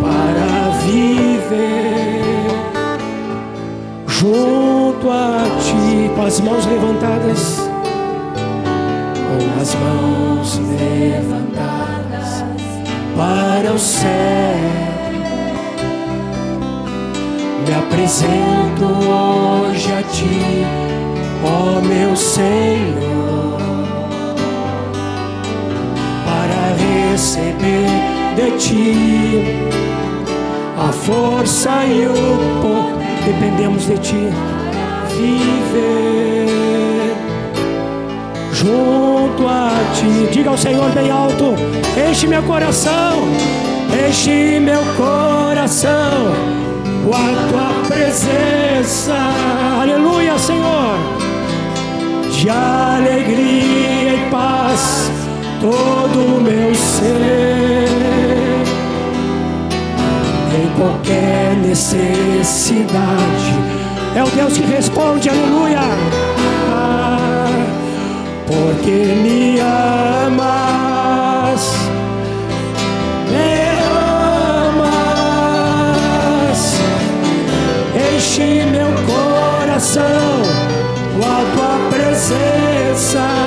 para 0.00 0.70
viver. 0.84 2.20
Junto 4.06 5.10
a 5.10 5.44
ti, 5.60 6.10
com 6.14 6.22
as 6.22 6.40
mãos 6.40 6.66
levantadas, 6.66 7.70
com 9.28 9.60
as 9.60 9.74
mãos 9.74 10.60
levantadas. 10.78 12.44
Para 13.16 13.72
o 13.72 13.78
céu. 13.78 14.99
Apresento 17.80 18.84
hoje 18.84 19.90
a 19.92 20.02
ti, 20.02 20.66
ó 21.42 21.80
meu 21.80 22.14
Senhor, 22.14 23.58
para 26.26 26.76
receber 26.76 27.88
de 28.36 28.50
ti 28.58 29.44
a 30.78 30.92
força 30.92 31.84
e 31.86 32.06
o 32.06 32.12
poder. 32.60 33.00
Dependemos 33.24 33.86
de 33.86 33.98
ti. 33.98 34.28
Viver 35.16 36.48
junto 38.52 39.46
a 39.46 39.70
ti. 39.94 40.28
Diga 40.32 40.50
ao 40.50 40.58
Senhor 40.58 40.90
bem 40.90 41.10
alto: 41.10 41.54
Enche 42.10 42.26
meu 42.26 42.42
coração, 42.42 43.24
enche 44.08 44.60
meu 44.60 44.82
coração 44.96 46.59
com 47.04 47.14
a 47.14 47.48
tua 47.48 47.88
presença. 47.88 49.14
Aleluia, 49.80 50.38
Senhor. 50.38 50.98
De 52.32 52.48
alegria 52.48 54.14
e 54.14 54.28
paz 54.30 55.10
todo 55.60 56.36
o 56.36 56.40
meu 56.40 56.74
ser. 56.74 57.88
Em 60.52 60.68
qualquer 60.78 61.56
necessidade, 61.56 62.90
é 64.16 64.24
o 64.24 64.28
Deus 64.28 64.56
que 64.56 64.64
responde, 64.64 65.28
aleluia. 65.28 65.80
Ah, 66.72 67.48
porque 68.46 69.14
me 69.22 69.60
amas, 69.60 70.79
enche 78.40 78.66
meu 78.66 78.88
coração 79.06 80.04
com 81.14 81.26
a 81.26 81.40
tua 81.54 81.90
presença. 81.90 83.40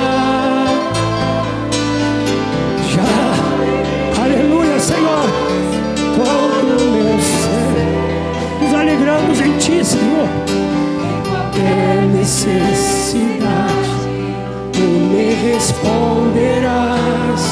alegramos 8.94 9.40
em 9.40 9.58
Ti, 9.58 9.84
Senhor. 9.84 10.28
É 11.56 12.06
necessidade, 12.16 13.90
Tu 14.72 14.80
me 14.80 15.34
responderás, 15.52 17.42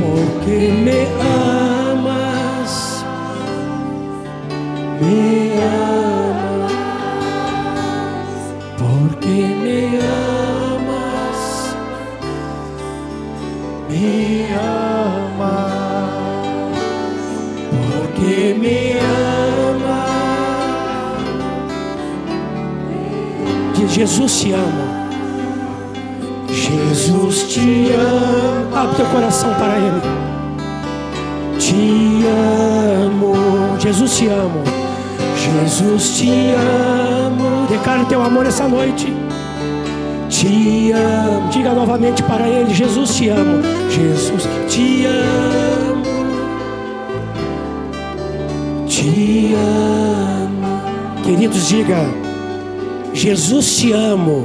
porque 0.00 0.56
me 0.84 1.06
amas, 1.92 2.74
me 5.00 5.52
amas, 5.62 5.85
Jesus 24.06 24.40
te 24.40 24.54
ama. 24.54 25.08
Jesus 26.48 27.42
te 27.52 27.92
ama. 27.92 28.82
Abre 28.82 28.94
teu 28.94 29.06
coração 29.06 29.52
para 29.54 29.76
Ele. 29.78 30.00
Te 31.58 32.24
amo. 33.04 33.34
Jesus 33.80 34.16
te 34.16 34.28
ama. 34.28 34.62
Jesus 35.34 36.18
te 36.18 36.54
amo. 36.54 37.66
Declare 37.68 38.04
teu 38.04 38.22
amor 38.22 38.46
essa 38.46 38.68
noite. 38.68 39.12
Te 40.30 40.92
amo. 40.92 41.50
Diga 41.50 41.74
novamente 41.74 42.22
para 42.22 42.46
Ele: 42.46 42.72
Jesus 42.72 43.16
te 43.16 43.30
amo. 43.30 43.60
Jesus 43.90 44.48
te 44.68 45.06
amo. 45.06 46.04
Te 48.86 49.56
amo. 49.56 51.24
Queridos, 51.24 51.68
diga. 51.68 52.25
Jesus 53.16 53.78
te 53.78 53.94
amo, 53.94 54.44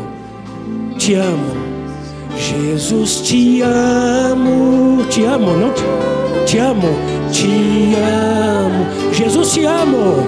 te 0.98 1.16
amo. 1.16 1.54
Jesus 2.38 3.22
te 3.22 3.62
amo, 3.62 5.04
te 5.10 5.26
amo, 5.26 5.58
não 5.58 5.74
te, 5.74 5.82
te 6.50 6.58
amo, 6.58 6.88
te 7.34 7.98
amo. 8.00 8.88
Jesus 9.12 9.52
te 9.52 9.66
amo, 9.66 10.26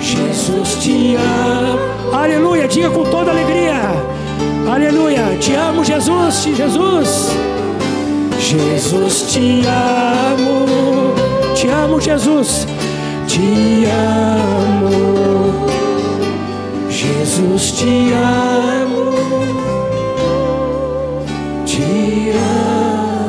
Jesus 0.00 0.76
te 0.84 1.16
amo. 1.16 2.16
Aleluia, 2.16 2.68
diga 2.68 2.90
com 2.90 3.02
toda 3.10 3.32
alegria. 3.32 3.92
Aleluia, 4.72 5.36
te 5.40 5.56
amo, 5.56 5.82
Jesus, 5.82 6.44
Jesus. 6.44 7.32
Jesus 8.38 9.32
te 9.32 9.62
amo, 9.66 11.12
te 11.60 11.68
amo, 11.70 11.98
Jesus, 12.00 12.68
te 13.26 13.90
amo. 13.90 15.03
Jesus 17.24 17.72
te 17.72 18.12
amo, 18.12 19.14
te 21.64 22.32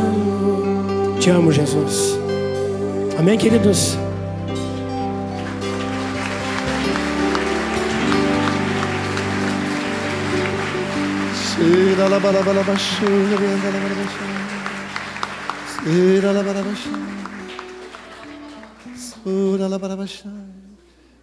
amo, 0.04 1.18
te 1.18 1.32
amo, 1.32 1.50
Jesus. 1.50 2.20
Amém, 3.18 3.38
queridos? 3.38 3.98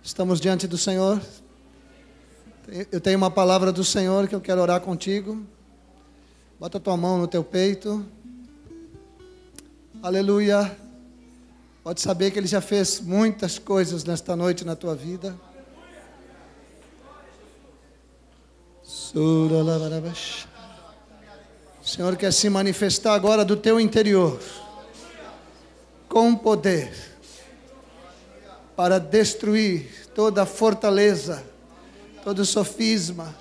Estamos 0.02 0.40
diante 0.40 0.66
do 0.66 0.78
Senhor. 0.78 1.20
Eu 2.90 3.02
tenho 3.02 3.18
uma 3.18 3.30
palavra 3.30 3.70
do 3.70 3.84
Senhor 3.84 4.26
que 4.26 4.34
eu 4.34 4.40
quero 4.40 4.62
orar 4.62 4.80
contigo. 4.80 5.44
Bota 6.58 6.80
tua 6.80 6.96
mão 6.96 7.18
no 7.18 7.28
teu 7.28 7.44
peito. 7.44 8.02
Aleluia. 10.02 10.74
Pode 11.84 12.00
saber 12.00 12.30
que 12.30 12.38
Ele 12.38 12.46
já 12.46 12.62
fez 12.62 12.98
muitas 12.98 13.58
coisas 13.58 14.04
nesta 14.04 14.34
noite 14.34 14.64
na 14.64 14.74
tua 14.74 14.94
vida. 14.94 15.38
O 19.14 19.50
Senhor 21.84 22.16
quer 22.16 22.32
se 22.32 22.48
manifestar 22.48 23.12
agora 23.12 23.44
do 23.44 23.54
teu 23.54 23.78
interior, 23.78 24.40
com 26.08 26.34
poder, 26.34 26.90
para 28.74 28.98
destruir 28.98 30.08
toda 30.14 30.46
fortaleza 30.46 31.51
todo 32.22 32.44
sofisma, 32.44 33.34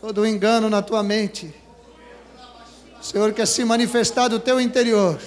todo 0.00 0.26
engano 0.26 0.70
na 0.70 0.80
tua 0.80 1.02
mente. 1.02 1.54
O 3.00 3.04
Senhor 3.04 3.32
quer 3.32 3.46
se 3.46 3.64
manifestar 3.64 4.28
do 4.28 4.40
teu 4.40 4.60
interior, 4.60 5.20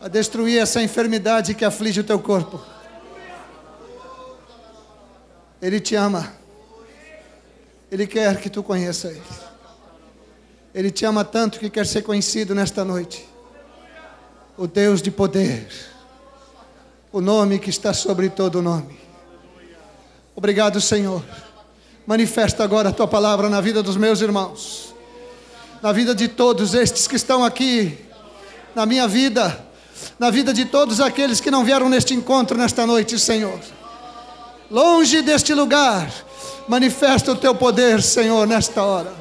a 0.00 0.08
destruir 0.08 0.60
essa 0.60 0.82
enfermidade 0.82 1.54
que 1.54 1.64
aflige 1.64 2.00
o 2.00 2.04
teu 2.04 2.18
corpo. 2.18 2.60
Ele 5.62 5.78
te 5.78 5.94
ama. 5.94 6.32
Ele 7.90 8.06
quer 8.06 8.40
que 8.40 8.48
tu 8.48 8.62
conheça 8.62 9.08
Ele. 9.08 9.22
Ele 10.74 10.90
te 10.90 11.04
ama 11.04 11.24
tanto 11.24 11.58
que 11.58 11.68
quer 11.68 11.86
ser 11.86 12.02
conhecido 12.02 12.54
nesta 12.54 12.84
noite. 12.84 13.28
O 14.56 14.66
Deus 14.66 15.02
de 15.02 15.10
poder, 15.10 15.68
o 17.12 17.20
nome 17.20 17.58
que 17.58 17.70
está 17.70 17.92
sobre 17.92 18.28
todo 18.28 18.62
nome. 18.62 19.09
Obrigado, 20.34 20.80
Senhor. 20.80 21.22
Manifesta 22.06 22.64
agora 22.64 22.88
a 22.88 22.92
tua 22.92 23.06
palavra 23.06 23.48
na 23.48 23.60
vida 23.60 23.82
dos 23.82 23.96
meus 23.96 24.20
irmãos, 24.20 24.94
na 25.82 25.92
vida 25.92 26.14
de 26.14 26.28
todos 26.28 26.74
estes 26.74 27.06
que 27.06 27.16
estão 27.16 27.44
aqui, 27.44 27.98
na 28.74 28.86
minha 28.86 29.06
vida, 29.06 29.64
na 30.18 30.30
vida 30.30 30.52
de 30.52 30.64
todos 30.64 31.00
aqueles 31.00 31.40
que 31.40 31.50
não 31.50 31.64
vieram 31.64 31.88
neste 31.88 32.14
encontro 32.14 32.56
nesta 32.56 32.86
noite, 32.86 33.18
Senhor. 33.18 33.60
Longe 34.70 35.22
deste 35.22 35.52
lugar, 35.54 36.10
manifesta 36.68 37.32
o 37.32 37.36
teu 37.36 37.54
poder, 37.54 38.02
Senhor, 38.02 38.46
nesta 38.46 38.82
hora, 38.82 39.12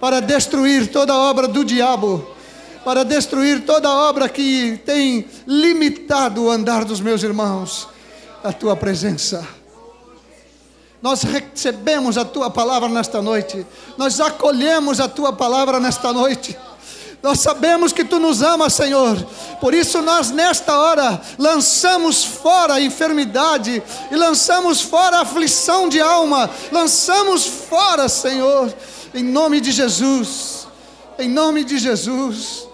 para 0.00 0.20
destruir 0.20 0.90
toda 0.90 1.14
obra 1.14 1.46
do 1.46 1.64
diabo 1.64 2.36
para 2.84 3.04
destruir 3.04 3.64
toda 3.64 3.90
obra 3.90 4.28
que 4.28 4.80
tem 4.84 5.26
limitado 5.46 6.44
o 6.44 6.50
andar 6.50 6.84
dos 6.84 7.00
meus 7.00 7.22
irmãos, 7.22 7.88
a 8.42 8.52
tua 8.52 8.74
presença. 8.74 9.59
Nós 11.02 11.22
recebemos 11.22 12.18
a 12.18 12.24
tua 12.24 12.50
palavra 12.50 12.88
nesta 12.88 13.22
noite, 13.22 13.66
nós 13.96 14.20
acolhemos 14.20 15.00
a 15.00 15.08
tua 15.08 15.32
palavra 15.32 15.80
nesta 15.80 16.12
noite. 16.12 16.56
Nós 17.22 17.40
sabemos 17.40 17.92
que 17.92 18.02
tu 18.02 18.18
nos 18.18 18.42
amas, 18.42 18.72
Senhor. 18.72 19.16
Por 19.60 19.74
isso 19.74 20.00
nós 20.00 20.30
nesta 20.30 20.78
hora 20.78 21.20
lançamos 21.38 22.24
fora 22.24 22.74
a 22.74 22.80
enfermidade 22.80 23.82
e 24.10 24.16
lançamos 24.16 24.80
fora 24.80 25.18
a 25.18 25.22
aflição 25.22 25.88
de 25.88 26.00
alma. 26.00 26.48
Lançamos 26.72 27.44
fora, 27.46 28.08
Senhor, 28.08 28.74
em 29.14 29.22
nome 29.22 29.60
de 29.60 29.70
Jesus. 29.70 30.66
Em 31.18 31.28
nome 31.28 31.62
de 31.62 31.78
Jesus. 31.78 32.66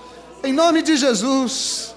Em 0.45 0.53
nome 0.53 0.81
de 0.81 0.97
Jesus. 0.97 1.93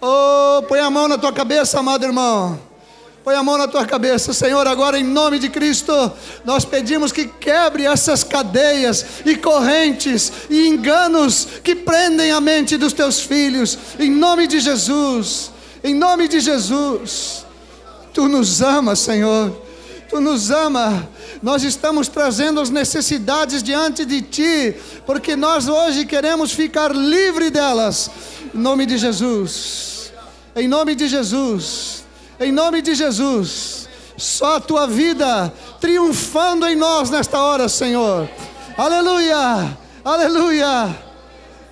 Oh, 0.00 0.62
põe 0.68 0.78
a 0.78 0.88
mão 0.88 1.08
na 1.08 1.18
tua 1.18 1.32
cabeça, 1.32 1.80
amado 1.80 2.04
irmão. 2.04 2.65
Põe 3.26 3.34
a 3.34 3.42
mão 3.42 3.58
na 3.58 3.66
tua 3.66 3.84
cabeça, 3.84 4.32
Senhor, 4.32 4.68
agora 4.68 5.00
em 5.00 5.02
nome 5.02 5.40
de 5.40 5.48
Cristo, 5.48 6.12
nós 6.44 6.64
pedimos 6.64 7.10
que 7.10 7.26
quebre 7.26 7.84
essas 7.84 8.22
cadeias 8.22 9.04
e 9.24 9.34
correntes 9.34 10.30
e 10.48 10.68
enganos 10.68 11.48
que 11.64 11.74
prendem 11.74 12.30
a 12.30 12.40
mente 12.40 12.76
dos 12.76 12.92
teus 12.92 13.18
filhos, 13.18 13.76
em 13.98 14.12
nome 14.12 14.46
de 14.46 14.60
Jesus, 14.60 15.50
em 15.82 15.92
nome 15.92 16.28
de 16.28 16.38
Jesus. 16.38 17.44
Tu 18.14 18.28
nos 18.28 18.62
amas, 18.62 19.00
Senhor, 19.00 19.60
tu 20.08 20.20
nos 20.20 20.52
amas 20.52 21.02
nós 21.42 21.64
estamos 21.64 22.06
trazendo 22.06 22.60
as 22.60 22.70
necessidades 22.70 23.60
diante 23.60 24.04
de 24.04 24.22
Ti, 24.22 24.76
porque 25.04 25.34
nós 25.34 25.66
hoje 25.66 26.06
queremos 26.06 26.52
ficar 26.52 26.94
livre 26.94 27.50
delas, 27.50 28.08
em 28.54 28.58
nome 28.58 28.86
de 28.86 28.96
Jesus, 28.96 30.12
em 30.54 30.68
nome 30.68 30.94
de 30.94 31.08
Jesus, 31.08 32.05
em 32.38 32.52
nome 32.52 32.82
de 32.82 32.94
Jesus, 32.94 33.88
só 34.16 34.56
a 34.56 34.60
Tua 34.60 34.86
vida 34.86 35.52
triunfando 35.80 36.66
em 36.66 36.76
nós 36.76 37.10
nesta 37.10 37.40
hora, 37.40 37.68
Senhor, 37.68 38.28
aleluia, 38.76 39.76
aleluia, 40.04 40.96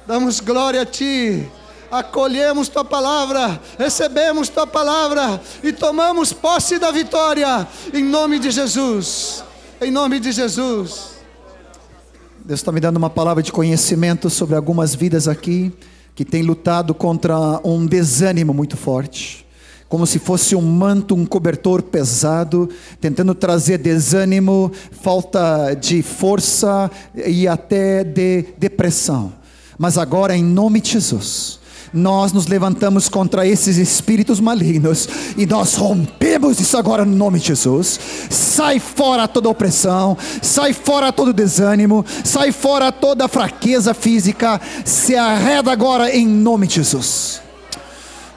damos 0.06 0.40
glória 0.40 0.82
a 0.82 0.86
Ti 0.86 1.50
acolhemos 1.98 2.68
tua 2.68 2.84
palavra, 2.84 3.60
recebemos 3.78 4.48
tua 4.48 4.66
palavra 4.66 5.40
e 5.62 5.72
tomamos 5.72 6.32
posse 6.32 6.76
da 6.76 6.90
vitória, 6.90 7.68
em 7.92 8.02
nome 8.02 8.40
de 8.40 8.50
Jesus. 8.50 9.44
Em 9.80 9.92
nome 9.92 10.18
de 10.18 10.32
Jesus. 10.32 11.14
Deus 12.44 12.60
está 12.60 12.72
me 12.72 12.80
dando 12.80 12.96
uma 12.96 13.10
palavra 13.10 13.42
de 13.42 13.52
conhecimento 13.52 14.28
sobre 14.28 14.56
algumas 14.56 14.94
vidas 14.94 15.28
aqui 15.28 15.72
que 16.14 16.24
têm 16.24 16.42
lutado 16.42 16.94
contra 16.94 17.60
um 17.64 17.86
desânimo 17.86 18.52
muito 18.52 18.76
forte. 18.76 19.43
Como 19.88 20.06
se 20.06 20.18
fosse 20.18 20.56
um 20.56 20.62
manto, 20.62 21.14
um 21.14 21.26
cobertor 21.26 21.82
pesado, 21.82 22.68
tentando 23.00 23.34
trazer 23.34 23.78
desânimo, 23.78 24.72
falta 25.02 25.74
de 25.74 26.02
força 26.02 26.90
e 27.14 27.46
até 27.46 28.02
de 28.02 28.46
depressão. 28.58 29.32
Mas 29.78 29.98
agora, 29.98 30.36
em 30.36 30.42
nome 30.42 30.80
de 30.80 30.92
Jesus, 30.92 31.60
nós 31.94 32.32
nos 32.32 32.48
levantamos 32.48 33.08
contra 33.08 33.46
esses 33.46 33.76
espíritos 33.76 34.40
malignos 34.40 35.08
e 35.36 35.46
nós 35.46 35.74
rompemos 35.74 36.58
isso 36.58 36.76
agora 36.76 37.04
no 37.04 37.14
nome 37.14 37.38
de 37.38 37.46
Jesus. 37.46 38.00
Sai 38.28 38.80
fora 38.80 39.28
toda 39.28 39.48
opressão, 39.48 40.18
sai 40.42 40.72
fora 40.72 41.12
todo 41.12 41.32
desânimo, 41.32 42.04
sai 42.24 42.50
fora 42.50 42.90
toda 42.90 43.28
fraqueza 43.28 43.94
física, 43.94 44.60
se 44.84 45.14
arreda 45.14 45.70
agora 45.70 46.10
em 46.14 46.26
nome 46.26 46.66
de 46.66 46.76
Jesus. 46.76 47.43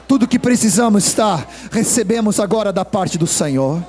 Tudo 0.08 0.26
que 0.26 0.38
precisamos 0.38 1.06
está, 1.06 1.46
recebemos 1.70 2.40
agora 2.40 2.72
da 2.72 2.82
parte 2.82 3.18
do 3.18 3.26
Senhor. 3.26 3.84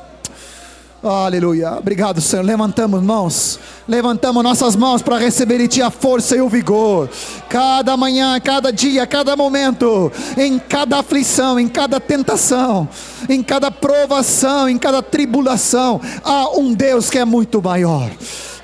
Aleluia. 1.02 1.78
Obrigado, 1.78 2.20
Senhor. 2.20 2.44
Levantamos 2.44 3.02
mãos. 3.02 3.58
Levantamos 3.88 4.44
nossas 4.44 4.76
mãos 4.76 5.02
para 5.02 5.18
receber 5.18 5.60
de 5.60 5.70
Ti 5.70 5.82
a 5.82 5.90
força 5.90 6.36
e 6.36 6.42
o 6.42 6.50
vigor. 6.50 7.10
Cada 7.48 7.96
manhã, 7.96 8.38
cada 8.42 8.70
dia, 8.70 9.08
cada 9.08 9.34
momento, 9.38 10.12
em 10.38 10.60
cada 10.60 11.00
aflição, 11.00 11.58
em 11.58 11.70
cada 11.70 12.02
tentação, 12.02 12.90
em 13.30 13.42
cada 13.42 13.72
provação, 13.72 14.68
em 14.68 14.78
cada 14.78 15.02
tribulação, 15.02 16.02
há 16.22 16.50
um 16.50 16.74
Deus 16.74 17.10
que 17.10 17.18
é 17.18 17.24
muito 17.24 17.62
maior. 17.62 18.12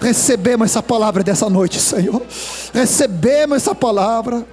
Recebemos 0.01 0.72
essa 0.72 0.84
palavra 0.84 1.24
dessa 1.24 1.49
noite, 1.49 1.80
Senhor. 1.80 2.22
Recebemos 2.74 3.56
essa 3.56 3.74
palavra. 3.74 4.45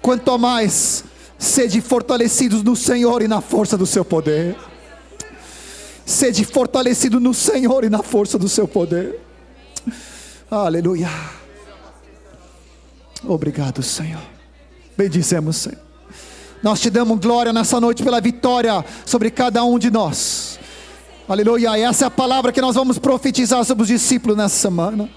Quanto 0.00 0.38
mais 0.38 1.09
sede 1.40 1.80
fortalecidos 1.80 2.62
no 2.62 2.76
Senhor 2.76 3.22
e 3.22 3.26
na 3.26 3.40
força 3.40 3.76
do 3.78 3.86
seu 3.86 4.04
poder. 4.04 4.54
Sede 6.04 6.44
fortalecido 6.44 7.18
no 7.18 7.32
Senhor 7.32 7.82
e 7.82 7.88
na 7.88 8.02
força 8.02 8.38
do 8.38 8.46
seu 8.46 8.68
poder. 8.68 9.18
Aleluia. 10.50 11.08
Obrigado, 13.26 13.82
Senhor. 13.82 14.20
Bendizemos, 14.98 15.56
Senhor. 15.56 15.78
Nós 16.62 16.78
te 16.78 16.90
damos 16.90 17.18
glória 17.18 17.54
nessa 17.54 17.80
noite 17.80 18.02
pela 18.02 18.20
vitória 18.20 18.84
sobre 19.06 19.30
cada 19.30 19.64
um 19.64 19.78
de 19.78 19.90
nós. 19.90 20.58
Aleluia. 21.26 21.78
Essa 21.78 22.04
é 22.04 22.08
a 22.08 22.10
palavra 22.10 22.52
que 22.52 22.60
nós 22.60 22.74
vamos 22.74 22.98
profetizar 22.98 23.64
sobre 23.64 23.82
os 23.84 23.88
discípulos 23.88 24.36
nessa 24.36 24.56
semana. 24.56 25.08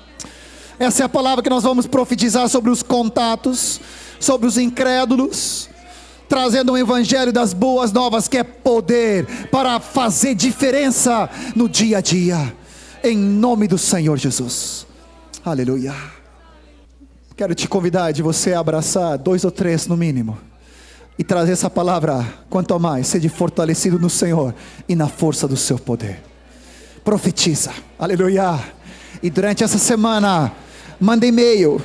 Essa 0.79 1.03
é 1.03 1.05
a 1.05 1.09
palavra 1.09 1.43
que 1.43 1.49
nós 1.49 1.63
vamos 1.63 1.85
profetizar 1.85 2.47
sobre 2.47 2.71
os 2.71 2.81
contatos, 2.81 3.81
sobre 4.21 4.47
os 4.47 4.57
incrédulos 4.57 5.72
trazendo 6.27 6.73
um 6.73 6.77
evangelho 6.77 7.31
das 7.31 7.53
boas 7.53 7.91
novas 7.91 8.27
que 8.27 8.37
é 8.37 8.43
poder 8.43 9.25
para 9.49 9.79
fazer 9.79 10.35
diferença 10.35 11.29
no 11.55 11.69
dia 11.69 11.99
a 11.99 12.01
dia, 12.01 12.53
em 13.03 13.17
nome 13.17 13.67
do 13.67 13.77
Senhor 13.77 14.17
Jesus. 14.17 14.85
Aleluia. 15.45 15.93
Quero 17.35 17.55
te 17.55 17.67
convidar 17.67 18.11
de 18.11 18.21
você 18.21 18.53
abraçar 18.53 19.17
dois 19.17 19.43
ou 19.43 19.51
três 19.51 19.87
no 19.87 19.97
mínimo 19.97 20.37
e 21.17 21.23
trazer 21.23 21.51
essa 21.51 21.69
palavra, 21.69 22.25
quanto 22.49 22.77
mais, 22.79 23.07
seja 23.07 23.29
fortalecido 23.29 23.99
no 23.99 24.09
Senhor 24.09 24.53
e 24.87 24.95
na 24.95 25.07
força 25.07 25.47
do 25.47 25.57
seu 25.57 25.77
poder. 25.77 26.21
Profetiza, 27.03 27.71
aleluia. 27.99 28.59
E 29.21 29.29
durante 29.29 29.63
essa 29.63 29.77
semana, 29.77 30.51
manda 30.99 31.25
e-mail 31.25 31.81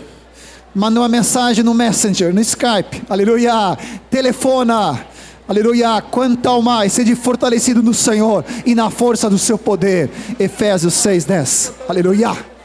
manda 0.79 1.01
uma 1.01 1.09
mensagem 1.09 1.65
no 1.65 1.75
Messenger, 1.75 2.33
no 2.33 2.41
Skype, 2.41 3.03
aleluia, 3.11 3.77
telefona, 4.09 5.05
aleluia, 5.49 6.01
quanto 6.01 6.47
ao 6.47 6.63
mais, 6.63 6.93
seja 6.93 7.17
fortalecido 7.17 7.83
no 7.83 7.93
Senhor 7.93 8.45
e 8.65 8.77
na 8.77 8.89
força 8.89 9.29
do 9.29 9.37
seu 9.39 9.59
poder, 9.59 10.09
Efésios 10.39 10.95
6, 10.95 11.25
10, 11.25 11.73
aleluia. 11.89 12.58